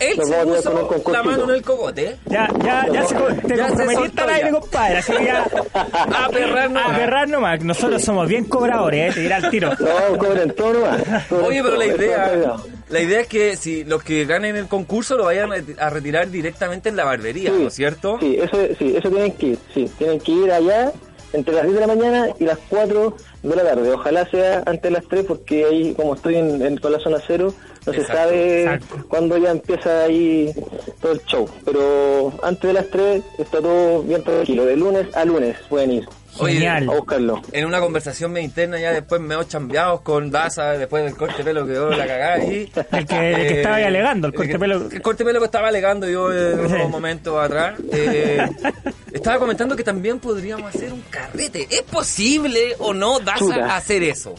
él, 0.00 0.16
se 0.16 0.44
puso 0.44 1.10
la 1.12 1.22
mano 1.22 1.44
en 1.44 1.50
el 1.50 1.62
cogote. 1.62 2.16
Ya, 2.26 2.48
ya, 2.64 2.86
ya 2.92 3.06
se, 3.06 3.14
te 3.14 3.56
Ya 3.56 3.68
comprometiste 3.68 4.20
al 4.22 4.30
aire, 4.30 4.50
compadre. 4.50 4.98
Así 4.98 5.12
que 5.12 5.24
ya. 5.24 5.46
A 5.74 6.28
perrar 6.28 6.70
nomás. 6.70 6.86
A 6.90 6.94
agarrar 6.96 7.28
nomás. 7.28 7.62
Nosotros 7.64 8.02
somos 8.02 8.28
bien 8.28 8.44
cobradores, 8.46 9.10
¿eh? 9.10 9.14
Te 9.14 9.20
dirá 9.20 9.36
el 9.38 9.50
tiro. 9.50 9.70
No, 9.78 10.18
cobren 10.18 10.50
todo 10.54 10.72
nomás. 10.74 11.02
Oye, 11.30 11.62
pero 11.62 11.76
la 11.76 11.86
idea, 11.86 12.56
la 12.88 13.00
idea 13.00 13.20
es 13.20 13.26
que 13.28 13.56
si 13.56 13.84
los 13.84 14.02
que 14.02 14.24
ganen 14.24 14.56
el 14.56 14.66
concurso 14.66 15.16
lo 15.16 15.24
vayan 15.26 15.50
a- 15.52 15.84
a 15.86 15.90
retirar 15.90 16.28
directamente 16.30 16.88
en 16.88 16.96
la 16.96 17.04
barbería, 17.04 17.50
Sí, 17.50 17.56
¿no 17.62 17.68
es 17.68 17.74
cierto? 17.74 18.18
Sí, 18.20 18.38
eso, 18.42 18.56
sí, 18.78 18.96
eso 18.96 19.08
tienen 19.08 19.32
que 19.32 19.46
ir, 19.46 19.58
sí, 19.72 19.90
tienen 19.98 20.18
que 20.20 20.32
ir 20.32 20.50
allá 20.52 20.92
entre 21.32 21.54
las 21.54 21.64
10 21.64 21.74
de 21.74 21.80
la 21.80 21.86
mañana 21.86 22.28
y 22.38 22.44
las 22.44 22.58
4 22.68 23.14
de 23.42 23.56
la 23.56 23.62
tarde. 23.62 23.92
Ojalá 23.92 24.28
sea 24.30 24.62
antes 24.66 24.82
de 24.82 24.90
las 24.90 25.04
3 25.04 25.24
porque 25.26 25.64
ahí, 25.64 25.94
como 25.94 26.14
estoy 26.14 26.36
en, 26.36 26.62
en 26.62 26.78
toda 26.78 26.98
la 26.98 27.02
zona 27.02 27.18
cero, 27.26 27.52
no 27.86 27.92
se 27.92 28.04
sabe 28.04 28.80
cuándo 29.08 29.36
ya 29.38 29.50
empieza 29.50 30.04
ahí 30.04 30.52
todo 31.00 31.12
el 31.12 31.22
show. 31.24 31.48
Pero 31.64 32.32
antes 32.42 32.62
de 32.62 32.72
las 32.72 32.88
3 32.90 33.22
está 33.38 33.60
todo 33.60 34.02
bien 34.02 34.22
tranquilo, 34.22 34.64
de 34.64 34.76
lunes 34.76 35.14
a 35.16 35.24
lunes 35.24 35.56
pueden 35.68 35.92
ir 35.92 36.08
Genial. 36.46 36.88
a 36.88 36.94
buscarlo. 36.94 37.42
En 37.52 37.66
una 37.66 37.80
conversación 37.80 38.32
medio 38.32 38.46
interna 38.46 38.78
ya 38.78 38.92
después 38.92 39.20
me 39.20 39.34
chambeados 39.48 40.00
con 40.02 40.30
Daza, 40.30 40.72
después 40.72 41.04
del 41.04 41.14
corte 41.16 41.38
de 41.38 41.44
pelo 41.44 41.64
que 41.66 41.72
dio 41.72 41.90
la 41.90 42.06
cagada 42.06 42.34
ahí. 42.34 42.70
El 42.92 43.06
que- 43.06 43.30
el 43.32 43.36
que 43.48 43.56
estaba 43.58 43.76
ahí 43.76 43.84
alegando, 43.84 44.26
el 44.28 44.34
corte 44.34 44.58
pelo. 44.58 44.88
El 44.90 45.02
corte 45.02 45.24
de 45.24 45.28
pelo 45.28 45.38
que 45.40 45.46
estaba 45.46 45.68
alegando 45.68 46.08
yo 46.08 46.32
en 46.32 46.58
unos 46.60 46.90
momentos 46.90 47.38
atrás. 47.42 47.78
eh, 47.92 48.46
estaba 49.12 49.38
comentando 49.38 49.74
que 49.76 49.84
también 49.84 50.18
podríamos 50.18 50.74
hacer 50.74 50.92
un 50.92 51.02
carrete. 51.10 51.66
¿Es 51.70 51.82
posible 51.82 52.74
o 52.78 52.92
no, 52.94 53.18
Daza, 53.20 53.38
Chuta. 53.38 53.76
hacer 53.76 54.02
eso? 54.02 54.34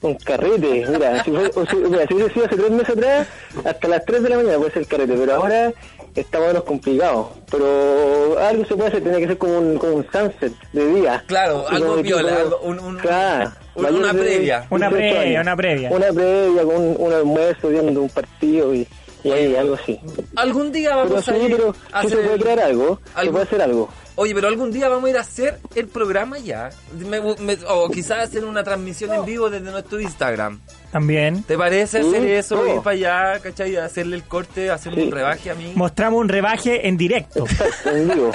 Un 0.00 0.16
carrete, 0.16 0.84
mira, 0.90 1.24
si, 1.24 1.30
fue, 1.30 1.50
o 1.54 1.66
si, 1.66 1.76
mira, 1.76 2.06
si 2.06 2.14
hubiese 2.14 2.34
sido 2.34 2.46
hace 2.46 2.56
tres 2.56 2.70
meses 2.70 2.90
atrás, 2.90 3.26
hasta 3.64 3.88
las 3.88 4.04
3 4.04 4.22
de 4.22 4.28
la 4.28 4.36
mañana 4.36 4.58
puede 4.58 4.70
ser 4.72 4.82
el 4.82 4.88
carrete, 4.88 5.14
pero 5.16 5.34
ahora 5.34 5.72
está 6.20 6.38
más 6.38 6.46
o 6.46 6.48
menos 6.48 6.64
complicado. 6.64 7.30
Pero 7.50 8.38
algo 8.38 8.64
se 8.64 8.74
puede 8.74 8.88
hacer, 8.88 9.02
tiene 9.02 9.18
que 9.18 9.26
ser 9.28 9.38
como 9.38 9.58
un, 9.58 9.78
como 9.78 9.92
un 9.94 10.06
sunset 10.12 10.52
de 10.72 10.86
día. 10.94 11.22
Claro, 11.26 11.64
algo 11.68 11.96
viola, 11.96 12.36
algo- 12.36 12.60
un- 12.62 12.78
un- 12.78 12.98
Claro, 12.98 13.50
un- 13.74 13.86
una 13.86 14.12
de 14.12 14.18
previa. 14.20 14.66
Una 14.70 14.88
18 14.88 14.90
previa, 15.10 15.20
años. 15.20 15.42
una 15.42 15.56
previa. 15.56 15.90
Una 15.90 16.06
previa 16.12 16.62
con 16.64 16.76
un, 16.76 16.96
un 16.98 17.12
almuerzo 17.12 17.68
viendo 17.68 18.02
un 18.02 18.08
partido 18.08 18.74
y, 18.74 18.86
y 19.22 19.30
ahí 19.30 19.56
algo 19.56 19.74
así. 19.74 19.98
Algún 20.36 20.70
día 20.72 20.90
Pero 20.90 21.08
vamos 21.08 21.28
a 21.28 21.36
ir 21.38 21.50
pero 21.56 21.74
a 21.92 22.02
sí 22.02 22.08
se 22.08 22.14
hacer 22.14 22.26
puede 22.26 22.38
crear 22.40 22.60
algo, 22.60 23.00
se 23.20 23.30
puede 23.30 23.44
hacer 23.44 23.62
algo. 23.62 23.88
Oye, 24.16 24.32
pero 24.34 24.46
algún 24.48 24.70
día 24.70 24.88
vamos 24.88 25.06
a 25.06 25.10
ir 25.10 25.16
a 25.16 25.22
hacer 25.22 25.58
el 25.74 25.88
programa 25.88 26.38
ya. 26.38 26.70
Me- 26.96 27.20
me- 27.20 27.58
o 27.68 27.88
quizás 27.90 28.28
hacer 28.28 28.44
una 28.44 28.62
transmisión 28.62 29.12
en 29.12 29.24
vivo 29.24 29.50
desde 29.50 29.70
nuestro 29.70 30.00
Instagram. 30.00 30.60
También. 30.92 31.42
¿Te 31.42 31.58
parece 31.58 31.98
hacer 31.98 32.24
eso? 32.24 32.54
todo. 32.56 32.76
Ir 32.76 32.80
para 32.82 32.94
allá, 32.94 33.40
¿cachai? 33.40 33.74
Hacerle 33.76 34.14
el 34.16 34.22
corte, 34.22 34.70
hacerme 34.70 35.00
Sí. 35.00 35.06
un 35.08 35.12
rebaje 35.12 35.50
a 35.50 35.54
mí. 35.56 35.72
Mostramos 35.74 36.20
un 36.20 36.28
rebaje 36.28 36.86
en 36.86 36.96
directo. 36.96 37.44
en 37.86 38.08
vivo. 38.08 38.30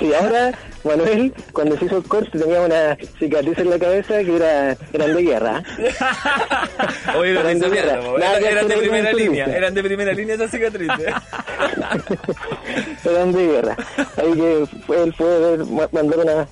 Sí, 0.00 0.12
ahora 0.12 0.52
Manuel, 0.82 1.32
cuando 1.52 1.78
se 1.78 1.84
hizo 1.84 1.98
el 1.98 2.02
corte, 2.04 2.36
tenía 2.36 2.60
una 2.62 2.96
cicatriz 3.20 3.56
en 3.58 3.70
la 3.70 3.78
cabeza 3.78 4.18
que 4.24 4.34
era, 4.34 4.76
eran 4.92 5.14
de 5.14 5.22
guerra. 5.22 5.62
Oye, 7.16 7.32
guerra. 7.34 7.54
no, 8.02 8.18
Nada 8.18 8.38
eran, 8.38 8.52
eran 8.52 8.68
de 8.68 8.76
primera 8.78 9.12
línea, 9.12 9.44
eran 9.46 9.74
de 9.74 9.82
primera 9.84 10.12
línea 10.12 10.34
esas 10.34 10.50
cicatrices. 10.50 10.98
eran 13.04 13.32
de 13.32 13.46
guerra. 13.46 13.76
Ahí 14.16 14.32
que 14.34 14.66
fue, 14.86 15.11
él 15.12 15.14
fue 15.16 15.38
ver, 15.56 15.66
ma- 15.66 15.88
mandar 15.92 16.18
una. 16.18 16.48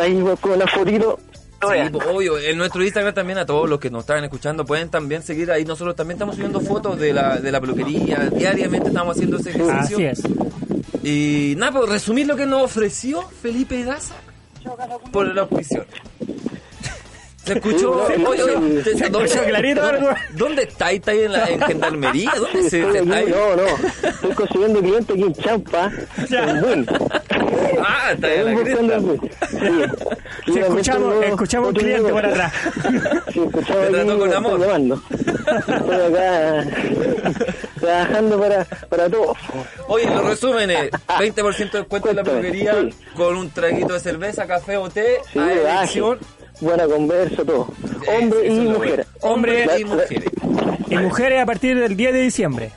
Ahí 0.00 0.20
con 0.40 0.52
una 0.52 0.66
fotito. 0.66 1.18
Sí, 1.62 1.96
obvio, 2.10 2.38
en 2.38 2.58
nuestro 2.58 2.82
Instagram 2.82 3.14
también 3.14 3.38
a 3.38 3.46
todos 3.46 3.70
los 3.70 3.78
que 3.78 3.88
nos 3.88 4.00
están 4.00 4.24
escuchando 4.24 4.64
pueden 4.64 4.88
también 4.88 5.22
seguir 5.22 5.48
ahí. 5.52 5.64
Nosotros 5.64 5.94
también 5.94 6.16
estamos 6.16 6.34
subiendo 6.34 6.60
fotos 6.60 6.98
de 6.98 7.12
la, 7.12 7.36
de 7.38 7.52
la 7.52 7.60
peluquería. 7.60 8.28
Diariamente 8.34 8.88
estamos 8.88 9.14
haciendo 9.16 9.36
ese 9.36 9.50
ejercicio. 9.50 9.96
Así 9.96 10.04
es. 10.04 10.22
Y 11.04 11.54
nada, 11.56 11.78
pues 11.78 11.88
resumir 11.90 12.26
lo 12.26 12.34
que 12.34 12.46
nos 12.46 12.62
ofreció 12.62 13.22
Felipe 13.22 13.84
Daza 13.84 14.14
por 15.12 15.28
el 15.28 15.38
auspicio. 15.38 15.84
¿Se 17.44 17.52
escuchó? 17.54 18.06
Sí, 18.12 18.22
no, 18.22 18.30
Oye, 18.30 18.42
oye, 18.42 18.54
sí. 18.54 18.90
¿te- 18.92 18.98
Se 18.98 19.08
¿dónde, 19.10 19.28
escuchó 19.28 19.44
clarito 19.46 19.82
algo. 19.82 20.08
¿Dónde 20.32 20.62
está? 20.62 20.90
¿Está 20.92 21.10
ahí 21.12 21.22
en, 21.22 21.32
la, 21.32 21.44
en 21.48 21.60
Gendarmería? 21.62 22.32
¿Dónde 22.36 22.70
se 22.70 22.80
está 22.80 23.02
no, 23.04 23.56
no. 23.56 24.08
Estoy 24.08 24.32
consiguiendo 24.34 24.80
clientes 24.80 25.10
aquí 25.10 25.22
en 25.22 25.34
Champa. 25.34 25.90
En. 26.30 26.86
Ah, 27.84 28.12
está 28.12 28.34
en 28.34 28.88
la 28.88 28.98
Buin. 28.98 29.20
Sí. 30.44 30.58
Escuchamos, 30.58 31.20
tengo 31.20 31.22
escuchamos 31.34 31.68
un 31.68 31.74
cliente 31.74 32.10
por 32.12 32.26
atrás. 32.26 32.52
Sí, 33.32 33.40
escuchaba 33.40 33.80
Te 33.86 33.90
trató 33.90 34.18
con 34.18 34.34
amor. 34.34 34.60
Estoy 34.60 36.00
acá 36.00 36.64
trabajando 37.80 38.40
para, 38.40 38.64
para 38.88 39.08
todos. 39.10 39.36
Oye, 39.88 40.06
los 40.06 40.24
resúmenes: 40.24 40.90
20% 40.90 41.70
de 41.72 41.78
descuento 41.78 42.10
en 42.10 42.16
la 42.16 42.24
peluquería 42.24 42.74
sí. 42.82 42.94
con 43.16 43.36
un 43.36 43.50
traguito 43.50 43.94
de 43.94 44.00
cerveza, 44.00 44.46
café 44.46 44.76
o 44.76 44.88
té 44.90 45.18
a 45.36 45.62
baje. 45.64 46.02
Buena 46.62 46.86
conversa, 46.86 47.44
todo. 47.44 47.66
Hombre 48.16 48.46
y 48.46 48.50
mujer. 48.60 49.06
Hombre 49.20 49.66
La- 49.66 49.78
y 49.78 49.82
la- 49.84 49.88
mujeres. 49.94 50.30
Y 50.88 50.96
mujeres 50.96 51.42
a 51.42 51.46
partir 51.46 51.78
del 51.78 51.96
10 51.96 52.12
de 52.12 52.20
diciembre. 52.20 52.70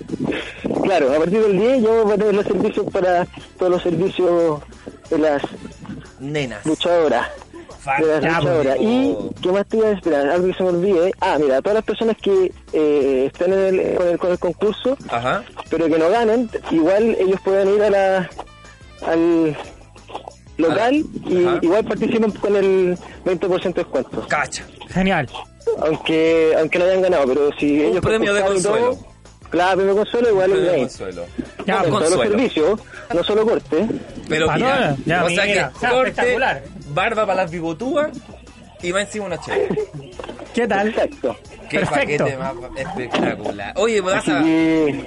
Claro, 0.83 1.13
a 1.13 1.17
partir 1.17 1.41
del 1.41 1.57
10 1.59 1.81
yo 1.83 2.03
voy 2.03 2.13
a 2.13 2.17
tener 2.17 2.33
los 2.35 2.45
servicios 2.45 2.85
para 2.91 3.27
todos 3.57 3.71
los 3.73 3.83
servicios 3.83 4.61
de 5.09 5.17
las 5.19 5.41
Nenas. 6.19 6.65
luchadoras. 6.65 7.27
De 7.99 8.05
las 8.07 8.23
luchadoras. 8.23 8.77
Y. 8.79 9.15
¿qué 9.41 9.51
más 9.51 9.65
te 9.67 9.77
iba 9.77 9.87
a 9.89 9.91
esperar? 9.91 10.29
Algo 10.29 10.47
que 10.47 10.53
se 10.55 10.63
me 10.63 10.69
olvide. 10.69 11.11
Ah, 11.21 11.37
mira, 11.39 11.61
todas 11.61 11.75
las 11.75 11.83
personas 11.85 12.17
que 12.17 12.51
eh, 12.73 13.25
estén 13.31 13.53
en 13.53 13.59
el, 13.79 13.95
con, 13.95 14.07
el, 14.07 14.17
con 14.17 14.31
el 14.31 14.39
concurso, 14.39 14.97
Ajá. 15.09 15.43
pero 15.69 15.85
que 15.87 15.99
no 15.99 16.09
ganen, 16.09 16.49
igual 16.71 17.15
ellos 17.19 17.39
pueden 17.43 17.75
ir 17.75 17.83
a 17.83 17.89
la 17.91 18.29
al 19.05 19.55
local 20.57 21.05
y 21.25 21.45
Ajá. 21.45 21.59
igual 21.61 21.85
participan 21.85 22.31
con 22.31 22.55
el 22.55 22.97
20% 23.25 23.63
de 23.63 23.83
descuento. 23.83 24.27
Cacha. 24.27 24.63
Genial. 24.89 25.27
Aunque 25.79 26.53
aunque 26.57 26.79
no 26.79 26.85
hayan 26.85 27.01
ganado, 27.01 27.25
pero 27.27 27.49
si 27.59 27.79
Un 27.79 27.85
ellos 27.91 28.01
premio 28.01 28.33
de 28.33 28.39
y 28.39 28.43
todo, 28.43 28.53
consuelo. 28.53 28.97
claro, 29.49 29.77
premio 29.77 29.93
de 29.93 29.99
consuelo 30.01 30.29
igual 30.29 30.51
Premio 30.51 30.71
es 30.71 30.77
consuelo. 30.81 31.25
Ya, 31.65 31.75
En 31.77 31.79
todos 31.89 31.91
los 31.91 32.01
consuelo. 32.11 32.31
servicios, 32.31 32.79
no 33.13 33.23
solo 33.23 33.45
corte. 33.45 33.87
Pero 34.29 34.49
Ah, 34.49 34.55
mira, 34.55 34.95
ya, 35.05 35.23
o 35.25 35.29
sea 35.29 35.45
mira, 35.45 35.71
que 35.79 35.87
corte, 35.87 36.09
espectacular. 36.09 36.63
barba 36.89 37.25
para 37.25 37.41
las 37.41 37.51
bigotúas 37.51 38.09
y 38.83 38.91
va 38.91 39.01
encima 39.01 39.25
una 39.25 39.39
chévere. 39.41 39.69
¿Qué 40.53 40.67
tal? 40.67 40.87
Exacto. 40.89 41.35
Qué 41.69 41.79
Perfecto. 41.79 42.23
paquete 42.25 42.37
más 42.37 42.53
espectacular. 42.77 43.73
Oye, 43.77 43.93
Así 43.95 44.01
Bodaza, 44.01 44.43
que 44.43 45.05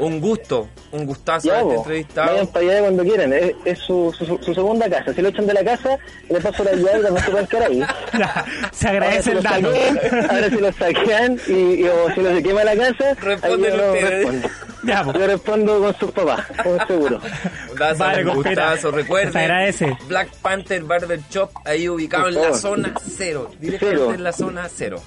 un 0.00 0.20
gusto, 0.20 0.68
un 0.92 1.06
gustazo 1.06 1.48
ya, 1.48 1.62
vos, 1.62 1.76
entrevistado. 1.76 2.32
vayan 2.32 2.46
para 2.48 2.66
allá 2.66 2.80
cuando 2.80 3.02
quieran. 3.04 3.32
Es, 3.32 3.52
es 3.64 3.78
su, 3.78 4.14
su, 4.16 4.24
su 4.42 4.54
segunda 4.54 4.88
casa. 4.90 5.12
Si 5.14 5.22
lo 5.22 5.28
echan 5.28 5.46
de 5.46 5.54
la 5.54 5.64
casa, 5.64 5.98
le 6.28 6.40
paso 6.40 6.64
la 6.64 6.72
llave 6.72 6.98
y 6.98 7.02
también 7.02 7.24
se 7.24 7.30
pueden 7.30 7.46
quedar 7.46 7.62
ahí. 7.70 7.82
Se 8.72 8.88
agradece 8.88 9.22
si 9.22 9.30
el 9.30 9.36
lo 9.36 9.42
dato. 9.42 9.72
saquean, 9.72 10.30
ahora 10.30 10.48
si 10.48 10.56
lo 10.56 10.72
saquean 10.72 11.40
y, 11.46 11.52
y- 11.52 11.88
o 11.88 12.10
si 12.14 12.20
no 12.20 12.30
se 12.34 12.42
quema 12.42 12.64
la 12.64 12.76
casa, 12.76 13.14
Responden 13.20 13.76
no 13.76 13.82
ustedes. 13.92 14.10
respondo. 14.10 14.48
Ya. 14.82 15.04
Yo 15.12 15.26
respondo 15.26 15.78
con 15.80 15.94
sus 15.98 16.10
papás, 16.12 16.46
con 16.62 16.86
seguro. 16.86 17.20
Daza, 17.78 18.02
Vale, 18.04 18.24
gustazo, 18.24 18.90
recuerden. 18.90 19.32
Se 19.32 19.38
agradece. 19.38 19.98
Black 20.08 20.28
Panther 20.40 20.82
Barber 20.84 21.20
Shop, 21.30 21.50
ahí 21.66 21.86
ubicado 21.86 22.28
en 22.28 22.34
la 22.36 22.54
zona 22.54 22.94
cero. 23.16 23.50
Directamente 23.60 23.98
Cero. 24.00 24.14
en 24.14 24.24
la 24.24 24.32
zona 24.32 24.68
cero. 24.74 25.02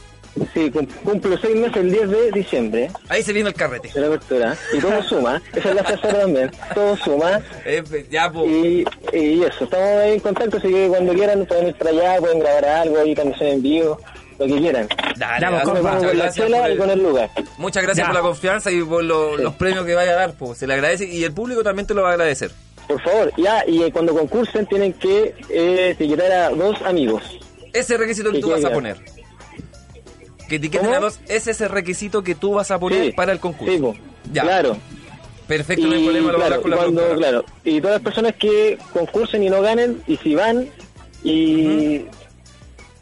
Sí, 0.54 0.72
cum- 0.72 0.88
cumplo 1.04 1.38
seis 1.38 1.56
meses 1.56 1.78
el 1.78 1.92
10 1.92 2.10
de 2.10 2.32
diciembre 2.32 2.90
Ahí 3.08 3.22
se 3.22 3.34
viene 3.34 3.50
el 3.50 3.56
carrete. 3.56 3.90
de 3.94 4.02
la 4.02 4.08
apertura. 4.08 4.58
Y 4.76 4.80
todo 4.80 5.04
suma. 5.10 5.42
Esa 5.54 5.70
es 5.70 5.76
la 5.76 5.84
frase 5.84 6.08
también. 6.08 6.52
Todo 6.74 6.98
suma. 6.98 7.42
Eh, 7.66 7.84
ya, 8.10 8.32
po. 8.32 8.46
Y, 8.46 8.84
y 9.14 9.44
eso, 9.44 9.64
estamos 9.66 9.88
ahí 10.02 10.14
en 10.14 10.20
contacto, 10.20 10.58
así 10.58 10.70
que 10.70 10.88
cuando 10.88 11.14
quieran 11.14 11.46
pueden 11.46 11.68
ir 11.68 11.76
para 11.76 11.92
allá, 11.92 12.18
pueden 12.20 12.40
grabar 12.40 12.66
algo, 12.66 12.98
ahí 13.00 13.14
canción 13.14 13.48
en 13.50 13.62
vivo, 13.62 14.00
lo 14.40 14.46
que 14.48 14.58
quieran. 14.58 14.88
Dale, 15.18 15.48
pues, 15.50 15.64
con 15.64 15.84
la 15.84 16.00
gracias 16.00 16.36
chela 16.36 16.62
por 16.64 16.72
y 16.72 16.78
con 16.78 16.90
el 16.90 17.04
lugar. 17.04 17.30
Muchas 17.60 17.84
gracias 17.84 18.04
Ya. 18.08 18.12
por 18.12 18.16
la 18.16 18.22
confianza 18.28 18.72
y 18.72 18.82
por 18.84 19.04
lo- 19.04 19.38
Sí. 19.38 19.44
los 19.44 19.54
premios 19.56 19.86
que 19.86 19.94
vaya 19.94 20.12
a 20.14 20.16
dar, 20.16 20.34
pues 20.34 20.58
se 20.58 20.66
le 20.66 20.74
agradece 20.74 21.06
y 21.06 21.24
el 21.24 21.32
público 21.34 21.62
también 21.64 21.86
te 21.86 21.94
lo 21.94 22.02
va 22.02 22.10
a 22.10 22.14
agradecer. 22.14 22.52
Por 22.88 23.00
favor, 23.04 23.32
ya, 23.38 23.64
y 23.68 23.84
eh, 23.84 23.92
cuando 23.94 24.14
concursen 24.14 24.66
tienen 24.66 24.94
que 24.94 25.36
eh, 25.50 25.90
etiquetar 25.92 26.32
a 26.32 26.50
dos 26.50 26.82
amigos. 26.82 27.22
Ese 27.72 27.98
requisito 27.98 28.30
que 28.32 28.38
Que 28.38 28.42
tú 28.42 28.50
vas 28.50 28.66
a 28.66 28.72
poner. 28.72 28.98
Que 30.50 30.56
etiqueten 30.56 30.88
¿Cómo? 30.88 30.98
a 30.98 31.02
dos, 31.02 31.20
ese 31.28 31.52
es 31.52 31.62
el 31.62 31.70
requisito 31.70 32.24
que 32.24 32.36
tú 32.36 32.54
vas 32.54 32.70
a 32.72 32.80
poner 32.80 33.06
Sí. 33.06 33.12
para 33.14 33.32
el 33.32 33.40
concurso. 33.40 33.74
Sí, 33.74 33.80
po. 33.80 33.96
Ya. 34.32 34.44
claro. 34.44 34.78
Perfecto, 35.48 35.88
no 35.88 35.94
hay 35.94 36.04
problema, 36.04 36.32
lo 36.32 36.38
claro, 36.38 36.62
con 36.62 36.72
la 36.72 36.78
cuando, 36.78 37.16
claro, 37.18 37.46
y 37.66 37.82
todas 37.82 37.96
las 37.96 38.02
personas 38.04 38.34
que 38.40 38.78
concursen 38.94 39.44
y 39.44 39.50
no 39.50 39.62
ganen, 39.62 40.02
y 40.08 40.16
si 40.18 40.36
van, 40.36 40.70
y 41.22 42.06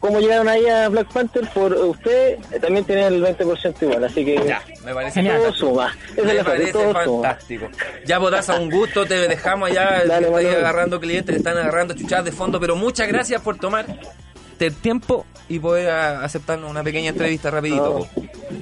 cómo 0.00 0.18
llegaron 0.18 0.48
ahí 0.48 0.66
a 0.66 0.88
Black 0.88 1.12
Panther 1.12 1.48
por 1.54 1.72
usted, 1.72 2.38
eh, 2.50 2.58
también 2.60 2.84
tienen 2.84 3.04
el 3.14 3.22
20% 3.22 3.74
igual, 3.82 4.02
así 4.04 4.24
que 4.24 4.42
Ya, 4.44 4.60
me 4.84 4.92
parece 4.92 5.22
todo 5.22 5.52
suma. 5.52 5.96
Esa 6.10 6.20
es 6.20 6.26
Me 6.26 6.34
la 6.34 6.44
parece 6.44 6.72
todo 6.72 6.88
suma. 6.88 7.04
fantástico. 7.04 7.68
Ya 8.06 8.18
podrás 8.18 8.50
a 8.50 8.58
un 8.58 8.68
gusto, 8.70 9.06
te 9.06 9.14
dejamos 9.28 9.70
allá, 9.70 10.02
Dale, 10.04 10.26
Manuel. 10.28 10.56
agarrando 10.56 11.00
clientes, 11.00 11.32
te 11.32 11.38
están 11.38 11.56
agarrando 11.56 11.94
chuchadas 11.94 12.24
de 12.24 12.32
fondo, 12.32 12.58
pero 12.58 12.74
muchas 12.74 13.06
gracias 13.06 13.40
por 13.40 13.56
tomar 13.56 13.86
el 14.60 14.74
tiempo 14.74 15.26
y 15.48 15.58
poder 15.58 15.90
a- 15.90 16.24
aceptarnos 16.24 16.70
una 16.70 16.82
pequeña 16.82 17.10
entrevista 17.10 17.50
rapidito. 17.50 18.06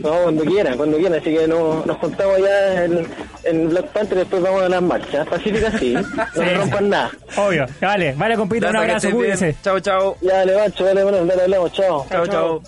No, 0.03 0.11
no, 0.11 0.23
cuando 0.23 0.45
quieran, 0.45 0.77
cuando 0.77 0.97
quieran, 0.99 1.21
así 1.21 1.31
que 1.35 1.47
no, 1.47 1.85
nos 1.85 1.97
juntamos 1.99 2.37
allá 2.37 2.85
en, 2.85 3.07
en 3.45 3.69
Black 3.69 3.87
Panther 3.93 4.17
y 4.17 4.21
después 4.21 4.43
vamos 4.43 4.63
a 4.63 4.69
las 4.69 4.83
marchas. 4.83 5.29
Pacífica 5.29 5.79
sí, 5.79 5.95
no 6.37 6.43
me 6.43 6.55
rompan 6.55 6.89
nada. 6.89 7.11
Obvio. 7.37 7.67
Vale, 7.81 8.15
vale, 8.17 8.37
compito, 8.37 8.69
un 8.69 8.77
abrazo, 8.77 9.11
cuídense. 9.11 9.57
Chao, 9.63 9.79
chao. 9.81 10.17
Ya, 10.21 10.45
le 10.45 10.57
mancho, 10.57 10.85
dale, 10.85 11.03
bueno, 11.03 11.25
dale, 11.25 11.43
hablamos, 11.43 11.73
chao. 11.73 12.07
Chao, 12.11 12.27
chao. 12.27 12.63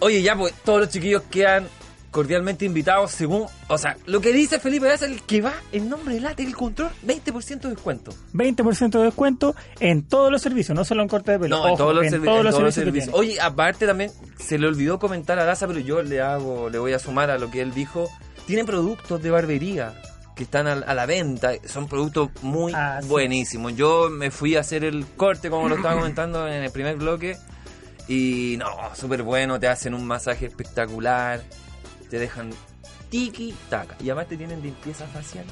Oye, 0.00 0.20
ya, 0.22 0.36
pues 0.36 0.52
todos 0.64 0.80
los 0.80 0.88
chiquillos 0.90 1.22
quedan 1.30 1.66
cordialmente 2.14 2.64
invitados 2.64 3.10
según. 3.10 3.46
O 3.66 3.76
sea, 3.76 3.96
lo 4.06 4.20
que 4.20 4.32
dice 4.32 4.60
Felipe 4.60 4.92
es 4.94 5.02
el 5.02 5.20
que 5.22 5.40
va 5.40 5.52
en 5.72 5.88
nombre 5.88 6.14
de 6.14 6.20
Late 6.20 6.44
el 6.44 6.54
control, 6.54 6.90
20% 7.04 7.60
de 7.62 7.70
descuento. 7.70 8.14
20% 8.32 8.90
de 9.00 9.04
descuento 9.06 9.56
en 9.80 10.04
todos 10.04 10.30
los 10.30 10.40
servicios, 10.40 10.76
no 10.76 10.84
solo 10.84 11.02
en 11.02 11.08
corte 11.08 11.32
de 11.32 11.40
pelo. 11.40 11.56
No, 11.58 11.68
en 11.68 11.76
todos 11.76 11.92
los, 11.92 12.04
en 12.06 12.12
servi- 12.12 12.24
todos 12.26 12.38
en 12.38 12.44
los 12.44 12.52
todos 12.54 12.64
los 12.66 12.74
servicios. 12.74 13.04
servicios. 13.06 13.18
Oye, 13.18 13.40
aparte 13.40 13.84
también 13.86 14.12
se 14.38 14.58
le 14.58 14.68
olvidó 14.68 15.00
comentar 15.00 15.40
a 15.40 15.44
Daza, 15.44 15.66
pero 15.66 15.80
yo 15.80 16.02
le 16.04 16.20
hago, 16.22 16.70
le 16.70 16.78
voy 16.78 16.92
a 16.92 17.00
sumar 17.00 17.30
a 17.30 17.38
lo 17.38 17.50
que 17.50 17.60
él 17.60 17.74
dijo. 17.74 18.08
Tiene 18.46 18.64
productos 18.64 19.20
de 19.20 19.30
barbería 19.32 20.00
que 20.36 20.44
están 20.44 20.68
al- 20.68 20.84
a, 20.86 20.94
la 20.94 21.06
venta, 21.06 21.50
son 21.66 21.88
productos 21.88 22.30
muy 22.42 22.72
Ah, 22.76 23.00
sí. 23.02 23.08
buenísimos. 23.08 23.74
Yo 23.74 24.08
me 24.08 24.30
fui 24.30 24.54
a 24.56 24.60
hacer 24.60 24.84
el 24.84 25.04
corte, 25.16 25.50
como 25.50 25.68
lo 25.68 25.74
estaba 25.76 25.96
comentando 25.96 26.46
en 26.46 26.62
el 26.62 26.70
primer 26.70 26.96
bloque, 26.96 27.36
y 28.06 28.56
no, 28.58 28.66
súper 28.94 29.22
bueno, 29.24 29.58
te 29.58 29.66
hacen 29.68 29.94
un 29.94 30.06
masaje 30.06 30.46
espectacular, 30.46 31.40
te 32.14 32.20
dejan 32.20 32.50
tiki 33.10 33.52
taca, 33.68 33.96
y 33.98 34.04
además 34.04 34.28
te 34.28 34.36
tienen 34.36 34.62
limpieza 34.62 35.04
facial. 35.08 35.44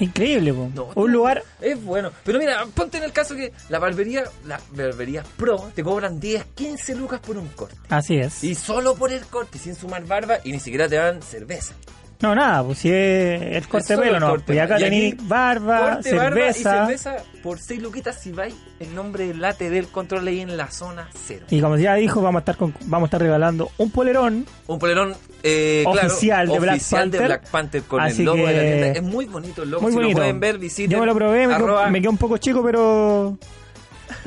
Increíble, 0.00 0.52
po. 0.52 0.70
No, 0.74 0.90
un 0.94 1.10
lugar 1.10 1.42
Es 1.60 1.82
bueno. 1.82 2.12
Pero 2.24 2.38
mira, 2.38 2.64
ponte 2.66 2.98
en 2.98 3.04
el 3.04 3.12
caso 3.12 3.34
que 3.34 3.52
la 3.70 3.78
barbería, 3.78 4.24
la 4.44 4.60
barbería 4.72 5.24
pro, 5.38 5.72
te 5.74 5.82
cobran 5.82 6.20
10, 6.20 6.44
15 6.54 6.94
lucas 6.94 7.20
por 7.20 7.38
un 7.38 7.48
corte. 7.48 7.74
Así 7.88 8.18
es. 8.18 8.44
Y 8.44 8.54
solo 8.54 8.94
por 8.96 9.12
el 9.12 9.24
corte, 9.24 9.58
sin 9.58 9.74
sumar 9.74 10.04
barba, 10.04 10.38
y 10.44 10.52
ni 10.52 10.60
siquiera 10.60 10.88
te 10.88 10.96
dan 10.96 11.22
cerveza. 11.22 11.74
No, 12.20 12.34
nada, 12.34 12.64
pues 12.64 12.78
si 12.78 12.88
es 12.90 13.40
el 13.42 13.68
corte 13.68 13.88
de 13.92 13.94
solo 13.94 14.02
pelo, 14.02 14.14
el 14.16 14.20
no. 14.20 14.30
corte. 14.30 14.44
Pues 14.48 14.58
acá 14.60 14.74
Y 14.80 14.82
aquí, 14.82 14.90
tenéis 14.90 15.28
barba, 15.28 15.94
corte, 15.94 16.14
barba 16.14 16.28
y 16.40 16.52
cerveza. 16.52 16.86
cerveza 16.86 17.16
por 17.44 17.60
6 17.60 17.80
luquitas 17.80 18.20
si 18.20 18.32
vais 18.32 18.54
en 18.80 18.92
nombre 18.94 19.28
del 19.28 19.40
late 19.40 19.70
del 19.70 19.86
control 19.86 20.26
ahí 20.26 20.40
en 20.40 20.56
la 20.56 20.68
zona 20.70 21.08
cero. 21.14 21.46
Y 21.50 21.60
como 21.60 21.76
ya 21.76 21.94
dijo, 21.94 22.20
vamos 22.20 22.40
a 22.40 22.42
estar 22.42 22.56
con- 22.56 22.74
vamos 22.86 23.06
a 23.06 23.08
estar 23.08 23.20
regalando 23.20 23.70
un 23.78 23.90
polerón 23.92 24.46
Un 24.66 24.78
polerón 24.80 25.14
eh, 25.44 25.84
claro, 25.92 26.08
Oficial 26.08 26.48
de 26.48 26.58
Black 26.58 26.74
oficial 26.74 27.10
de. 27.12 27.18
Black 27.20 27.48
Panther 27.50 27.82
con 27.84 28.02
el 28.04 28.24
logo 28.24 28.36
de 28.38 28.52
la 28.52 28.60
tienda. 28.62 28.86
Es 28.88 29.02
muy 29.02 29.26
bonito 29.26 29.62
el 29.62 29.70
logo. 29.70 29.82
muy 29.82 29.92
si 29.92 29.96
bonito. 29.98 30.18
lo 30.18 30.22
pueden 30.24 30.40
ver, 30.40 30.58
visiten. 30.58 30.90
Yo 30.90 30.98
me 30.98 31.06
lo 31.06 31.14
probé, 31.14 31.46
me, 31.46 31.54
arroba- 31.54 31.82
quedó, 31.82 31.90
me 31.92 32.00
quedó 32.00 32.10
un 32.10 32.16
poco 32.18 32.36
chico, 32.38 32.64
pero 32.64 33.38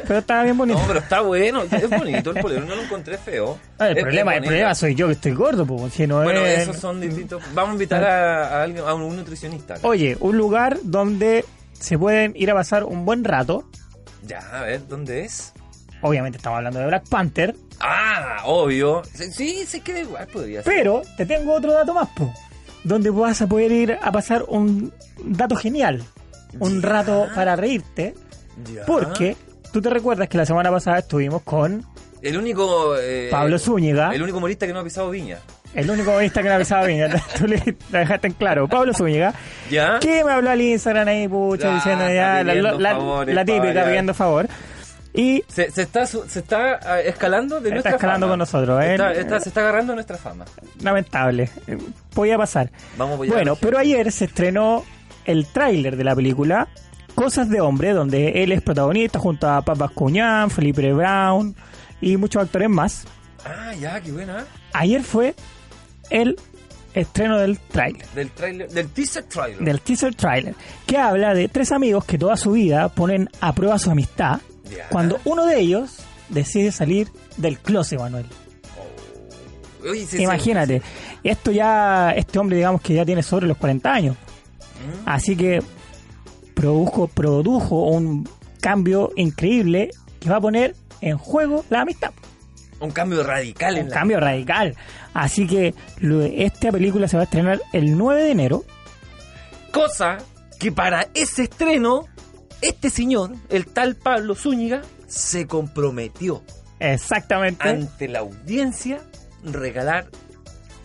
pero 0.07 0.19
estaba 0.19 0.43
bien 0.43 0.57
bonito. 0.57 0.79
No, 0.79 0.87
pero 0.87 0.99
está 0.99 1.21
bueno, 1.21 1.63
es 1.63 1.89
bonito 1.89 2.31
el 2.31 2.41
polerón, 2.41 2.67
no 2.67 2.75
lo 2.75 2.81
encontré 2.83 3.17
feo. 3.17 3.57
Ah, 3.79 3.87
el, 3.89 3.97
Es- 3.97 4.03
problema, 4.03 4.35
el 4.35 4.43
problema 4.43 4.75
soy 4.75 4.95
yo 4.95 5.07
que 5.07 5.13
estoy 5.13 5.33
gordo, 5.33 5.65
pues, 5.65 5.93
si 5.93 6.07
no 6.07 6.21
Bueno, 6.23 6.45
es- 6.45 6.59
esos 6.63 6.77
son 6.77 6.99
distintos. 7.01 7.41
Vamos 7.53 7.69
a 7.71 7.73
invitar 7.73 8.03
a, 8.03 8.59
a 8.59 8.63
alguien, 8.63 8.83
a 8.85 8.93
un 8.93 9.15
nutricionista. 9.15 9.75
Oye, 9.83 10.17
un 10.19 10.37
lugar 10.37 10.77
donde 10.83 11.45
se 11.73 11.97
pueden 11.97 12.33
ir 12.35 12.51
a 12.51 12.53
pasar 12.53 12.83
un 12.83 13.05
buen 13.05 13.23
rato. 13.23 13.69
Ya, 14.27 14.39
a 14.53 14.61
ver, 14.61 14.87
¿dónde 14.87 15.25
es? 15.25 15.53
Obviamente 16.03 16.37
estamos 16.37 16.57
hablando 16.57 16.79
de 16.79 16.87
Black 16.87 17.07
Panther, 17.09 17.55
Ah, 17.83 18.43
obvio. 18.45 19.01
Sí, 19.11 19.31
Sí, 19.31 19.65
se 19.65 19.79
queda 19.81 19.99
igual, 20.01 20.27
podría 20.27 20.61
ser. 20.61 20.71
pero 20.71 21.01
te 21.17 21.25
tengo 21.25 21.53
otro 21.53 21.73
dato 21.73 21.93
más, 21.95 22.09
po, 22.09 22.31
donde 22.83 23.09
vas 23.09 23.41
a 23.41 23.47
poder 23.47 23.71
ir 23.71 23.97
a 23.99 24.11
pasar 24.11 24.43
un 24.47 24.93
dato 25.25 25.55
genial, 25.55 26.03
un 26.59 26.79
Ya. 26.81 26.87
rato 26.89 27.27
para 27.33 27.55
reírte, 27.55 28.13
Ya. 28.71 28.85
porque 28.85 29.35
tú 29.71 29.81
te 29.81 29.89
recuerdas 29.89 30.27
que 30.29 30.37
la 30.37 30.45
semana 30.45 30.69
pasada 30.71 30.99
estuvimos 30.99 31.41
con 31.43 31.85
El 32.21 32.37
único. 32.37 32.95
eh, 32.97 33.27
Pablo 33.31 33.57
Zúñiga, 33.59 34.13
El 34.13 34.21
único 34.23 34.37
humorista 34.37 34.67
que 34.67 34.73
no 34.73 34.79
ha 34.79 34.83
pisado 34.83 35.09
viña. 35.09 35.37
el 35.73 35.89
único 35.89 36.11
humorista 36.11 36.41
que 36.43 36.49
no 36.49 36.55
avisaba 36.55 36.85
bien, 36.85 37.11
tú 37.37 37.47
le 37.47 37.75
la 37.91 37.99
dejaste 37.99 38.27
en 38.27 38.33
claro, 38.33 38.67
Pablo 38.67 38.93
Zúñiga, 38.93 39.33
¿Ya? 39.69 39.99
que 39.99 40.23
me 40.23 40.31
habló 40.33 40.49
al 40.51 40.61
Instagram 40.61 41.07
ahí, 41.07 41.27
pucha, 41.27 41.73
diciendo 41.75 42.03
está 42.05 42.13
ya 42.13 42.43
la, 42.43 42.53
la- 42.79 42.91
favores, 42.95 43.33
la 43.35 43.45
típica, 43.45 43.73
para- 43.73 43.85
pidiendo 43.87 44.13
favor. 44.13 44.47
Y 45.13 45.43
Se, 45.49 45.69
se 45.71 45.81
está, 45.81 46.05
se 46.05 46.39
está 46.39 46.79
ah, 46.85 47.01
escalando 47.01 47.55
de 47.59 47.63
Está 47.67 47.73
nuestra 47.73 47.91
escalando 47.95 48.27
fama. 48.27 48.31
con 48.31 48.39
nosotros, 48.39 48.81
¿eh? 48.81 48.91
Está- 48.93 49.11
está- 49.13 49.39
se 49.41 49.49
está 49.49 49.59
agarrando 49.61 49.93
nuestra 49.93 50.17
fama. 50.17 50.45
lamentable, 50.81 51.49
podía 52.13 52.37
pasar. 52.37 52.71
Vamos 52.97 53.15
a 53.19 53.25
Bueno, 53.29 53.57
pero 53.57 53.77
ayer 53.77 54.09
se 54.13 54.23
estrenó 54.25 54.85
el 55.25 55.47
tráiler 55.47 55.97
de 55.97 56.03
la 56.05 56.15
película 56.15 56.69
Cosas 57.15 57.49
de 57.49 57.61
Hombre, 57.61 57.91
donde 57.93 58.43
él 58.43 58.51
es 58.51 58.61
protagonista 58.61 59.19
junto 59.19 59.47
a 59.49 59.61
Papas 59.61 59.91
Cuñán, 59.91 60.49
Felipe 60.49 60.91
Brown 60.93 61.55
y 61.99 62.17
muchos 62.17 62.41
actores 62.43 62.69
más. 62.69 63.05
Ah, 63.45 63.73
ya, 63.79 63.99
qué 64.01 64.11
buena. 64.11 64.45
Ayer 64.73 65.03
fue 65.03 65.35
el 66.09 66.37
estreno 66.93 67.37
del 67.37 67.59
tráiler, 67.59 68.05
Del 68.15 68.31
trailer, 68.31 68.69
del 68.69 68.89
teaser 68.89 69.23
trailer. 69.23 69.59
del 69.63 69.81
teaser 69.81 70.13
trailer, 70.15 70.55
que 70.85 70.97
habla 70.97 71.33
de 71.33 71.47
tres 71.47 71.71
amigos 71.71 72.03
que 72.05 72.17
toda 72.17 72.35
su 72.37 72.51
vida 72.51 72.89
ponen 72.89 73.29
a 73.39 73.53
prueba 73.53 73.79
su 73.79 73.89
amistad 73.91 74.41
Ya. 74.69 74.87
cuando 74.89 75.19
uno 75.25 75.45
de 75.45 75.59
ellos 75.59 75.97
decide 76.29 76.71
salir 76.71 77.07
del 77.37 77.59
closet, 77.59 77.99
Manuel. 77.99 78.25
Sí, 79.93 80.05
sí. 80.05 80.21
Imagínate, 80.23 80.81
esto 81.23 81.51
ya, 81.51 82.11
este 82.11 82.37
hombre 82.39 82.57
digamos 82.57 82.81
que 82.81 82.93
ya 82.93 83.05
tiene 83.05 83.23
sobre 83.23 83.47
los 83.47 83.57
40 83.57 83.91
años. 83.91 84.15
Mm. 84.15 85.09
Así 85.09 85.35
que 85.35 85.61
produjo, 86.53 87.07
produjo 87.07 87.87
un 87.87 88.27
cambio 88.59 89.11
increíble 89.15 89.91
que 90.19 90.29
va 90.29 90.37
a 90.37 90.41
poner 90.41 90.75
en 91.01 91.17
juego 91.17 91.65
la 91.69 91.81
amistad. 91.81 92.11
Un 92.79 92.91
cambio 92.91 93.23
radical 93.23 93.77
en 93.77 93.89
la 93.89 93.95
cambio 93.95 94.19
radical. 94.19 94.75
Así 95.13 95.45
que 95.45 95.73
esta 96.37 96.71
película 96.71 97.07
se 97.07 97.17
va 97.17 97.21
a 97.21 97.23
estrenar 97.25 97.61
el 97.73 97.97
9 97.97 98.23
de 98.23 98.31
enero. 98.31 98.65
Cosa 99.71 100.17
que 100.59 100.71
para 100.71 101.07
ese 101.13 101.43
estreno, 101.43 102.05
este 102.61 102.89
señor, 102.89 103.31
el 103.49 103.67
tal 103.67 103.95
Pablo 103.95 104.35
Zúñiga, 104.35 104.81
se 105.07 105.45
comprometió 105.47 106.43
Exactamente. 106.79 107.67
ante 107.67 108.07
la 108.07 108.19
audiencia 108.19 109.01
regalar 109.43 110.07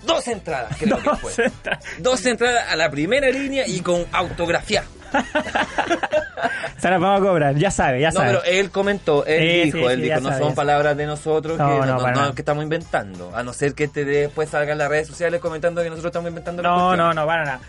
dos 0.06 0.28
entradas, 0.28 0.76
creo 0.78 0.98
que 1.02 1.08
Dos 1.08 1.20
fue. 1.20 1.52
Dos 1.98 2.26
entradas 2.26 2.64
a 2.70 2.76
la 2.76 2.90
primera 2.90 3.28
línea 3.30 3.66
y 3.66 3.80
con 3.80 4.04
autografía. 4.12 4.84
Se 6.78 6.90
las 6.90 7.00
vamos 7.00 7.20
a 7.20 7.24
cobrar, 7.24 7.54
ya 7.56 7.70
sabe, 7.70 8.00
ya 8.00 8.10
No, 8.10 8.20
sabe. 8.20 8.28
pero 8.28 8.44
él 8.44 8.70
comentó, 8.70 9.24
él 9.24 9.40
Sí, 9.40 9.70
dijo, 9.72 9.78
sí, 9.88 9.94
él 9.94 9.96
sí, 10.00 10.02
dijo, 10.08 10.20
no 10.20 10.28
sabe, 10.28 10.40
son 10.42 10.54
palabras 10.54 10.96
de 10.96 11.06
nosotros 11.06 11.58
No, 11.58 11.66
que, 11.80 11.86
no, 11.86 11.98
no- 11.98 12.10
no- 12.12 12.34
que 12.34 12.42
estamos 12.42 12.62
inventando. 12.62 13.32
A 13.34 13.42
no 13.42 13.52
ser 13.52 13.74
que 13.74 13.84
este 13.84 14.04
después 14.04 14.50
salga 14.50 14.72
en 14.72 14.78
las 14.78 14.88
redes 14.88 15.08
sociales 15.08 15.40
comentando 15.40 15.82
que 15.82 15.88
nosotros 15.90 16.10
estamos 16.10 16.28
inventando 16.28 16.62
No, 16.62 16.94
no, 16.96 17.14
no, 17.14 17.26
para 17.26 17.44
nada. 17.44 17.60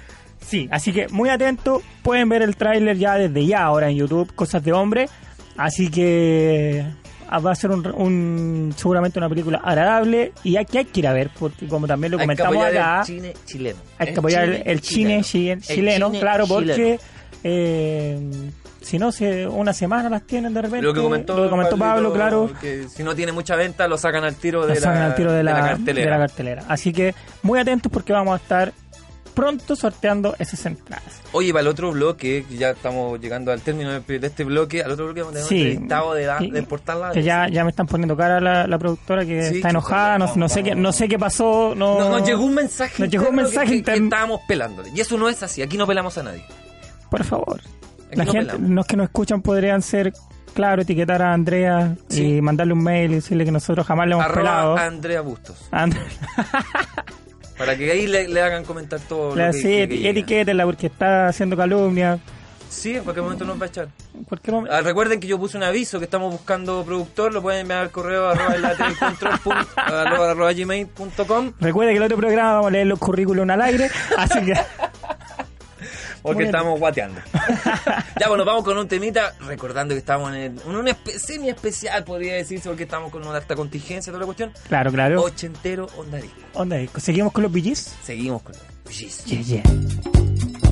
Sí, 0.45 0.67
así 0.71 0.91
que 0.93 1.07
muy 1.09 1.29
atento, 1.29 1.81
pueden 2.03 2.29
ver 2.29 2.41
el 2.41 2.55
tráiler 2.55 2.97
ya 2.97 3.15
desde 3.15 3.45
ya 3.45 3.63
ahora 3.63 3.89
en 3.89 3.95
YouTube, 3.97 4.33
Cosas 4.35 4.63
de 4.63 4.71
Hombre. 4.73 5.09
Así 5.57 5.89
que 5.89 6.85
ah, 7.29 7.39
va 7.39 7.51
a 7.51 7.55
ser 7.55 7.71
un, 7.71 7.85
un- 7.87 8.73
seguramente 8.77 9.17
una 9.19 9.27
película 9.29 9.57
agradable 9.63 10.33
y 10.43 10.55
hay 10.57 10.65
que, 10.65 10.79
hay 10.79 10.85
que 10.85 10.99
ir 10.99 11.07
a 11.07 11.13
ver, 11.13 11.31
porque 11.39 11.67
como 11.67 11.87
también 11.87 12.11
lo 12.11 12.17
Hay 12.17 12.27
que 12.27 12.43
comentamos 12.43 12.55
apoyar 12.63 12.77
acá, 12.81 12.99
el 12.99 13.05
cine 13.05 13.33
chileno. 13.45 13.79
hay 13.97 14.13
que 14.13 14.19
apoyar 14.19 14.43
el, 14.43 14.63
el 14.65 14.81
cine, 14.81 15.21
chi- 15.23 15.55
chileno, 15.59 15.61
chileno. 16.09 16.11
claro, 16.11 16.45
chileno. 16.45 16.97
Eh, 17.43 18.19
si 18.81 18.97
no, 18.99 19.11
se, 19.11 19.47
una 19.47 19.73
semana 19.73 20.09
las 20.09 20.23
tienen 20.25 20.53
de 20.53 20.61
repente. 20.61 20.85
Lo 20.85 20.93
que 20.93 21.01
comentó, 21.01 21.35
Lo 21.37 21.43
que 21.43 21.49
comentó 21.49 21.77
Pablo, 21.77 22.13
claro. 22.13 22.51
Que 22.61 22.87
si 22.87 23.03
no 23.03 23.15
tiene 23.15 23.31
mucha 23.31 23.55
venta, 23.55 23.87
lo 23.87 23.97
sacan 23.97 24.23
al 24.23 24.35
tiro 24.35 24.61
de, 24.61 24.69
Lo 24.69 24.73
la, 24.75 24.81
sacan 24.81 25.01
al 25.03 25.15
tiro 25.15 25.31
de 25.33 25.43
la, 25.43 25.53
cartelera. 25.53 26.05
de 26.05 26.17
la 26.19 26.27
cartelera. 26.27 26.63
Así 26.67 26.93
que 26.93 27.13
muy 27.43 27.59
atentos 27.59 27.91
porque 27.91 28.13
vamos 28.13 28.33
a 28.39 28.41
estar 28.41 28.73
pronto 29.33 29.75
sorteando 29.75 30.35
esas 30.39 30.65
entradas. 30.65 31.21
Oye, 31.31 31.51
para 31.51 31.61
el 31.61 31.67
otro 31.67 31.91
bloque, 31.91 32.43
que 32.49 32.57
ya 32.57 32.71
estamos 32.71 33.19
llegando 33.19 33.51
al 33.51 33.61
término 33.61 33.91
de 33.99 34.19
de 34.19 34.25
este 34.27 34.43
bloque, 34.43 34.81
al 34.81 34.89
otro 34.91 35.05
bloque 35.05 35.21
vamos 35.21 35.35
a 35.35 35.45
tener 35.45 35.47
Sí. 35.49 35.55
un 35.61 35.67
entrevistado 35.67 36.13
de, 36.15 36.25
da- 36.25 36.39
de 36.39 36.63
Portal 36.63 37.01
La 37.01 37.11
Que 37.11 37.21
ya, 37.21 37.47
ya 37.47 37.63
me 37.63 37.69
están 37.69 37.85
poniendo 37.85 38.17
cara 38.17 38.39
la, 38.41 38.65
la 38.65 38.79
productora 38.79 39.25
que 39.25 39.43
Sí, 39.49 39.55
está 39.57 39.69
enojada, 39.69 40.17
no, 40.17 40.25
vamos, 40.25 40.37
no 40.37 40.49
sé 40.49 40.63
qué, 40.63 40.73
no 40.73 40.91
sé 40.91 41.07
qué 41.07 41.19
pasó, 41.19 41.75
no, 41.75 41.99
No, 41.99 42.09
nos 42.17 42.27
llegó 42.27 42.43
un 42.45 42.55
mensaje 42.55 43.03
Nos 43.03 43.11
llegó 43.11 43.29
un 43.29 43.35
mensaje 43.35 43.83
que, 43.83 43.83
que- 43.83 44.03
estábamos 44.05 44.41
pelándole. 44.47 44.89
Y 44.95 45.01
eso 45.01 45.17
no 45.19 45.29
es 45.29 45.43
así, 45.43 45.61
aquí 45.61 45.77
no 45.77 45.85
pelamos 45.85 46.17
a 46.17 46.23
nadie. 46.23 46.43
Por 47.09 47.23
favor. 47.23 47.61
La 48.11 48.23
no 48.25 48.31
gente, 48.31 48.51
pelamos. 48.53 48.69
los 48.71 48.85
que 48.85 48.97
nos 48.97 49.03
escuchan 49.05 49.41
podrían 49.41 49.81
ser, 49.81 50.13
claro, 50.53 50.81
etiquetar 50.81 51.21
a 51.21 51.33
Andrea 51.33 51.95
Sí. 52.09 52.37
y 52.37 52.41
mandarle 52.41 52.73
un 52.73 52.83
mail 52.83 53.11
y 53.11 53.15
decirle 53.15 53.45
que 53.45 53.51
nosotros 53.51 53.85
jamás 53.85 54.07
le 54.07 54.13
hemos 54.13 54.27
pelado. 54.27 54.73
Arroba 54.75 54.85
Andrea 54.85 55.21
Bustos. 55.21 55.57
And- 55.71 55.95
Para 57.57 57.75
que 57.75 57.91
ahí 57.91 58.05
le, 58.07 58.27
le 58.27 58.41
hagan 58.41 58.63
comentar 58.63 58.99
todo 58.99 59.35
la- 59.35 59.47
lo 59.47 59.51
que, 59.51 59.57
sí, 59.57 59.67
que- 59.67 59.87
que 59.87 60.09
etiquétenla 60.09 60.63
porque 60.65 60.87
está 60.87 61.27
haciendo 61.27 61.57
calumnia. 61.57 62.19
Sí, 62.69 62.95
en 62.97 63.03
cualquier 63.03 63.23
momento 63.23 63.45
nos 63.45 63.59
va 63.59 63.63
a 63.63 63.67
echar. 63.69 63.87
En 64.13 64.23
cualquier 64.25 64.53
momento. 64.53 64.75
Ah, 64.75 64.81
recuerden 64.81 65.19
que 65.19 65.27
yo 65.27 65.39
puse 65.39 65.57
un 65.57 65.63
aviso 65.63 65.97
que 65.99 66.05
estamos 66.05 66.31
buscando 66.31 66.83
productor, 66.85 67.33
lo 67.33 67.41
pueden 67.41 67.61
enviar 67.61 67.79
al 67.79 67.91
correo 67.91 68.29
arroba 68.29 68.53
arroba- 69.75 70.31
arroba 70.31 70.53
gmail.com 70.53 71.53
Recuerde 71.59 71.91
que 71.93 71.97
el 71.97 72.03
otro 72.03 72.17
programa 72.17 72.53
vamos 72.53 72.67
a 72.67 72.71
leer 72.71 72.87
los 72.87 72.99
currículum 72.99 73.49
al 73.49 73.61
aire, 73.61 73.89
así 74.17 74.41
que 74.45 74.53
porque 76.27 76.43
estamos 76.45 76.79
guateando. 76.79 77.21
ya, 78.19 78.27
bueno, 78.29 78.45
vamos 78.45 78.63
con 78.63 78.77
un 78.77 78.87
temita, 78.87 79.33
recordando 79.45 79.93
que 79.93 79.99
estamos 79.99 80.33
en, 80.35 80.59
un 80.65 80.87
espe- 80.87 81.17
semi 81.17 81.49
especial, 81.49 82.03
podría 82.03 82.35
decirse, 82.35 82.67
porque 82.69 82.83
estamos 82.83 83.11
con 83.11 83.25
una 83.27 83.37
alta 83.37 83.55
contingencia, 83.55 84.11
toda 84.11 84.21
la 84.21 84.25
cuestión. 84.25 84.51
claro, 84.67 84.91
claro. 84.91 85.21
Ochentero 85.23 85.87
onda 85.97 86.17
disco. 86.17 86.37
Onda 86.53 86.75
disco. 86.77 86.99
Seguimos 86.99 87.31
con 87.33 87.43
los 87.43 87.51
BGs. 87.51 87.95
Seguimos 88.03 88.41
con 88.41 88.55
Yes. 88.89 89.25
Yeah, 89.25 89.41
yeah. 89.41 90.66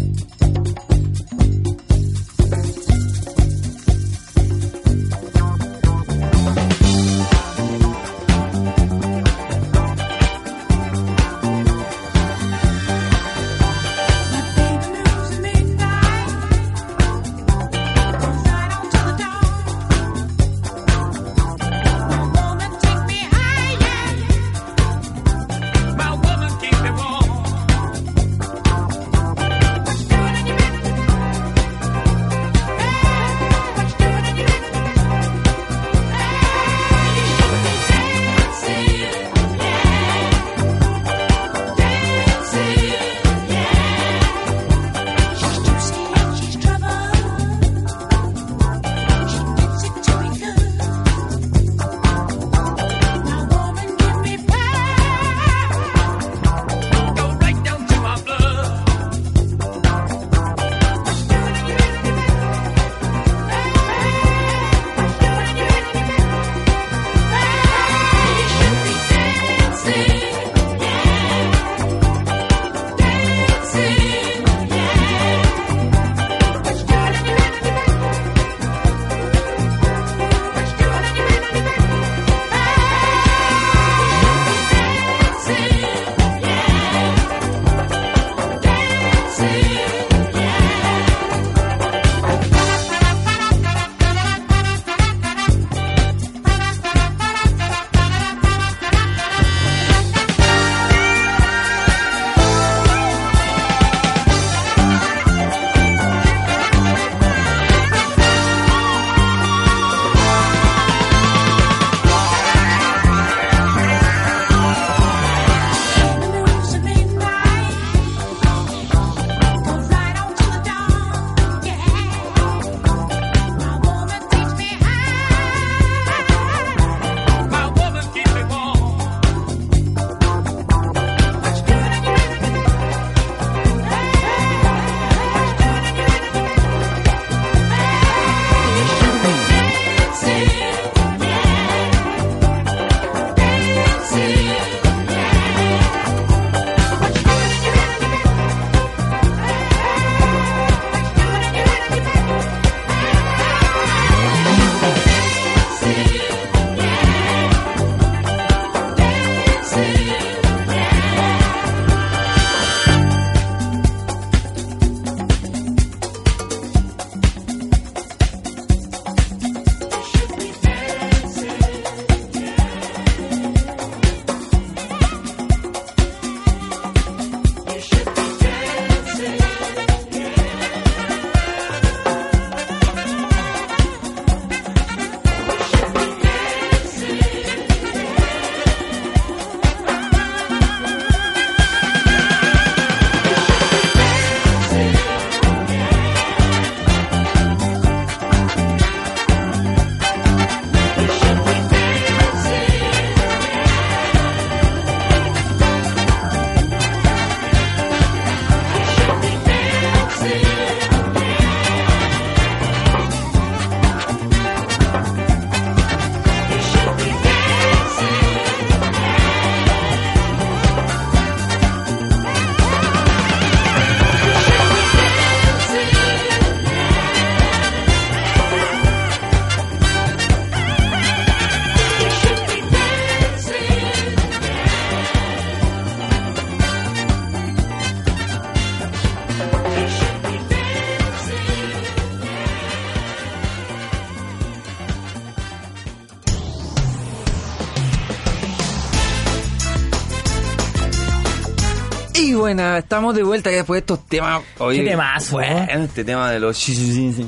Y 252.36 252.38
buena, 252.38 252.80
estamos 252.80 253.16
de 253.16 253.24
vuelta 253.24 253.50
después 253.50 253.78
de 253.78 253.80
estos 253.80 254.06
temas. 254.10 254.42
Oye, 254.58 254.80
Qué 254.84 254.84
bueno, 255.32 255.40
¿eh? 255.42 255.68
este 255.86 256.04
tema 256.04 256.30
de 256.32 256.42
los 256.42 256.58
de 256.58 257.26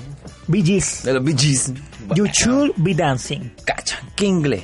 Bee 0.47 0.61
Gees. 0.61 1.05
los 1.05 1.23
Bee 1.23 1.33
Gees. 1.37 1.67
You 1.69 2.25
Bueno, 2.25 2.33
should 2.33 2.73
be 2.75 2.93
dancing. 2.93 3.49
Cacha, 3.63 4.01
qué 4.17 4.25
inglés. 4.25 4.63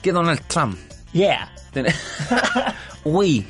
Qué 0.00 0.12
Donald 0.12 0.40
Trump. 0.46 0.78
Yeah. 1.12 1.52
Uy. 3.04 3.44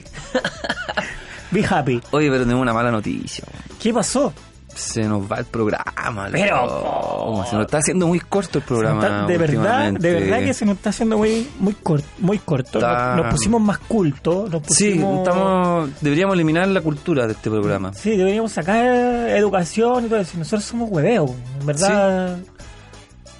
Be 1.51 1.63
happy. 1.63 2.01
Oye, 2.13 2.31
pero 2.31 2.45
tenemos 2.45 2.63
una 2.63 2.73
mala 2.73 2.91
noticia. 2.91 3.45
¿Qué 3.79 3.93
pasó? 3.93 4.33
Se 4.75 5.05
nos 5.05 5.31
va 5.31 5.39
el 5.39 5.45
programa. 5.45 6.29
Pero- 6.33 7.45
se 7.49 7.57
nos 7.57 7.65
está 7.67 7.79
haciendo 7.79 8.07
muy 8.07 8.21
corto 8.21 8.59
el 8.59 8.65
programa. 8.65 9.03
está- 9.03 9.27
de 9.27 9.39
verdad, 9.39 9.93
de 9.93 10.13
verdad 10.21 10.39
que 10.41 10.55
se 10.55 10.65
nos 10.67 10.77
está 10.77 10.91
haciendo 10.91 11.19
muy, 11.19 11.49
muy, 11.59 11.75
cor- 11.75 12.03
muy 12.19 12.39
corto. 12.39 12.79
Está- 12.79 13.17
Nos, 13.17 13.25
nos 13.27 13.35
pusimos 13.35 13.61
más 13.61 13.79
cultos. 13.79 14.51
Nos 14.51 14.63
Sí, 14.69 14.91
pusimos... 14.91 15.19
estamos, 15.19 15.91
deberíamos 16.01 16.35
eliminar 16.35 16.69
la 16.69 16.81
cultura 16.81 17.27
de 17.27 17.33
este 17.33 17.51
programa. 17.51 17.93
Sí, 17.95 18.17
deberíamos 18.17 18.53
sacar 18.53 18.85
educación 19.31 20.07
y 20.07 20.09
todo 20.09 20.21
eso. 20.21 20.39
Nosotros 20.39 20.65
somos 20.65 20.91
hueveos, 20.91 21.31
en 21.61 21.67
verdad. 21.67 22.39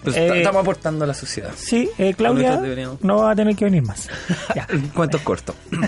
Pero 0.05 0.17
Eh, 0.17 0.27
est- 0.27 0.37
estamos 0.37 0.61
aportando 0.63 1.05
a 1.05 1.09
la 1.09 1.15
sociedad. 1.15 1.51
Sí, 1.57 1.89
eh, 1.99 2.15
Claudia 2.15 2.61
no 3.01 3.17
va 3.19 3.31
a 3.31 3.35
tener 3.35 3.57
que 3.57 3.65
venir 3.65 3.83
más. 3.83 4.09
Ya. 4.55 4.67
Cuentos 4.95 5.21
cortos. 5.23 5.57
no, 5.71 5.81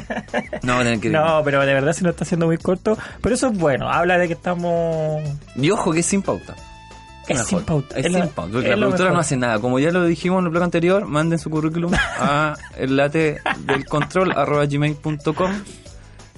vamos 0.63 0.81
a 0.81 0.85
tener 0.85 1.01
que 1.01 1.11
No, 1.11 1.43
pero 1.45 1.61
de 1.65 1.75
verdad 1.75 1.93
se 1.93 2.03
nos 2.03 2.13
está 2.13 2.25
haciendo 2.25 2.47
muy 2.47 2.59
corto. 2.59 2.97
Pero 3.21 3.35
eso 3.35 3.49
es 3.49 3.59
bueno, 3.59 3.89
habla 3.91 4.19
de 4.19 4.27
que 4.27 4.33
estamos... 4.35 5.23
Y 5.55 5.71
ojo 5.71 5.93
que 5.93 6.01
es 6.01 6.07
sin 6.07 6.23
pauta. 6.23 6.55
Es 7.29 7.45
sin 7.45 7.61
pauta. 7.63 7.99
Es 7.99 8.07
Es 8.07 8.13
sin 8.13 8.21
pauta. 8.29 8.53
porque 8.53 8.69
es 8.71 8.71
La 8.71 8.77
productora 8.87 9.11
no 9.11 9.19
hace 9.19 9.37
nada. 9.37 9.59
Como 9.59 9.79
ya 9.81 9.91
lo 9.91 10.05
dijimos 10.05 10.39
en 10.41 10.45
el 10.47 10.51
blog 10.51 10.63
anterior, 10.63 11.07
manden 11.07 11.39
su 11.39 11.51
currículum 11.51 11.93
a 12.21 12.55
el 12.79 12.97
late 12.97 13.41
del 13.67 13.85
control 13.85 14.33
arroba 14.33 14.65
gmail.com 14.67 15.53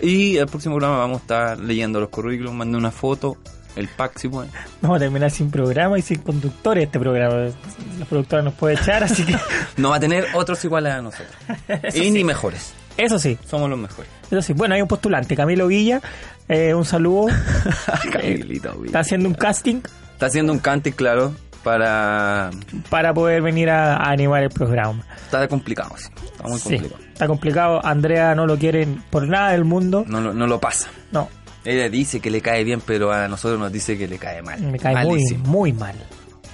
y 0.01 0.37
el 0.37 0.47
próximo 0.47 0.77
programa 0.77 0.99
vamos 0.99 1.19
a 1.19 1.21
estar 1.21 1.59
leyendo 1.61 2.01
los 2.01 2.09
currículums, 2.09 2.57
manden 2.57 2.77
una 2.77 2.91
foto, 2.91 3.37
el 3.77 3.89
pack 3.89 4.19
si 4.19 4.29
pueden. 4.29 4.51
Vamos 4.81 4.97
a 4.97 5.01
terminar 5.01 5.31
sin 5.31 5.51
programa 5.51 5.99
y 5.99 6.03
sin 6.03 6.19
conductores 6.21 6.85
este 6.85 6.99
programa. 6.99 7.51
La 7.99 8.05
productora 8.07 8.43
nos 8.43 8.55
puede 8.55 8.75
echar, 8.75 9.05
así 9.05 9.25
que... 9.25 9.37
No 9.77 9.91
va 9.91 9.97
a 9.97 10.01
tener 10.01 10.27
otros 10.35 10.65
iguales 10.65 10.93
a 10.93 11.01
nosotros. 11.03 11.29
y 11.95 12.11
ni 12.11 12.25
mejores. 12.25 12.73
Eso 12.97 13.19
sí, 13.19 13.39
Somos 13.47 13.71
los 13.71 13.79
mejores. 13.79 14.11
eso 14.31 14.43
sí. 14.43 14.53
Bueno, 14.55 14.75
hay 14.75 14.83
un 14.83 14.89
postulante, 14.89 15.37
Camilo 15.37 15.69
Villa. 15.69 16.01
eh, 16.49 16.75
un 16.75 16.85
saludo. 16.85 17.27
Camilito, 18.13 18.73
güey. 18.75 18.87
Está 18.87 19.01
haciendo 19.01 19.29
un 19.29 19.35
casting 19.35 19.81
Está 20.13 20.27
haciendo 20.27 20.53
un 20.53 20.59
cantic, 20.59 20.97
claro, 20.97 21.33
para... 21.63 22.51
para 22.91 23.15
poder 23.15 23.41
venir 23.41 23.71
a, 23.71 23.95
a 23.97 24.11
animar 24.11 24.43
el 24.43 24.51
programa. 24.51 25.05
Está 25.25 25.47
complicado, 25.47 25.95
sí. 25.97 26.09
Está 26.25 26.43
muy 26.49 26.59
Sí, 26.59 26.71
complicado. 26.71 27.03
está 27.13 27.27
complicado. 27.29 27.87
Andrea 27.87 28.35
no 28.35 28.45
lo 28.47 28.59
quieren 28.59 29.01
por 29.11 29.29
nada 29.29 29.53
del 29.53 29.65
mundo. 29.65 30.05
No, 30.09 30.21
lo- 30.21 30.35
no 30.35 30.49
lo 30.49 30.59
pasa. 30.59 30.89
No, 31.13 31.29
Ella 31.65 31.89
dice 31.89 32.21
que 32.21 32.31
le 32.31 32.41
cae 32.41 32.65
bien, 32.65 32.81
pero 32.85 33.13
a 33.13 33.29
nosotros 33.29 33.59
nos 33.61 33.73
dice 33.73 33.99
que 33.99 34.09
le 34.09 34.19
cae 34.19 34.43
mal. 34.43 34.61
me 34.61 34.79
cae 34.79 34.95
muy, 35.05 35.05
Malísimo. 35.19 35.45
muy 35.49 35.73
mal. 35.73 35.95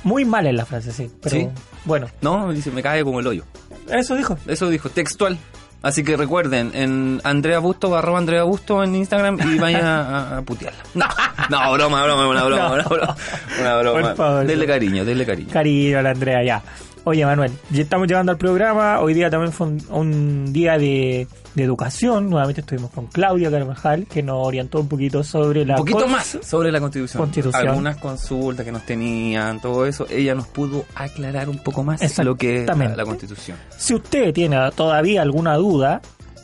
Muy 0.02 0.24
mal 0.24 0.46
en 0.46 0.56
la 0.56 0.66
frase, 0.66 0.92
sí. 0.92 1.10
Pero 1.22 1.36
¿Sí? 1.36 1.48
bueno, 1.84 2.08
No, 2.20 2.52
dice, 2.52 2.70
me 2.70 2.82
cae 2.82 3.02
como 3.04 3.20
el 3.20 3.26
hoyo. 3.26 3.44
eso 3.90 4.14
dijo. 4.16 4.36
Eso 4.46 4.68
dijo, 4.68 4.88
textual. 4.90 5.38
Así 5.82 6.02
que 6.02 6.16
recuerden, 6.16 6.70
en 6.74 7.20
Andrea 7.24 7.58
Busto, 7.58 7.94
arroba 7.94 8.18
Andrea 8.18 8.42
Busto 8.44 8.82
en 8.82 8.94
Instagram 8.94 9.38
y 9.54 9.58
vayan 9.58 9.84
a, 9.84 10.38
a 10.38 10.42
putearla. 10.42 10.78
No, 10.94 11.06
no, 11.50 11.72
broma, 11.74 12.02
broma, 12.04 12.26
una 12.28 12.44
broma, 12.44 12.68
No. 12.68 12.74
una 12.74 12.84
broma. 12.88 13.16
Una 13.60 14.14
broma. 14.14 14.44
Denle 14.44 14.66
cariño, 14.66 15.04
denle 15.04 15.26
cariño. 15.26 15.50
Cariño 15.52 15.98
a 15.98 16.02
la 16.02 16.10
Andrea, 16.12 16.42
ya. 16.42 16.62
Oye, 17.06 17.24
Manuel, 17.26 17.52
ya 17.70 17.82
estamos 17.82 18.08
llegando 18.08 18.32
al 18.32 18.38
programa. 18.38 19.00
Hoy 19.00 19.12
día 19.12 19.28
también 19.28 19.52
fue 19.52 19.66
un, 19.66 19.82
un 19.90 20.52
día 20.54 20.78
de, 20.78 21.28
de 21.54 21.62
educación. 21.62 22.30
Nuevamente 22.30 22.62
estuvimos 22.62 22.90
con 22.92 23.08
Claudia 23.08 23.50
Carvajal, 23.50 24.06
que 24.06 24.22
nos 24.22 24.46
orientó 24.46 24.80
un 24.80 24.88
poquito 24.88 25.22
sobre 25.22 25.66
la... 25.66 25.74
Un 25.74 25.80
poquito 25.80 26.08
más 26.08 26.38
sobre 26.42 26.72
la 26.72 26.80
constitución. 26.80 27.20
Constitución. 27.22 27.68
Algunas 27.68 27.98
consultas 27.98 28.64
que 28.64 28.72
nos 28.72 28.86
tenían, 28.86 29.60
todo 29.60 29.84
eso. 29.84 30.06
Ella 30.08 30.34
nos 30.34 30.46
pudo 30.46 30.86
aclarar 30.94 31.50
un 31.50 31.58
poco 31.58 31.82
más 31.84 32.00
lo 32.18 32.36
que 32.36 32.62
es 32.62 32.66
la, 32.66 33.04
constitución. 33.04 33.58
Si 33.76 33.94
usted 33.94 34.32
tiene 34.32 34.56
todavía 34.74 35.20
alguna 35.20 35.56
duda 35.56 36.00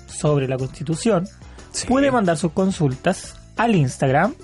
sobre 0.06 0.46
la 0.46 0.58
Constitución, 0.58 1.26
Sí. 1.72 1.86
puede 1.86 2.10
mandar 2.10 2.36
sus 2.36 2.52
consultas 2.52 3.36
al 3.56 3.76
Instagram, 3.76 4.34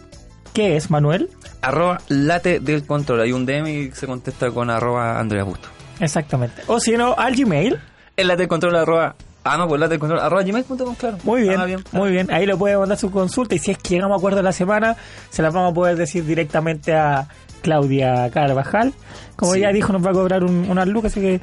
que 0.55 0.77
es 0.77 0.91
Manuel. 0.91 1.29
Arroba 1.61 2.01
late 2.09 2.61
del 2.61 2.87
control. 2.87 3.21
Hay 3.21 3.33
un 3.33 3.45
DM 3.45 3.67
y 3.69 3.91
se 3.91 4.07
contesta 4.07 4.51
con 4.51 4.71
arroba 4.71 5.19
Andrea 5.21 5.43
Busto. 5.45 5.69
Exactamente. 6.01 6.62
O 6.66 6.80
si 6.80 6.97
no, 6.97 7.14
al 7.16 7.34
Gmail. 7.34 7.78
El 8.16 8.28
late 8.28 8.42
del 8.42 8.49
control 8.49 8.76
arroba... 8.76 9.14
Ah, 9.44 9.57
no, 9.57 9.68
pues 9.68 9.78
late 9.80 9.90
del 9.90 10.01
control 10.01 10.20
arroba 10.20 10.42
gmail.com, 10.42 10.94
claro. 10.97 11.18
Muy 11.22 11.42
bien, 11.42 11.61
Ah, 11.61 11.66
muy 11.92 12.11
bien. 12.11 12.32
Ahí 12.32 12.47
le 12.47 12.57
puede 12.57 12.76
mandar 12.76 12.99
su 12.99 13.11
consulta 13.11 13.55
y 13.55 13.59
si 13.59 13.70
es 13.70 13.78
que 13.78 13.90
llegamos 13.90 14.16
a 14.16 14.18
acuerdo 14.18 14.42
la 14.42 14.53
semana, 14.53 14.97
se 15.30 15.42
las 15.42 15.55
vamos 15.55 15.70
a 15.70 15.74
poder 15.74 15.97
decir 15.97 16.24
directamente 16.24 16.94
a 16.94 17.28
Claudia 17.62 18.28
Carvajal. 18.30 18.92
Como 19.36 19.55
Sí. 19.55 19.61
ya 19.61 19.70
dijo, 19.70 19.92
nos 19.92 20.05
va 20.05 20.11
a 20.11 20.14
cobrar 20.14 20.42
un, 20.44 20.68
unas 20.68 20.88
lucas, 20.88 21.12
así 21.12 21.20
que 21.20 21.40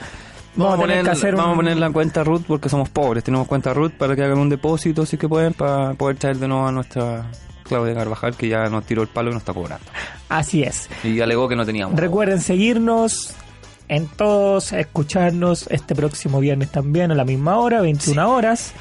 vamos, 0.56 0.74
a 0.76 0.78
poner, 0.82 1.04
que 1.04 1.10
hacer 1.12 1.36
vamos 1.36 1.48
un... 1.48 1.54
a 1.54 1.56
poner 1.58 1.78
la 1.78 1.92
cuenta 1.92 2.24
root 2.24 2.44
porque 2.46 2.68
somos 2.70 2.90
pobres. 2.90 3.24
Tenemos 3.24 3.48
cuenta 3.48 3.74
root 3.74 3.94
para 3.94 4.16
que 4.16 4.24
hagan 4.24 4.38
un 4.40 4.50
depósito 4.50 5.06
si 5.06 5.18
que 5.18 5.30
pueden 5.30 5.54
para 5.54 5.94
poder 5.94 6.18
traer 6.18 6.38
de 6.38 6.48
nuevo 6.48 6.68
a 6.68 6.72
nuestra 6.74 7.26
Claudia 7.64 7.94
Carvajal 7.94 8.36
que 8.36 8.50
ya 8.50 8.66
nos 8.66 8.86
tiró 8.86 9.02
el 9.02 9.08
palo 9.08 9.30
y 9.30 9.34
nos 9.34 9.44
está 9.44 9.54
cobrando. 9.54 9.86
Así 10.28 10.64
es. 10.64 10.90
Y 11.06 11.22
alegó 11.22 11.48
que 11.48 11.56
no 11.56 11.66
teníamos. 11.66 11.98
Recuerden 11.98 12.42
seguirnos 12.42 13.34
en 13.90 14.08
todos, 14.08 14.72
escucharnos 14.74 15.68
este 15.70 15.96
próximo 15.96 16.40
viernes 16.40 16.72
también 16.72 17.12
a 17.12 17.16
la 17.16 17.26
misma 17.26 17.58
hora, 17.60 17.82
21 17.82 18.30
horas, 18.32 18.74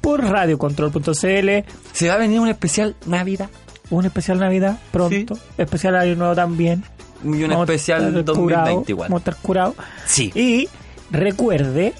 por 0.00 0.22
radiocontrol.cl. 0.24 1.10
Se 1.92 2.08
va 2.08 2.14
a 2.14 2.18
venir 2.18 2.40
un 2.40 2.48
especial 2.48 2.96
Navidad 3.06 3.48
Un 3.90 4.04
especial 4.06 4.38
Navidad 4.38 4.78
pronto, 4.92 5.36
especial 5.58 5.96
Año 5.96 6.14
Nuevo 6.16 6.34
también. 6.34 6.84
y 7.24 7.42
un 7.42 7.52
especial 7.52 8.08
estar 8.08 8.24
2020 8.24 8.34
curado, 8.34 8.84
igual. 8.86 9.08
Vamos 9.08 9.20
a 9.20 9.30
estar 9.30 9.42
curados. 9.42 9.74
Sí. 10.06 10.30
Y 10.34 10.68
recuerde 11.10 11.92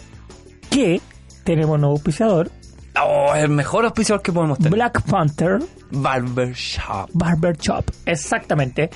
que 0.71 1.01
tenemos 1.45 1.75
un 1.75 1.81
nuevo 1.83 1.95
auspiciador, 1.97 2.51
Oh, 3.03 3.33
el 3.37 3.49
mejor 3.49 3.85
auspiciador 3.85 4.21
que 4.21 4.33
podemos 4.33 4.59
tener. 4.59 4.73
Black 4.73 5.03
Panther 5.03 5.61
Barbershop. 5.91 7.09
Barber 7.13 7.57
Shop. 7.57 7.85
Exactamente. 8.05 8.91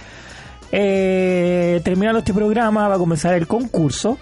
Eh, 0.77 1.81
terminando 1.85 2.19
este 2.19 2.35
programa 2.35 2.89
va 2.89 2.97
a 2.97 2.99
comenzar 2.99 3.35
el 3.35 3.47
concurso 3.47 4.19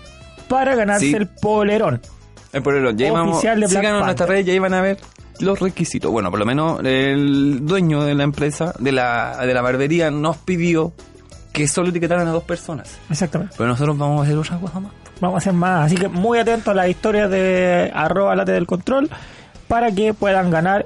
para 0.49 0.75
ganarse 0.75 1.07
Sí. 1.07 1.15
el 1.15 1.27
polerón. 1.29 2.01
El 2.53 2.63
polerón. 2.63 2.99
Ya 2.99 3.07
íbamos, 3.09 3.37
Oficial 3.39 3.59
de 3.61 3.67
Black 3.69 4.05
nuestra 4.05 4.27
red 4.27 4.47
y 4.47 4.51
ahí 4.51 4.59
van 4.59 4.75
a 4.75 4.83
ver 4.83 4.99
los 5.41 5.59
requisitos. 5.61 6.11
Bueno, 6.13 6.29
por 6.31 6.39
lo 6.39 6.45
menos 6.45 6.81
el 6.85 7.65
dueño 7.65 8.05
de 8.05 8.15
la 8.15 8.25
empresa, 8.25 8.75
de 8.79 8.93
la, 8.93 9.39
de 9.47 9.55
la 9.55 9.63
barbería, 9.63 10.11
nos 10.11 10.37
pidió 10.37 10.93
que 11.55 11.67
solo 11.69 11.89
etiquetaran 11.89 12.29
a 12.29 12.33
dos 12.33 12.45
personas. 12.45 12.99
Exactamente. 13.09 13.55
Pero 13.57 13.69
nosotros 13.71 13.97
vamos 13.97 14.21
a 14.21 14.25
hacer 14.25 14.37
otra 14.37 14.59
cosa 14.59 14.81
más. 14.81 14.93
Vamos 15.21 15.37
a 15.37 15.39
hacer 15.39 15.53
más. 15.55 15.87
Así 15.87 15.95
que 15.97 16.09
muy 16.09 16.39
atentos 16.39 16.69
a 16.69 16.75
las 16.75 16.89
historias 16.89 17.31
de 17.31 17.91
arroba 17.95 18.37
late 18.37 18.53
del 18.53 18.67
control 18.67 19.09
para 19.69 19.91
que 19.91 20.13
puedan 20.13 20.51
ganar. 20.51 20.85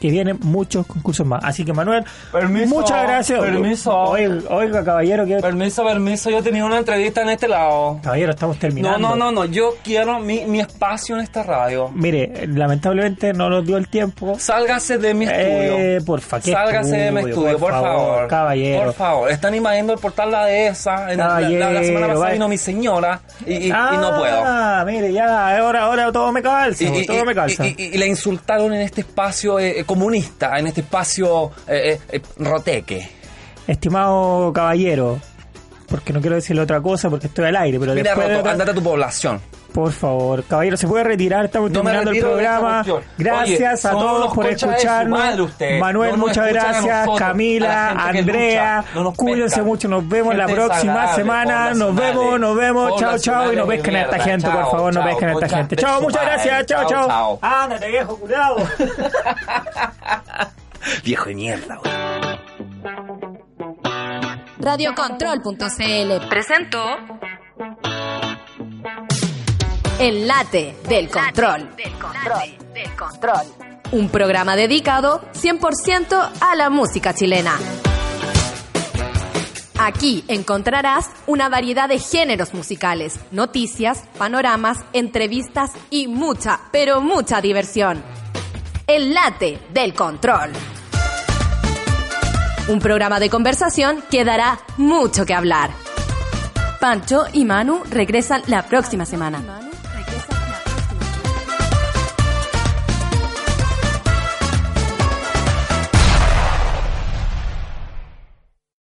Que 0.00 0.10
vienen 0.10 0.38
muchos 0.42 0.86
concursos 0.86 1.26
más. 1.26 1.42
Así 1.44 1.64
que 1.64 1.72
Manuel, 1.72 2.04
Permiso, 2.30 2.66
muchas 2.74 3.02
gracias. 3.04 3.40
permiso. 3.40 3.92
Oiga, 3.96 4.34
oiga, 4.50 4.84
caballero, 4.84 5.24
que 5.26 5.36
Permiso, 5.36 5.84
permiso, 5.84 6.28
yo 6.30 6.42
tenía 6.42 6.64
una 6.64 6.78
entrevista 6.78 7.22
en 7.22 7.30
este 7.30 7.48
lado. 7.48 7.98
caballero, 8.02 8.32
estamos 8.32 8.58
terminando. 8.58 8.98
No, 8.98 9.16
no, 9.16 9.16
no, 9.16 9.32
no, 9.32 9.44
yo 9.46 9.74
quiero 9.82 10.18
mi, 10.20 10.44
mi 10.44 10.60
espacio 10.60 11.16
en 11.16 11.22
esta 11.22 11.42
radio. 11.42 11.90
Mire, 11.94 12.46
lamentablemente 12.46 13.32
no 13.32 13.48
nos 13.48 13.64
dio 13.66 13.76
el 13.76 13.88
tiempo. 13.88 14.36
Sálgase 14.38 14.98
de 14.98 15.14
mi 15.14 15.24
estudio. 15.24 15.46
Eh, 15.78 16.00
porfa, 16.04 16.40
¿qué 16.40 16.52
Sálgase 16.52 16.96
de 16.96 17.12
mi 17.12 17.20
estudio? 17.30 17.58
por, 17.58 17.70
favor. 17.72 18.28
Caballero. 18.28 18.84
Por 18.84 18.92
favor. 18.94 19.30
Están 19.30 19.54
invadiendo 19.54 19.92
el 19.94 19.98
portal 19.98 20.30
La 20.30 20.44
Dehesa. 20.46 21.10
En 21.12 21.18
la- 21.18 21.40
la, 21.40 21.70
la 21.72 21.82
semana 21.84 22.08
pasada 22.08 22.32
vino 22.32 22.48
mi 22.48 22.58
señora 22.58 23.20
y, 23.46 23.54
y- 23.54 23.66
y 23.68 23.70
ah, 23.74 23.98
no 24.00 24.18
puedo. 24.18 24.86
mire, 25.00 25.12
ya, 25.12 25.56
ahora, 25.58 25.82
ahora 25.84 26.12
todo 26.12 26.32
me 26.32 26.42
calza. 26.42 26.84
Y, 26.84 27.06
todo 27.06 27.24
me 27.24 27.34
calza. 27.34 27.66
y- 27.66 27.96
la 27.96 28.06
insultaron 28.06 28.72
en 28.74 28.82
este 28.82 29.00
espacio 29.02 29.58
eh, 29.58 29.84
comunista, 29.86 30.58
en 30.58 30.66
este 30.66 30.82
espacio 30.82 31.52
eh, 31.66 31.98
eh, 32.10 32.18
eh, 32.18 32.22
roteque. 32.38 33.08
Estimado 33.66 34.52
caballero, 34.52 35.18
porque 35.88 36.12
no 36.12 36.20
quiero 36.20 36.36
decirle 36.36 36.62
otra 36.62 36.80
cosa 36.80 37.08
porque 37.10 37.26
estoy 37.28 37.46
al 37.46 37.56
aire, 37.56 37.78
pero 37.78 37.92
Mira, 37.94 38.10
después 38.10 38.28
de- 38.28 38.36
Roto, 38.36 38.50
andate 38.50 38.70
a 38.70 38.74
tu 38.74 38.82
población. 38.82 39.40
Por 39.72 39.92
favor, 39.92 40.42
caballero, 40.44 40.76
¿se 40.78 40.88
puede 40.88 41.04
retirar? 41.04 41.44
Estamos 41.44 41.70
No 41.70 41.82
terminando 41.82 42.10
el 42.10 42.16
de 42.16 42.22
programa. 42.22 42.82
Gracias 43.18 43.84
Oye, 43.84 43.94
a 43.94 44.00
todos 44.00 44.32
por 44.34 44.46
de 44.46 44.52
escucharnos. 44.52 45.18
madre. 45.18 45.78
Manuel, 45.78 46.12
No 46.12 46.16
muchas 46.16 46.38
a 46.38 46.48
gracias. 46.48 46.84
nosotros, 46.84 47.18
Camila, 47.18 47.90
Andrea. 47.90 48.84
No 48.94 49.12
cuídense 49.12 49.60
mucho. 49.62 49.86
Nos 49.86 50.08
vemos 50.08 50.34
la 50.34 50.46
próxima 50.46 51.14
semana. 51.14 51.74
Nos 51.74 51.94
vemos, 51.94 52.40
nos 52.40 52.56
vemos. 52.56 52.98
Chao, 52.98 53.18
chao. 53.18 53.52
Y 53.52 53.56
no 53.56 53.66
pesquen 53.66 53.96
a 53.96 53.98
de 53.98 54.04
esta 54.04 54.18
gente, 54.20 54.46
por 54.48 54.60
Chao, 54.62 54.70
favor. 54.70 54.94
No 54.94 55.00
chao, 55.02 55.10
pesquen 55.10 55.28
a 55.28 55.32
esta 55.32 55.48
gente. 55.50 55.76
de 55.76 55.82
Chao, 55.82 56.00
muchas 56.00 56.22
gracias. 56.24 56.66
Chao, 56.66 56.80
Chao, 56.86 56.90
chao. 56.90 57.08
chao. 57.08 57.38
Ándate, 57.42 57.88
viejo 57.88 58.16
curado. 58.16 58.56
Viejo 61.04 61.28
de 61.28 61.34
mierda, 61.34 61.76
güey. 61.82 61.92
Radiocontrol.cl 64.58 66.28
presentó 66.30 66.82
El 69.98 70.26
late 70.26 70.76
del 70.88 71.10
control. 71.10 71.76
Del 71.76 71.92
control. 71.92 72.72
Del 72.72 72.96
control. 72.96 73.46
Un 73.92 74.08
programa 74.08 74.56
dedicado 74.56 75.20
100% 75.34 76.30
a 76.40 76.56
la 76.56 76.70
música 76.70 77.12
chilena. 77.12 77.58
Aquí 79.78 80.24
encontrarás 80.26 81.10
una 81.26 81.50
variedad 81.50 81.86
de 81.88 81.98
géneros 81.98 82.54
musicales, 82.54 83.20
noticias, 83.30 84.04
panoramas, 84.16 84.78
entrevistas 84.94 85.72
y 85.90 86.08
mucha, 86.08 86.60
pero 86.72 87.02
mucha 87.02 87.42
diversión. 87.42 88.02
El 88.86 89.12
late 89.12 89.58
del 89.74 89.92
control. 89.92 90.52
Un 92.68 92.80
programa 92.80 93.20
de 93.20 93.30
conversación 93.30 94.02
que 94.10 94.24
dará 94.24 94.58
mucho 94.76 95.24
que 95.24 95.34
hablar. 95.34 95.70
Pancho 96.80 97.24
y 97.32 97.44
Manu 97.44 97.82
regresan 97.88 98.42
la 98.48 98.62
próxima 98.66 99.06
semana. 99.06 99.65